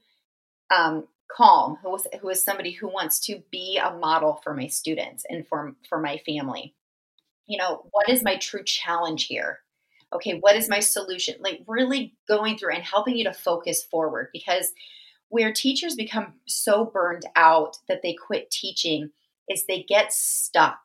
um, 0.71 1.09
calm 1.37 1.79
who 1.83 1.95
is, 1.95 2.07
who 2.21 2.29
is 2.29 2.43
somebody 2.43 2.73
who 2.73 2.89
wants 2.89 3.21
to 3.21 3.43
be 3.51 3.79
a 3.79 3.93
model 3.93 4.41
for 4.43 4.55
my 4.55 4.67
students 4.67 5.25
and 5.29 5.47
for, 5.47 5.75
for 5.89 5.99
my 5.99 6.19
family 6.27 6.75
you 7.47 7.59
know 7.59 7.85
what 7.93 8.09
is 8.09 8.23
my 8.23 8.37
true 8.37 8.65
challenge 8.65 9.27
here 9.27 9.61
okay 10.13 10.39
what 10.41 10.57
is 10.57 10.69
my 10.69 10.81
solution 10.81 11.35
like 11.41 11.61
really 11.67 12.15
going 12.29 12.57
through 12.57 12.75
and 12.75 12.83
helping 12.83 13.17
you 13.17 13.25
to 13.25 13.33
focus 13.33 13.83
forward 13.85 14.29
because 14.33 14.73
where 15.29 15.53
teachers 15.53 15.95
become 15.95 16.35
so 16.47 16.85
burned 16.85 17.25
out 17.37 17.79
that 17.89 18.03
they 18.03 18.15
quit 18.15 18.51
teaching 18.51 19.11
is 19.49 19.65
they 19.67 19.83
get 19.83 20.13
stuck 20.13 20.81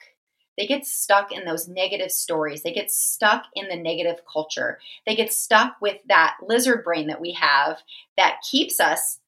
they 0.58 0.68
get 0.68 0.86
stuck 0.86 1.32
in 1.32 1.46
those 1.46 1.68
negative 1.68 2.12
stories. 2.12 2.64
They 2.64 2.72
get 2.72 2.92
stuck 2.92 3.46
in 3.56 3.68
the 3.68 3.76
negative 3.76 4.22
culture. 4.32 4.80
They 5.06 5.16
get 5.16 5.34
stuck 5.34 5.76
with 5.82 5.98
that 6.08 6.38
lizard 6.42 6.84
brain 6.84 7.08
that 7.08 7.20
we 7.20 7.34
have 7.34 7.80
that 8.18 8.42
keeps 8.50 8.80
us 8.80 9.20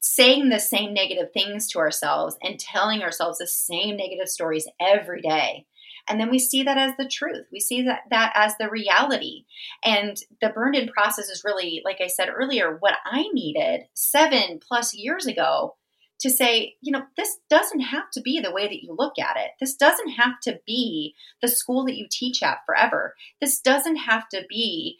saying 0.00 0.48
the 0.48 0.60
same 0.60 0.92
negative 0.92 1.32
things 1.32 1.68
to 1.68 1.78
ourselves 1.78 2.36
and 2.42 2.58
telling 2.58 3.02
ourselves 3.02 3.38
the 3.38 3.46
same 3.46 3.96
negative 3.96 4.28
stories 4.28 4.68
every 4.80 5.20
day. 5.20 5.66
And 6.08 6.18
then 6.18 6.30
we 6.30 6.38
see 6.38 6.62
that 6.62 6.78
as 6.78 6.96
the 6.96 7.08
truth. 7.08 7.46
We 7.52 7.60
see 7.60 7.82
that, 7.82 8.00
that 8.10 8.32
as 8.34 8.56
the 8.56 8.70
reality. 8.70 9.44
And 9.84 10.16
the 10.40 10.48
burned 10.48 10.74
in 10.74 10.88
process 10.88 11.28
is 11.28 11.44
really, 11.44 11.82
like 11.84 12.00
I 12.00 12.06
said 12.06 12.30
earlier, 12.34 12.76
what 12.80 12.94
I 13.04 13.26
needed 13.32 13.82
seven 13.94 14.58
plus 14.66 14.94
years 14.94 15.26
ago 15.26 15.76
to 16.20 16.30
say, 16.30 16.74
you 16.80 16.90
know, 16.90 17.02
this 17.16 17.38
doesn't 17.48 17.80
have 17.80 18.10
to 18.12 18.20
be 18.20 18.40
the 18.40 18.52
way 18.52 18.66
that 18.66 18.82
you 18.82 18.94
look 18.96 19.18
at 19.18 19.36
it. 19.36 19.50
This 19.60 19.76
doesn't 19.76 20.10
have 20.10 20.40
to 20.44 20.60
be 20.66 21.14
the 21.42 21.48
school 21.48 21.84
that 21.84 21.96
you 21.96 22.06
teach 22.10 22.42
at 22.42 22.58
forever. 22.66 23.14
This 23.40 23.60
doesn't 23.60 23.96
have 23.96 24.28
to 24.30 24.44
be 24.48 24.98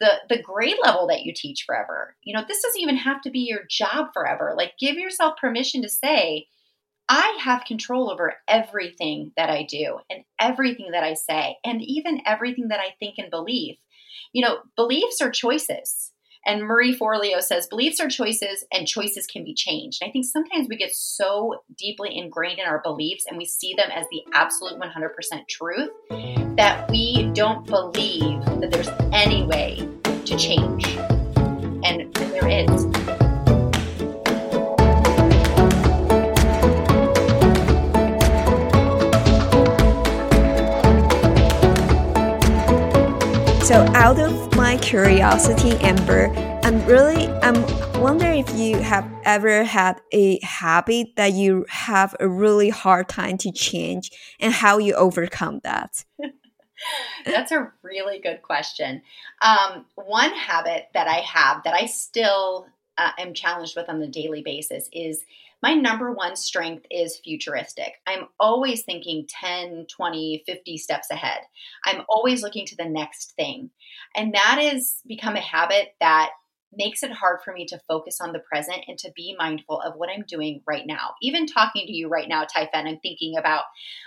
the 0.00 0.12
the 0.28 0.42
grade 0.42 0.76
level 0.82 1.06
that 1.08 1.22
you 1.22 1.32
teach 1.34 1.64
forever. 1.66 2.16
You 2.22 2.34
know, 2.34 2.44
this 2.46 2.62
doesn't 2.62 2.80
even 2.80 2.96
have 2.96 3.20
to 3.22 3.30
be 3.30 3.40
your 3.40 3.60
job 3.68 4.08
forever. 4.12 4.54
Like 4.56 4.72
give 4.78 4.96
yourself 4.96 5.36
permission 5.40 5.82
to 5.82 5.88
say, 5.88 6.46
I 7.08 7.38
have 7.42 7.64
control 7.64 8.10
over 8.10 8.34
everything 8.48 9.32
that 9.36 9.50
I 9.50 9.66
do 9.68 9.98
and 10.10 10.24
everything 10.40 10.90
that 10.92 11.04
I 11.04 11.14
say 11.14 11.56
and 11.64 11.82
even 11.82 12.22
everything 12.26 12.68
that 12.68 12.80
I 12.80 12.94
think 12.98 13.16
and 13.18 13.30
believe. 13.30 13.76
You 14.32 14.42
know, 14.42 14.58
beliefs 14.76 15.20
are 15.20 15.30
choices. 15.30 16.12
And 16.46 16.62
Marie 16.62 16.96
Forleo 16.96 17.40
says 17.40 17.66
beliefs 17.66 18.00
are 18.00 18.08
choices 18.08 18.66
and 18.70 18.86
choices 18.86 19.26
can 19.26 19.44
be 19.44 19.54
changed. 19.54 19.98
And 20.02 20.08
I 20.08 20.12
think 20.12 20.26
sometimes 20.26 20.66
we 20.68 20.76
get 20.76 20.94
so 20.94 21.62
deeply 21.76 22.16
ingrained 22.16 22.58
in 22.58 22.66
our 22.66 22.82
beliefs 22.82 23.24
and 23.26 23.38
we 23.38 23.46
see 23.46 23.74
them 23.74 23.90
as 23.90 24.04
the 24.10 24.22
absolute 24.34 24.78
100% 24.78 25.48
truth 25.48 25.90
that 26.56 26.88
we 26.90 27.30
don't 27.34 27.66
believe 27.66 28.44
that 28.60 28.70
there's 28.70 28.88
any 29.12 29.44
way 29.44 29.88
to 30.24 30.36
change. 30.36 30.96
And 31.84 32.14
there 32.14 32.48
is. 32.48 32.84
So 43.66 43.76
out 43.94 44.20
of 44.20 44.56
my 44.56 44.76
curiosity, 44.76 45.72
Amber, 45.80 46.28
I'm 46.62 46.84
really 46.86 47.28
I'm 47.42 47.62
wondering 48.00 48.38
if 48.38 48.54
you 48.54 48.78
have 48.78 49.10
ever 49.24 49.64
had 49.64 50.00
a 50.12 50.38
habit 50.44 51.16
that 51.16 51.32
you 51.32 51.66
have 51.68 52.14
a 52.20 52.28
really 52.28 52.68
hard 52.68 53.08
time 53.08 53.38
to 53.38 53.50
change 53.50 54.10
and 54.38 54.52
how 54.52 54.78
you 54.78 54.94
overcome 54.94 55.60
that. 55.64 56.04
That's 57.24 57.52
a 57.52 57.72
really 57.82 58.18
good 58.18 58.42
question. 58.42 59.02
Um, 59.42 59.86
one 59.94 60.32
habit 60.32 60.88
that 60.94 61.08
I 61.08 61.20
have 61.20 61.62
that 61.64 61.74
I 61.74 61.86
still 61.86 62.66
uh, 62.98 63.10
am 63.18 63.34
challenged 63.34 63.76
with 63.76 63.88
on 63.88 64.00
a 64.02 64.08
daily 64.08 64.42
basis 64.42 64.88
is 64.92 65.24
my 65.62 65.72
number 65.72 66.12
one 66.12 66.36
strength 66.36 66.84
is 66.90 67.16
futuristic. 67.24 67.94
I'm 68.06 68.28
always 68.38 68.82
thinking 68.82 69.26
10, 69.28 69.86
20, 69.86 70.42
50 70.44 70.76
steps 70.76 71.10
ahead. 71.10 71.38
I'm 71.86 72.02
always 72.08 72.42
looking 72.42 72.66
to 72.66 72.76
the 72.76 72.84
next 72.84 73.32
thing. 73.32 73.70
And 74.14 74.34
that 74.34 74.58
has 74.60 74.96
become 75.06 75.36
a 75.36 75.40
habit 75.40 75.94
that 76.00 76.32
makes 76.76 77.02
it 77.02 77.12
hard 77.12 77.40
for 77.44 77.52
me 77.52 77.66
to 77.66 77.80
focus 77.88 78.20
on 78.20 78.32
the 78.32 78.38
present 78.38 78.84
and 78.88 78.98
to 78.98 79.12
be 79.14 79.36
mindful 79.38 79.80
of 79.80 79.94
what 79.96 80.08
I'm 80.08 80.24
doing 80.26 80.62
right 80.66 80.86
now. 80.86 81.14
Even 81.22 81.46
talking 81.46 81.86
to 81.86 81.92
you 81.92 82.08
right 82.08 82.28
now, 82.28 82.44
Typhen, 82.44 82.86
I'm 82.86 82.98
thinking 83.00 83.36
about, 83.36 83.64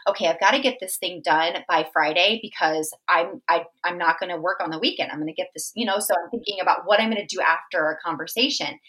okay, 0.08 0.28
I've 0.28 0.40
got 0.40 0.52
to 0.52 0.60
get 0.60 0.78
this 0.80 0.98
thing 0.98 1.22
done 1.24 1.54
by 1.68 1.88
Friday 1.92 2.40
because 2.42 2.94
I'm 3.08 3.42
I, 3.48 3.66
I'm 3.84 3.98
not 3.98 4.20
going 4.20 4.32
to 4.32 4.42
work 4.42 4.60
on 4.62 4.72
the 4.72 4.80
weekend. 4.80 5.12
I'm 5.12 5.20
going 5.20 5.28
to 5.28 5.34
get 5.34 5.50
this, 5.54 5.72
you 5.76 5.86
know. 5.86 6.00
So 6.00 6.14
I'm 6.14 6.30
thinking 6.30 6.60
about 6.62 6.86
what 6.86 7.00
I'm 7.00 7.10
going 7.10 7.26
to 7.26 7.36
do 7.36 7.42
after 7.42 7.84
our 7.84 8.00
conversation. 8.04 8.80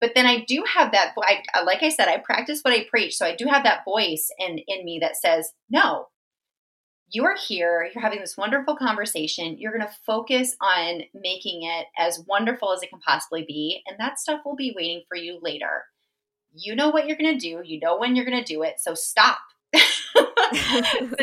But 0.00 0.12
then 0.14 0.26
I 0.26 0.44
do 0.46 0.62
have 0.76 0.92
that. 0.92 1.14
I, 1.20 1.62
like 1.62 1.82
I 1.82 1.88
said, 1.88 2.08
I 2.08 2.18
practice 2.18 2.60
what 2.62 2.72
I 2.72 2.86
preach. 2.88 3.16
So 3.16 3.26
I 3.26 3.34
do 3.34 3.46
have 3.46 3.64
that 3.64 3.84
voice 3.84 4.30
in 4.38 4.58
in 4.66 4.84
me 4.84 4.98
that 5.00 5.16
says, 5.16 5.52
no, 5.70 6.06
you 7.10 7.24
are 7.24 7.36
here, 7.36 7.88
you're 7.92 8.02
having 8.02 8.20
this 8.20 8.36
wonderful 8.36 8.76
conversation. 8.76 9.58
You're 9.58 9.72
going 9.72 9.86
to 9.86 9.96
focus 10.04 10.54
on 10.60 11.02
making 11.14 11.62
it 11.62 11.86
as 11.98 12.22
wonderful 12.26 12.72
as 12.72 12.82
it 12.82 12.90
can 12.90 13.00
possibly 13.00 13.44
be. 13.46 13.82
And 13.86 13.98
that 13.98 14.18
stuff 14.18 14.40
will 14.44 14.56
be 14.56 14.74
waiting 14.76 15.02
for 15.08 15.16
you 15.16 15.38
later. 15.40 15.84
You 16.52 16.74
know 16.74 16.90
what 16.90 17.06
you're 17.06 17.16
going 17.16 17.38
to 17.38 17.40
do, 17.40 17.62
you 17.64 17.80
know 17.80 17.98
when 17.98 18.14
you're 18.14 18.26
going 18.26 18.42
to 18.42 18.52
do 18.52 18.62
it. 18.62 18.74
So 18.78 18.94
stop. 18.94 19.38
so 19.74 20.26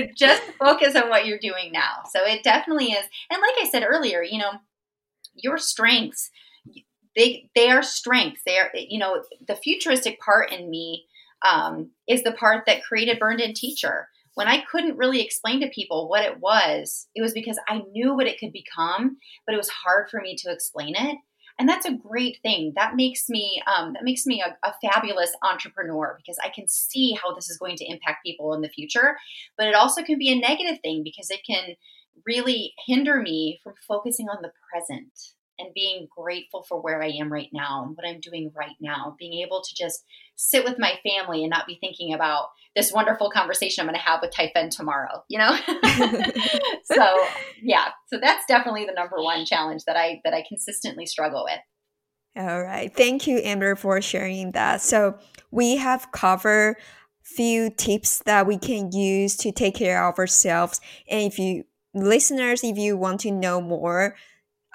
just 0.16 0.42
focus 0.60 0.96
on 0.96 1.10
what 1.10 1.26
you're 1.26 1.40
doing 1.40 1.72
now. 1.72 2.04
So 2.12 2.26
it 2.26 2.44
definitely 2.44 2.88
is. 2.88 3.06
And 3.30 3.42
like 3.42 3.66
I 3.66 3.70
said 3.70 3.84
earlier, 3.88 4.24
you 4.24 4.40
know, 4.40 4.52
your 5.36 5.58
strengths, 5.58 6.30
they, 7.16 7.50
they 7.56 7.70
are 7.70 7.84
strengths. 7.84 8.42
They 8.46 8.58
are, 8.58 8.72
you 8.74 9.00
know, 9.00 9.24
the 9.48 9.56
futuristic 9.56 10.20
part 10.20 10.52
in 10.52 10.70
me 10.70 11.06
um, 11.48 11.92
is 12.08 12.24
the 12.24 12.32
part 12.32 12.66
that 12.66 12.84
created 12.84 13.20
Burned 13.20 13.42
In 13.42 13.54
Teacher 13.54 14.08
when 14.36 14.48
I 14.48 14.64
couldn't 14.70 14.98
really 14.98 15.22
explain 15.22 15.62
to 15.62 15.70
people 15.70 16.08
what 16.08 16.24
it 16.24 16.40
was, 16.40 17.08
it 17.16 17.22
was 17.22 17.34
because 17.34 17.58
I 17.68 17.82
knew 17.92 18.14
what 18.14 18.28
it 18.28 18.40
could 18.40 18.52
become, 18.54 19.18
but 19.46 19.54
it 19.54 19.58
was 19.58 19.70
hard 19.70 20.10
for 20.10 20.22
me 20.22 20.36
to 20.38 20.52
explain 20.52 20.94
it. 20.96 21.18
And 21.58 21.70
that's 21.70 21.86
a 21.86 21.94
great 21.94 22.40
thing. 22.44 22.74
That 22.76 22.98
makes 22.98 23.30
me 23.30 23.64
um, 23.66 23.94
that 23.94 24.04
makes 24.04 24.26
me 24.26 24.44
a, 24.46 24.58
a 24.68 24.74
fabulous 24.82 25.34
entrepreneur 25.42 26.16
because 26.18 26.38
I 26.44 26.50
can 26.50 26.68
see 26.68 27.14
how 27.14 27.34
this 27.34 27.50
is 27.50 27.58
going 27.58 27.78
to 27.78 27.86
impact 27.86 28.26
people 28.26 28.54
in 28.54 28.62
the 28.62 28.70
future. 28.70 29.16
But 29.58 29.68
it 29.68 29.76
also 29.76 30.04
can 30.04 30.20
be 30.20 30.30
a 30.32 30.40
negative 30.40 30.80
thing 30.84 31.02
because 31.04 31.32
it 31.32 31.40
can 31.50 31.76
really 32.26 32.74
hinder 32.86 33.22
me 33.22 33.62
from 33.64 33.74
focusing 33.88 34.28
on 34.28 34.42
the 34.42 34.52
present 34.70 35.14
and 35.60 35.74
being 35.74 36.08
grateful 36.16 36.64
for 36.64 36.82
where 36.82 37.02
I 37.02 37.10
am 37.10 37.32
right 37.32 37.50
now 37.54 37.84
and 37.84 37.96
what 37.96 38.08
I'm 38.08 38.20
doing 38.20 38.52
right 38.56 38.76
now. 38.82 39.16
Being 39.18 39.42
able 39.46 39.62
to 39.62 39.76
just 39.76 40.04
sit 40.36 40.64
with 40.64 40.78
my 40.78 41.00
family 41.04 41.44
and 41.44 41.50
not 41.50 41.68
be 41.68 41.78
thinking 41.80 42.14
about 42.14 42.50
this 42.76 42.92
wonderful 42.92 43.30
conversation 43.32 43.82
I'm 43.82 43.88
going 43.88 44.00
to 44.00 44.06
have 44.06 44.20
with 44.22 44.32
Typhen 44.32 44.70
tomorrow, 44.70 45.24
you 45.30 45.38
know? 45.38 45.56
so, 46.84 47.26
yeah. 47.62 47.90
So 48.08 48.20
that's 48.20 48.46
definitely 48.48 48.86
the 48.86 48.94
number 48.94 49.18
one 49.22 49.46
challenge 49.46 49.86
that 49.86 49.96
I 49.96 50.22
that 50.24 50.34
I 50.34 50.44
consistently 50.48 51.06
struggle 51.06 51.46
with. 51.46 51.60
All 52.38 52.62
right. 52.62 52.94
Thank 52.94 53.28
you 53.28 53.40
Amber 53.44 53.76
for 53.76 54.02
sharing 54.02 54.52
that. 54.52 54.82
So, 54.82 55.18
we 55.52 55.78
have 55.78 56.12
covered 56.12 56.76
few 57.24 57.70
tips 57.70 58.20
that 58.20 58.46
we 58.46 58.58
can 58.58 58.92
use 58.92 59.36
to 59.38 59.52
take 59.52 59.76
care 59.76 60.08
of 60.08 60.20
ourselves 60.20 60.80
and 61.10 61.24
if 61.24 61.40
you 61.40 61.64
listeners 61.96 62.64
if 62.64 62.78
you 62.78 62.96
want 62.96 63.20
to 63.20 63.32
know 63.32 63.60
more 63.60 64.16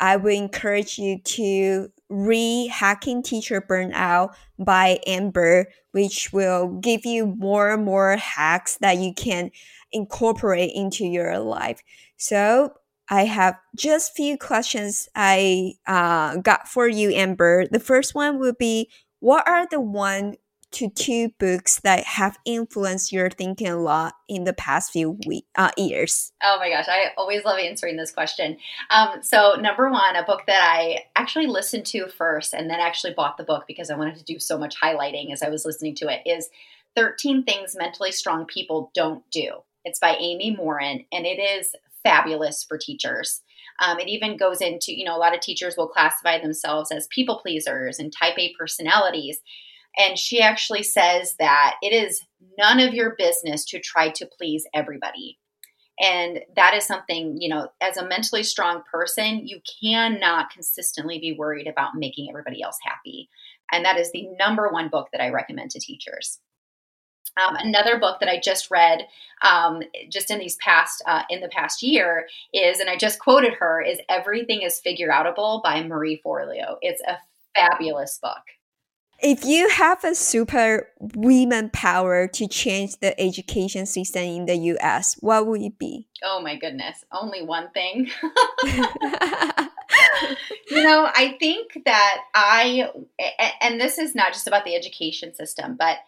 I 0.01 0.17
would 0.17 0.33
encourage 0.33 0.99
you 0.99 1.21
to 1.21 1.91
read 2.09 2.71
Hacking 2.71 3.23
Teacher 3.23 3.61
Burnout 3.61 4.35
by 4.59 4.99
Amber, 5.07 5.67
which 5.93 6.33
will 6.33 6.69
give 6.81 7.07
you 7.07 7.27
more 7.27 7.71
and 7.71 7.85
more 7.85 8.17
hacks 8.17 8.79
that 8.81 8.97
you 8.97 9.15
can 9.15 9.51
incorporate 9.93 10.73
into 10.75 11.05
your 11.05 11.39
life. 11.39 11.83
So 12.17 12.73
I 13.09 13.25
have 13.25 13.57
just 13.77 14.15
few 14.17 14.39
questions 14.39 15.09
I 15.15 15.75
uh, 15.87 16.37
got 16.37 16.69
for 16.69 16.89
you, 16.89 17.11
Amber. 17.11 17.67
The 17.67 17.81
first 17.81 18.15
one 18.15 18.39
would 18.39 18.57
be, 18.57 18.89
what 19.19 19.47
are 19.47 19.67
the 19.67 19.81
one 19.81 20.37
to 20.73 20.89
two 20.89 21.31
books 21.39 21.81
that 21.81 22.05
have 22.05 22.39
influenced 22.45 23.13
your 23.13 23.31
thinking 23.31 23.69
a 23.69 23.77
lot 23.77 24.15
in 24.29 24.45
the 24.45 24.53
past 24.53 24.93
few 24.93 25.19
week, 25.27 25.47
uh, 25.57 25.71
years? 25.77 26.33
Oh 26.43 26.57
my 26.59 26.71
gosh, 26.71 26.87
I 26.89 27.07
always 27.17 27.45
love 27.45 27.59
answering 27.59 27.97
this 27.97 28.13
question. 28.13 28.57
Um, 28.91 29.23
so, 29.23 29.55
number 29.55 29.91
one, 29.91 30.17
a 30.17 30.25
book 30.25 30.43
that 30.47 30.63
I 30.63 31.05
actually 31.17 31.47
listened 31.47 31.87
to 31.87 32.09
first 32.09 32.55
and 32.55 32.71
then 32.71 32.81
actually 32.81 33.15
bought 33.15 33.37
the 33.37 33.45
book 33.45 33.65
because 33.67 33.91
I 33.91 33.97
wanted 33.97 34.17
to 34.17 34.25
do 34.25 34.39
so 34.39 34.59
much 34.59 34.81
highlighting 34.81 35.33
as 35.33 35.43
I 35.43 35.49
was 35.49 35.65
listening 35.65 35.95
to 35.97 36.09
it 36.09 36.21
is 36.25 36.49
13 36.97 37.45
Things 37.45 37.77
Mentally 37.77 38.13
Strong 38.13 38.47
People 38.47 38.91
Don't 38.95 39.23
Do. 39.31 39.63
It's 39.85 39.99
by 39.99 40.17
Amy 40.19 40.55
Morin 40.57 41.05
and 41.13 41.27
it 41.27 41.39
is 41.39 41.75
fabulous 42.03 42.65
for 42.65 42.79
teachers. 42.79 43.43
Um, 43.81 43.99
it 43.99 44.09
even 44.09 44.37
goes 44.37 44.61
into, 44.61 44.93
you 44.97 45.05
know, 45.05 45.17
a 45.17 45.19
lot 45.19 45.35
of 45.35 45.41
teachers 45.41 45.75
will 45.77 45.89
classify 45.89 46.39
themselves 46.39 46.91
as 46.93 47.07
people 47.09 47.41
pleasers 47.41 47.99
and 47.99 48.13
type 48.13 48.39
A 48.39 48.55
personalities. 48.59 49.39
And 49.97 50.19
she 50.19 50.41
actually 50.41 50.83
says 50.83 51.35
that 51.39 51.77
it 51.83 51.93
is 51.93 52.23
none 52.59 52.81
of 52.81 52.95
your 52.95 53.15
business 53.17 53.65
to 53.67 53.81
try 53.81 54.11
to 54.11 54.29
please 54.39 54.67
everybody. 54.75 55.39
And 56.01 56.41
that 56.57 56.75
is 56.75 56.87
something, 56.87 57.37
you 57.39 57.49
know, 57.51 57.69
as 57.83 57.99
a 57.99 58.09
mentally 58.09 58.43
strong 58.43 58.83
person, 58.91 59.47
you 59.47 59.61
cannot 59.83 60.51
consistently 60.51 61.19
be 61.19 61.37
worried 61.39 61.67
about 61.67 61.95
making 61.95 62.29
everybody 62.31 62.63
else 62.63 62.79
happy. 62.83 63.29
And 63.71 63.85
that 63.85 63.99
is 63.99 64.11
the 64.11 64.29
number 64.39 64.69
one 64.71 64.89
book 64.89 65.09
that 65.13 65.21
I 65.21 65.29
recommend 65.29 65.73
to 65.73 65.81
teachers. 65.81 66.39
Um, 67.41 67.55
another 67.57 67.99
book 67.99 68.19
that 68.21 68.29
I 68.29 68.41
just 68.41 68.71
read, 68.71 69.07
um, 69.43 69.83
just 70.09 70.31
in 70.31 70.39
these 70.39 70.57
past 70.57 71.03
uh, 71.07 71.23
in 71.31 71.41
the 71.41 71.49
past 71.49 71.83
year, 71.83 72.27
is, 72.53 72.81
and 72.81 72.91
I 72.91 72.97
just 72.97 73.21
quoted 73.21 73.55
her, 73.55 73.81
is 73.81 73.99
"Everything 74.09 74.63
Is 74.63 74.81
Figure 74.81 75.11
Outable" 75.11 75.63
by 75.63 75.83
Marie 75.85 76.21
Forleo. 76.25 76.77
It's 76.83 77.01
a 77.07 77.19
fabulous 77.55 78.19
book. 78.21 78.43
If 79.23 79.45
you 79.45 79.69
have 79.69 80.03
a 80.05 80.15
super 80.15 80.89
women 80.99 81.71
power 81.71 82.27
to 82.29 82.49
change 82.49 82.97
the 83.01 83.19
education 83.21 83.85
system 83.85 84.23
in 84.23 84.47
the 84.47 84.57
US, 84.57 85.17
what 85.21 85.47
would 85.47 85.61
it 85.61 85.79
be? 85.79 86.09
Oh 86.25 86.41
my 86.41 86.57
goodness, 86.57 87.05
only 87.13 87.43
one 87.43 87.71
thing. 87.71 88.11
you 90.71 90.83
know, 90.83 91.11
I 91.15 91.37
think 91.39 91.83
that 91.85 92.21
I, 92.35 92.91
and 93.61 93.81
this 93.81 93.99
is 93.99 94.15
not 94.15 94.33
just 94.33 94.47
about 94.47 94.65
the 94.65 94.75
education 94.75 95.35
system, 95.35 95.77
but 95.79 95.99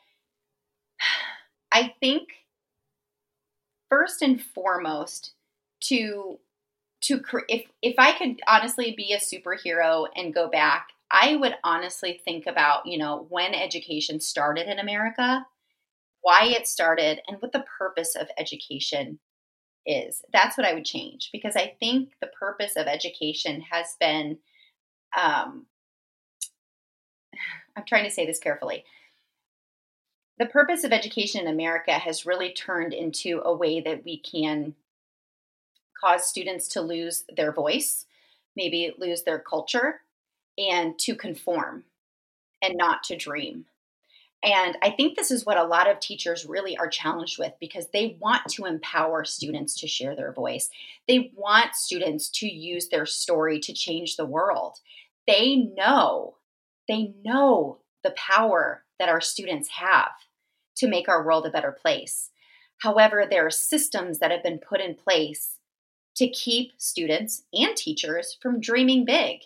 I 1.72 1.94
think 2.00 2.28
first 3.90 4.22
and 4.22 4.40
foremost 4.40 5.32
to 5.80 6.38
to 7.02 7.20
if 7.48 7.66
if 7.82 7.94
I 7.98 8.12
could 8.12 8.40
honestly 8.46 8.94
be 8.96 9.12
a 9.12 9.18
superhero 9.18 10.06
and 10.16 10.32
go 10.32 10.48
back 10.48 10.91
I 11.12 11.36
would 11.36 11.54
honestly 11.62 12.22
think 12.24 12.46
about, 12.46 12.86
you 12.86 12.96
know, 12.96 13.26
when 13.28 13.54
education 13.54 14.18
started 14.18 14.66
in 14.66 14.78
America, 14.78 15.46
why 16.22 16.46
it 16.46 16.66
started, 16.66 17.20
and 17.28 17.36
what 17.40 17.52
the 17.52 17.66
purpose 17.78 18.16
of 18.16 18.28
education 18.38 19.18
is. 19.84 20.22
That's 20.32 20.56
what 20.56 20.66
I 20.66 20.72
would 20.72 20.86
change 20.86 21.28
because 21.30 21.54
I 21.54 21.76
think 21.78 22.12
the 22.20 22.30
purpose 22.38 22.76
of 22.76 22.86
education 22.86 23.62
has 23.70 23.94
been, 24.00 24.38
um, 25.16 25.66
I'm 27.76 27.84
trying 27.86 28.04
to 28.04 28.10
say 28.10 28.24
this 28.24 28.38
carefully. 28.38 28.84
The 30.38 30.46
purpose 30.46 30.82
of 30.82 30.92
education 30.92 31.42
in 31.42 31.52
America 31.52 31.92
has 31.92 32.24
really 32.24 32.52
turned 32.52 32.94
into 32.94 33.42
a 33.44 33.54
way 33.54 33.80
that 33.80 34.04
we 34.04 34.18
can 34.18 34.74
cause 36.02 36.26
students 36.26 36.68
to 36.68 36.80
lose 36.80 37.24
their 37.36 37.52
voice, 37.52 38.06
maybe 38.56 38.94
lose 38.98 39.22
their 39.22 39.38
culture, 39.38 40.00
and 40.59 40.98
to 41.00 41.14
conform 41.14 41.84
and 42.62 42.76
not 42.76 43.03
to 43.05 43.16
dream. 43.16 43.66
And 44.44 44.76
I 44.82 44.90
think 44.90 45.16
this 45.16 45.30
is 45.30 45.46
what 45.46 45.57
a 45.57 45.64
lot 45.64 45.88
of 45.88 46.00
teachers 46.00 46.46
really 46.46 46.76
are 46.76 46.88
challenged 46.88 47.38
with 47.38 47.53
because 47.61 47.88
they 47.88 48.16
want 48.20 48.42
to 48.50 48.64
empower 48.64 49.24
students 49.24 49.78
to 49.80 49.86
share 49.86 50.16
their 50.16 50.32
voice. 50.32 50.68
They 51.07 51.32
want 51.36 51.76
students 51.76 52.28
to 52.40 52.48
use 52.48 52.88
their 52.88 53.07
story 53.07 53.61
to 53.61 53.72
change 53.72 54.16
the 54.16 54.26
world. 54.26 54.78
They 55.28 55.57
know, 55.57 56.36
they 56.88 57.14
know 57.24 57.78
the 58.03 58.14
power 58.16 58.82
that 58.98 59.09
our 59.09 59.20
students 59.20 59.68
have 59.68 60.11
to 60.76 60.88
make 60.88 61.09
our 61.09 61.24
world 61.24 61.46
a 61.46 61.50
better 61.50 61.70
place. 61.70 62.30
However, 62.78 63.24
there 63.30 63.46
are 63.46 63.50
systems 63.50 64.18
that 64.18 64.32
have 64.32 64.42
been 64.42 64.59
put 64.59 64.80
in 64.80 64.96
place 64.96 65.59
to 66.16 66.28
keep 66.28 66.72
students 66.78 67.44
and 67.53 67.76
teachers 67.76 68.36
from 68.42 68.61
dreaming 68.61 69.05
big 69.05 69.42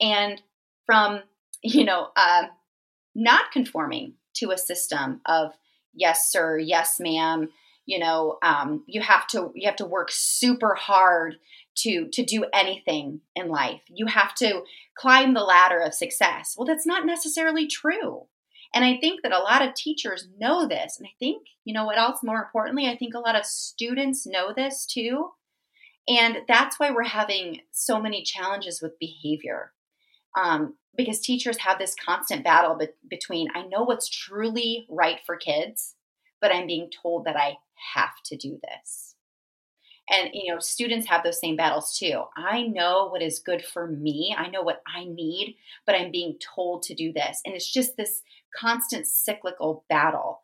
and 0.00 0.42
from 0.86 1.20
you 1.62 1.84
know 1.84 2.08
uh, 2.16 2.44
not 3.14 3.52
conforming 3.52 4.14
to 4.34 4.50
a 4.50 4.58
system 4.58 5.20
of 5.26 5.52
yes 5.94 6.30
sir 6.30 6.58
yes 6.58 6.98
ma'am 6.98 7.48
you 7.86 7.98
know 7.98 8.38
um, 8.42 8.84
you 8.86 9.00
have 9.00 9.26
to 9.28 9.50
you 9.54 9.66
have 9.66 9.76
to 9.76 9.86
work 9.86 10.08
super 10.10 10.74
hard 10.74 11.36
to 11.74 12.08
to 12.12 12.24
do 12.24 12.44
anything 12.52 13.20
in 13.34 13.48
life. 13.48 13.80
You 13.88 14.06
have 14.06 14.34
to 14.36 14.62
climb 14.96 15.34
the 15.34 15.40
ladder 15.40 15.80
of 15.80 15.94
success. 15.94 16.54
Well 16.56 16.66
that's 16.66 16.86
not 16.86 17.06
necessarily 17.06 17.66
true. 17.66 18.26
And 18.74 18.86
i 18.86 18.96
think 18.96 19.20
that 19.22 19.32
a 19.32 19.38
lot 19.38 19.60
of 19.60 19.74
teachers 19.74 20.28
know 20.40 20.66
this 20.66 20.96
and 20.98 21.06
i 21.06 21.12
think 21.18 21.46
you 21.64 21.74
know 21.74 21.84
what 21.84 21.98
else 21.98 22.20
more 22.22 22.42
importantly 22.42 22.86
i 22.86 22.96
think 22.96 23.12
a 23.14 23.18
lot 23.18 23.36
of 23.36 23.44
students 23.44 24.26
know 24.26 24.54
this 24.56 24.86
too 24.86 25.28
and 26.08 26.38
that's 26.48 26.80
why 26.80 26.90
we're 26.90 27.02
having 27.02 27.60
so 27.70 28.00
many 28.00 28.22
challenges 28.22 28.80
with 28.80 28.98
behavior 28.98 29.72
um, 30.36 30.74
because 30.96 31.20
teachers 31.20 31.58
have 31.58 31.78
this 31.78 31.94
constant 31.94 32.44
battle 32.44 32.76
be- 32.76 32.88
between 33.08 33.48
I 33.54 33.62
know 33.62 33.82
what's 33.82 34.08
truly 34.08 34.86
right 34.88 35.18
for 35.24 35.36
kids, 35.36 35.94
but 36.40 36.52
I'm 36.52 36.66
being 36.66 36.90
told 37.02 37.24
that 37.24 37.36
I 37.36 37.56
have 37.94 38.14
to 38.26 38.36
do 38.36 38.58
this. 38.62 39.14
And 40.10 40.30
you 40.34 40.52
know, 40.52 40.58
students 40.58 41.08
have 41.08 41.22
those 41.22 41.40
same 41.40 41.56
battles 41.56 41.96
too. 41.96 42.24
I 42.36 42.62
know 42.62 43.08
what 43.08 43.22
is 43.22 43.38
good 43.38 43.64
for 43.64 43.86
me. 43.86 44.34
I 44.36 44.48
know 44.48 44.62
what 44.62 44.82
I 44.86 45.04
need, 45.04 45.56
but 45.86 45.94
I'm 45.94 46.10
being 46.10 46.36
told 46.54 46.82
to 46.84 46.94
do 46.94 47.12
this. 47.12 47.40
And 47.44 47.54
it's 47.54 47.70
just 47.70 47.96
this 47.96 48.22
constant 48.58 49.06
cyclical 49.06 49.84
battle. 49.88 50.42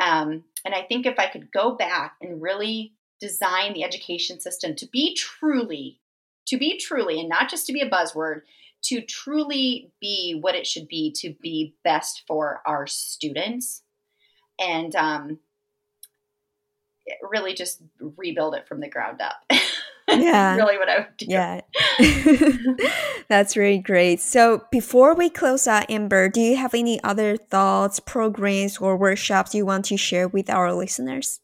Um, 0.00 0.44
and 0.64 0.74
I 0.74 0.82
think 0.82 1.06
if 1.06 1.18
I 1.18 1.26
could 1.26 1.50
go 1.52 1.76
back 1.76 2.16
and 2.20 2.40
really 2.40 2.94
design 3.20 3.74
the 3.74 3.84
education 3.84 4.40
system 4.40 4.74
to 4.76 4.86
be 4.86 5.14
truly, 5.14 6.00
to 6.46 6.56
be 6.56 6.78
truly, 6.78 7.20
and 7.20 7.28
not 7.28 7.50
just 7.50 7.66
to 7.66 7.72
be 7.72 7.80
a 7.80 7.90
buzzword, 7.90 8.42
to 8.82 9.00
truly 9.02 9.92
be 10.00 10.38
what 10.40 10.54
it 10.54 10.66
should 10.66 10.88
be 10.88 11.12
to 11.18 11.34
be 11.40 11.74
best 11.84 12.22
for 12.26 12.62
our 12.66 12.86
students. 12.86 13.82
And 14.58 14.94
um, 14.94 15.38
really 17.22 17.54
just 17.54 17.82
rebuild 18.16 18.54
it 18.54 18.66
from 18.66 18.80
the 18.80 18.88
ground 18.88 19.20
up. 19.20 19.42
yeah. 20.08 20.56
Really 20.56 20.76
what 20.76 20.88
i 20.88 20.98
would 20.98 21.16
do. 21.16 21.26
Yeah. 21.28 21.60
That's 23.28 23.56
really 23.56 23.78
great. 23.78 24.20
So 24.20 24.64
before 24.70 25.14
we 25.14 25.30
close 25.30 25.66
out 25.66 25.90
amber 25.90 26.28
do 26.28 26.40
you 26.40 26.56
have 26.56 26.74
any 26.74 27.02
other 27.02 27.36
thoughts 27.36 28.00
programs 28.00 28.78
or 28.78 28.96
workshops 28.96 29.54
you 29.54 29.64
want 29.66 29.84
to 29.86 29.96
share 29.96 30.28
with 30.28 30.50
our 30.50 30.72
listeners? 30.72 31.40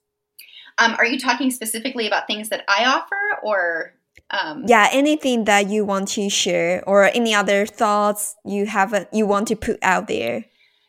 Um, 0.78 0.94
are 0.98 1.06
you 1.06 1.18
talking 1.18 1.50
specifically 1.50 2.06
about 2.06 2.26
things 2.26 2.50
that 2.50 2.64
i 2.68 2.84
offer 2.84 3.16
or 3.42 3.94
um, 4.30 4.64
yeah 4.66 4.88
anything 4.92 5.44
that 5.44 5.68
you 5.68 5.84
want 5.84 6.08
to 6.08 6.28
share 6.28 6.82
or 6.86 7.04
any 7.04 7.34
other 7.34 7.66
thoughts 7.66 8.36
you 8.44 8.66
have 8.66 9.06
you 9.12 9.26
want 9.26 9.48
to 9.48 9.56
put 9.56 9.78
out 9.82 10.08
there? 10.08 10.44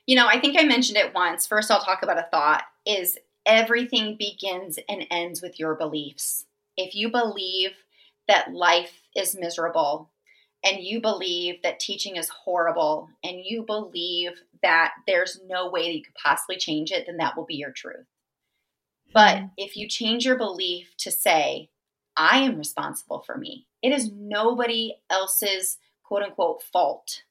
You 0.06 0.16
know 0.16 0.28
i 0.28 0.40
think 0.40 0.58
i 0.60 0.64
mentioned 0.64 0.98
it 0.98 1.14
once. 1.14 1.48
First 1.48 1.72
i'll 1.72 1.82
talk 1.82 2.04
about 2.04 2.18
a 2.18 2.28
thought 2.32 2.64
is 2.86 3.18
everything 3.46 4.18
begins 4.18 4.78
and 4.90 5.08
ends 5.10 5.42
with 5.42 5.60
your 5.60 5.76
beliefs. 5.76 6.46
If 6.76 6.94
you 6.94 7.10
believe 7.10 7.72
that 8.28 8.54
life 8.54 9.02
is 9.16 9.38
miserable 9.40 10.12
and 10.64 10.84
you 10.84 11.00
believe 11.00 11.62
that 11.64 11.80
teaching 11.80 12.18
is 12.18 12.30
horrible 12.30 13.10
and 13.24 13.38
you 13.44 13.64
believe 13.64 14.32
that 14.62 14.94
there's 15.08 15.40
no 15.48 15.70
way 15.70 15.88
that 15.88 15.96
you 15.96 16.04
could 16.04 16.16
possibly 16.16 16.58
change 16.58 16.92
it 16.92 17.06
then 17.08 17.18
that 17.18 17.38
will 17.38 17.46
be 17.46 17.56
your 17.56 17.72
truth. 17.72 18.06
But 19.14 19.38
mm. 19.38 19.52
if 19.58 19.78
you 19.78 19.88
change 19.88 20.26
your 20.26 20.38
belief 20.38 20.96
to 21.00 21.12
say 21.12 21.70
I 22.18 22.40
am 22.40 22.58
responsible 22.58 23.22
for 23.22 23.38
me. 23.38 23.68
It 23.84 23.94
is 23.94 24.12
nobody 24.12 24.96
else's 25.10 25.78
quote 26.04 26.24
unquote 26.24 26.64
fault 26.64 27.24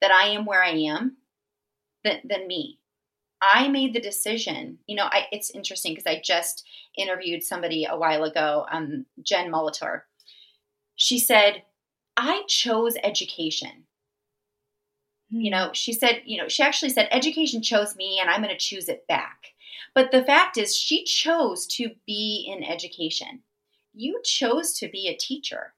that 0.00 0.10
I 0.10 0.28
am 0.28 0.46
where 0.46 0.62
I 0.62 0.70
am 0.70 1.18
than, 2.02 2.20
than 2.24 2.46
me. 2.46 2.78
I 3.42 3.68
made 3.68 3.92
the 3.92 4.00
decision. 4.00 4.78
You 4.86 4.96
know, 4.96 5.04
I, 5.04 5.26
it's 5.30 5.50
interesting 5.50 5.92
because 5.92 6.06
I 6.06 6.22
just 6.24 6.66
interviewed 6.96 7.42
somebody 7.42 7.84
a 7.84 7.96
while 7.96 8.24
ago, 8.24 8.64
um, 8.70 9.04
Jen 9.22 9.52
Molitor. 9.52 10.02
She 10.96 11.18
said, 11.18 11.62
I 12.16 12.44
chose 12.48 12.96
education. 13.02 13.84
You 15.28 15.50
know, 15.50 15.70
she 15.74 15.92
said, 15.92 16.22
you 16.24 16.40
know, 16.40 16.48
she 16.48 16.62
actually 16.62 16.90
said, 16.90 17.08
education 17.10 17.60
chose 17.60 17.96
me 17.96 18.18
and 18.20 18.30
I'm 18.30 18.42
going 18.42 18.54
to 18.54 18.58
choose 18.58 18.88
it 18.88 19.06
back. 19.06 19.48
But 19.94 20.12
the 20.12 20.24
fact 20.24 20.56
is, 20.56 20.76
she 20.76 21.04
chose 21.04 21.66
to 21.68 21.90
be 22.06 22.50
in 22.50 22.64
education 22.64 23.42
you 23.96 24.20
chose 24.22 24.74
to 24.74 24.88
be 24.88 25.08
a 25.08 25.16
teacher. 25.16 25.72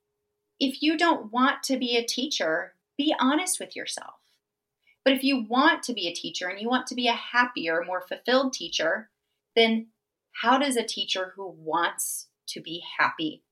If 0.59 0.83
you 0.83 0.99
don't 0.99 1.33
want 1.33 1.62
to 1.64 1.79
be 1.79 1.97
a 1.97 2.05
teacher, 2.05 2.75
be 2.97 3.14
honest 3.19 3.61
with 3.61 3.77
yourself. 3.77 4.16
But 5.05 5.14
if 5.14 5.23
you 5.23 5.47
want 5.49 5.85
to 5.85 5.95
be 5.95 6.09
a 6.09 6.14
teacher 6.14 6.49
and 6.49 6.61
you 6.61 6.69
want 6.69 6.89
to 6.89 6.97
be 6.97 7.07
a 7.07 7.12
happier, 7.12 7.85
more 7.87 8.03
fulfilled 8.03 8.53
teacher, 8.53 9.09
then 9.55 9.87
how 10.43 10.59
does 10.59 10.77
a 10.77 10.85
teacher 10.85 11.33
who 11.37 11.55
wants 11.57 12.27
to 12.49 12.61
be 12.61 12.83
happy, 12.99 13.45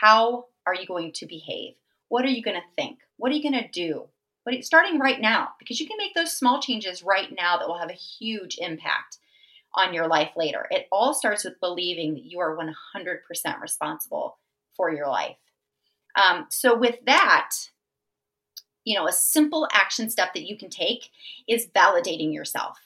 how 0.00 0.46
are 0.66 0.74
you 0.74 0.86
going 0.86 1.12
to 1.12 1.26
behave? 1.26 1.74
What 2.08 2.24
are 2.24 2.30
you 2.30 2.42
going 2.42 2.56
to 2.56 2.74
think? 2.74 3.00
What 3.18 3.32
are 3.32 3.34
you 3.34 3.42
going 3.42 3.62
to 3.62 3.68
do? 3.68 4.08
But 4.44 4.64
starting 4.64 4.98
right 4.98 5.20
now, 5.20 5.50
because 5.58 5.78
you 5.78 5.86
can 5.86 5.98
make 5.98 6.14
those 6.14 6.36
small 6.36 6.60
changes 6.60 7.02
right 7.02 7.34
now 7.36 7.58
that 7.58 7.68
will 7.68 7.78
have 7.78 7.90
a 7.90 7.94
huge 7.94 8.58
impact 8.58 9.18
on 9.76 9.94
your 9.94 10.08
life 10.08 10.30
later. 10.36 10.66
It 10.70 10.86
all 10.90 11.14
starts 11.14 11.44
with 11.44 11.60
believing 11.60 12.14
that 12.14 12.24
you 12.24 12.40
are 12.40 12.56
100% 12.56 13.60
responsible 13.60 14.38
for 14.74 14.90
your 14.90 15.08
life. 15.08 15.36
Um, 16.16 16.46
so, 16.48 16.76
with 16.76 16.96
that, 17.06 17.50
you 18.84 18.96
know, 18.96 19.06
a 19.06 19.12
simple 19.12 19.68
action 19.72 20.08
step 20.08 20.32
that 20.34 20.48
you 20.48 20.56
can 20.56 20.70
take 20.70 21.10
is 21.46 21.68
validating 21.74 22.32
yourself, 22.32 22.78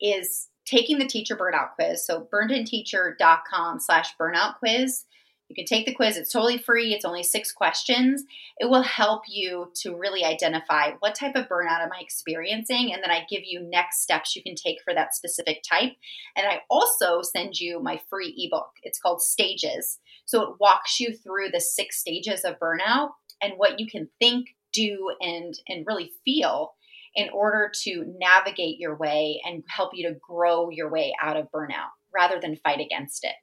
is 0.00 0.48
taking 0.66 0.98
the 0.98 1.06
teacher 1.06 1.36
burnout 1.36 1.74
quiz. 1.74 2.06
So, 2.06 2.28
burnedinteacher.com 2.32 3.80
slash 3.80 4.16
burnout 4.16 4.58
quiz 4.58 5.04
you 5.48 5.54
can 5.54 5.66
take 5.66 5.86
the 5.86 5.94
quiz, 5.94 6.16
it's 6.16 6.32
totally 6.32 6.58
free, 6.58 6.94
it's 6.94 7.04
only 7.04 7.22
six 7.22 7.52
questions. 7.52 8.24
It 8.58 8.70
will 8.70 8.82
help 8.82 9.22
you 9.28 9.70
to 9.82 9.94
really 9.94 10.24
identify 10.24 10.92
what 11.00 11.14
type 11.14 11.36
of 11.36 11.48
burnout 11.48 11.82
am 11.82 11.92
I 11.92 12.00
experiencing, 12.00 12.92
and 12.92 13.02
then 13.02 13.10
I 13.10 13.26
give 13.28 13.42
you 13.44 13.60
next 13.62 14.02
steps 14.02 14.34
you 14.34 14.42
can 14.42 14.54
take 14.54 14.78
for 14.82 14.94
that 14.94 15.14
specific 15.14 15.62
type. 15.68 15.92
And 16.36 16.46
I 16.46 16.60
also 16.70 17.20
send 17.22 17.60
you 17.60 17.80
my 17.80 18.00
free 18.08 18.34
ebook. 18.36 18.70
It's 18.82 18.98
called 18.98 19.20
Stages. 19.20 19.98
So 20.24 20.42
it 20.42 20.56
walks 20.58 20.98
you 20.98 21.14
through 21.14 21.50
the 21.52 21.60
six 21.60 22.00
stages 22.00 22.44
of 22.44 22.58
burnout 22.58 23.10
and 23.42 23.54
what 23.56 23.78
you 23.78 23.86
can 23.86 24.08
think, 24.18 24.46
do, 24.72 25.10
and, 25.20 25.54
and 25.68 25.86
really 25.86 26.12
feel 26.24 26.72
in 27.14 27.28
order 27.30 27.70
to 27.82 28.04
navigate 28.18 28.78
your 28.78 28.96
way 28.96 29.40
and 29.44 29.62
help 29.68 29.90
you 29.94 30.08
to 30.08 30.18
grow 30.26 30.70
your 30.70 30.90
way 30.90 31.14
out 31.20 31.36
of 31.36 31.46
burnout 31.54 31.90
rather 32.14 32.40
than 32.40 32.56
fight 32.56 32.80
against 32.80 33.24
it. 33.24 33.34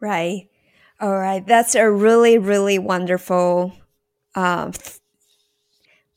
Right. 0.00 0.48
All 1.00 1.12
right. 1.16 1.46
That's 1.46 1.74
a 1.74 1.90
really, 1.90 2.38
really 2.38 2.78
wonderful 2.78 3.72
um, 4.34 4.72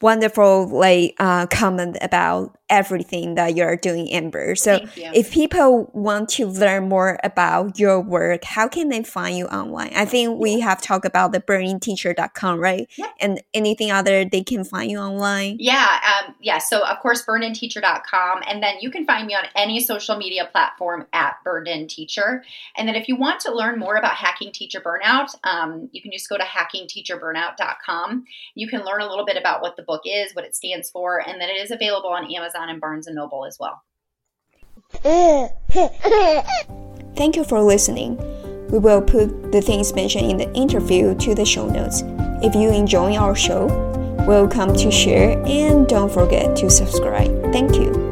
wonderful 0.01 0.67
like 0.67 1.15
uh, 1.19 1.45
comment 1.47 1.97
about 2.01 2.57
everything 2.69 3.35
that 3.35 3.55
you're 3.55 3.75
doing 3.75 4.11
amber. 4.11 4.55
So 4.55 4.79
if 4.95 5.31
people 5.31 5.89
want 5.93 6.29
to 6.29 6.47
learn 6.47 6.89
more 6.89 7.19
about 7.23 7.79
your 7.79 7.99
work 7.99 8.43
how 8.43 8.67
can 8.67 8.89
they 8.89 9.03
find 9.03 9.37
you 9.37 9.45
online? 9.47 9.91
I 9.95 10.05
think 10.05 10.39
we 10.39 10.59
have 10.59 10.81
talked 10.81 11.05
about 11.05 11.31
the 11.31 11.39
burnedinteacher.com 11.39 12.59
right? 12.59 12.89
Yeah. 12.97 13.07
and 13.19 13.41
anything 13.53 13.91
other 13.91 14.25
they 14.25 14.43
can 14.43 14.63
find 14.63 14.89
you 14.91 14.99
online? 14.99 15.57
Yeah 15.59 15.99
um, 16.27 16.35
yeah 16.41 16.57
so 16.57 16.85
of 16.85 16.99
course 16.99 17.25
burnedinteacher.com 17.25 18.43
and 18.47 18.61
then 18.61 18.75
you 18.81 18.91
can 18.91 19.05
find 19.05 19.27
me 19.27 19.35
on 19.35 19.45
any 19.55 19.79
social 19.79 20.17
media 20.17 20.47
platform 20.51 21.07
at 21.13 21.35
burnedinteacher 21.45 22.41
and 22.75 22.87
then 22.87 22.95
if 22.95 23.07
you 23.07 23.15
want 23.15 23.39
to 23.41 23.53
learn 23.53 23.79
more 23.79 23.95
about 23.95 24.13
hacking 24.13 24.51
teacher 24.51 24.81
burnout 24.81 25.33
um, 25.43 25.89
you 25.91 26.01
can 26.01 26.11
just 26.11 26.29
go 26.29 26.37
to 26.37 26.43
hackingteacherburnout.com 26.43 28.25
you 28.55 28.67
can 28.67 28.83
learn 28.83 29.01
a 29.01 29.07
little 29.07 29.25
bit 29.25 29.37
about 29.37 29.61
what 29.61 29.75
the 29.75 29.83
book 29.83 30.01
is, 30.05 30.33
what 30.35 30.45
it 30.45 30.55
stands 30.55 30.89
for, 30.89 31.25
and 31.25 31.39
then 31.39 31.49
it 31.49 31.57
is 31.57 31.71
available 31.71 32.09
on 32.09 32.29
Amazon 32.59 32.69
and 32.69 32.81
Barnes 32.81 33.07
and 33.07 33.15
Noble 33.15 33.45
as 33.45 33.57
well. 33.59 33.81
Thank 37.15 37.35
you 37.35 37.43
for 37.43 37.61
listening. 37.61 38.17
We 38.69 38.79
will 38.79 39.01
put 39.01 39.51
the 39.51 39.61
things 39.61 39.93
mentioned 39.93 40.29
in 40.29 40.37
the 40.37 40.51
interview 40.53 41.15
to 41.15 41.35
the 41.35 41.45
show 41.45 41.67
notes. 41.67 42.03
If 42.43 42.55
you 42.55 42.71
enjoy 42.71 43.15
our 43.15 43.35
show, 43.35 43.67
welcome 44.27 44.75
to 44.75 44.91
share 44.91 45.41
and 45.45 45.87
don't 45.87 46.11
forget 46.11 46.55
to 46.57 46.69
subscribe. 46.69 47.51
Thank 47.51 47.75
you. 47.75 48.08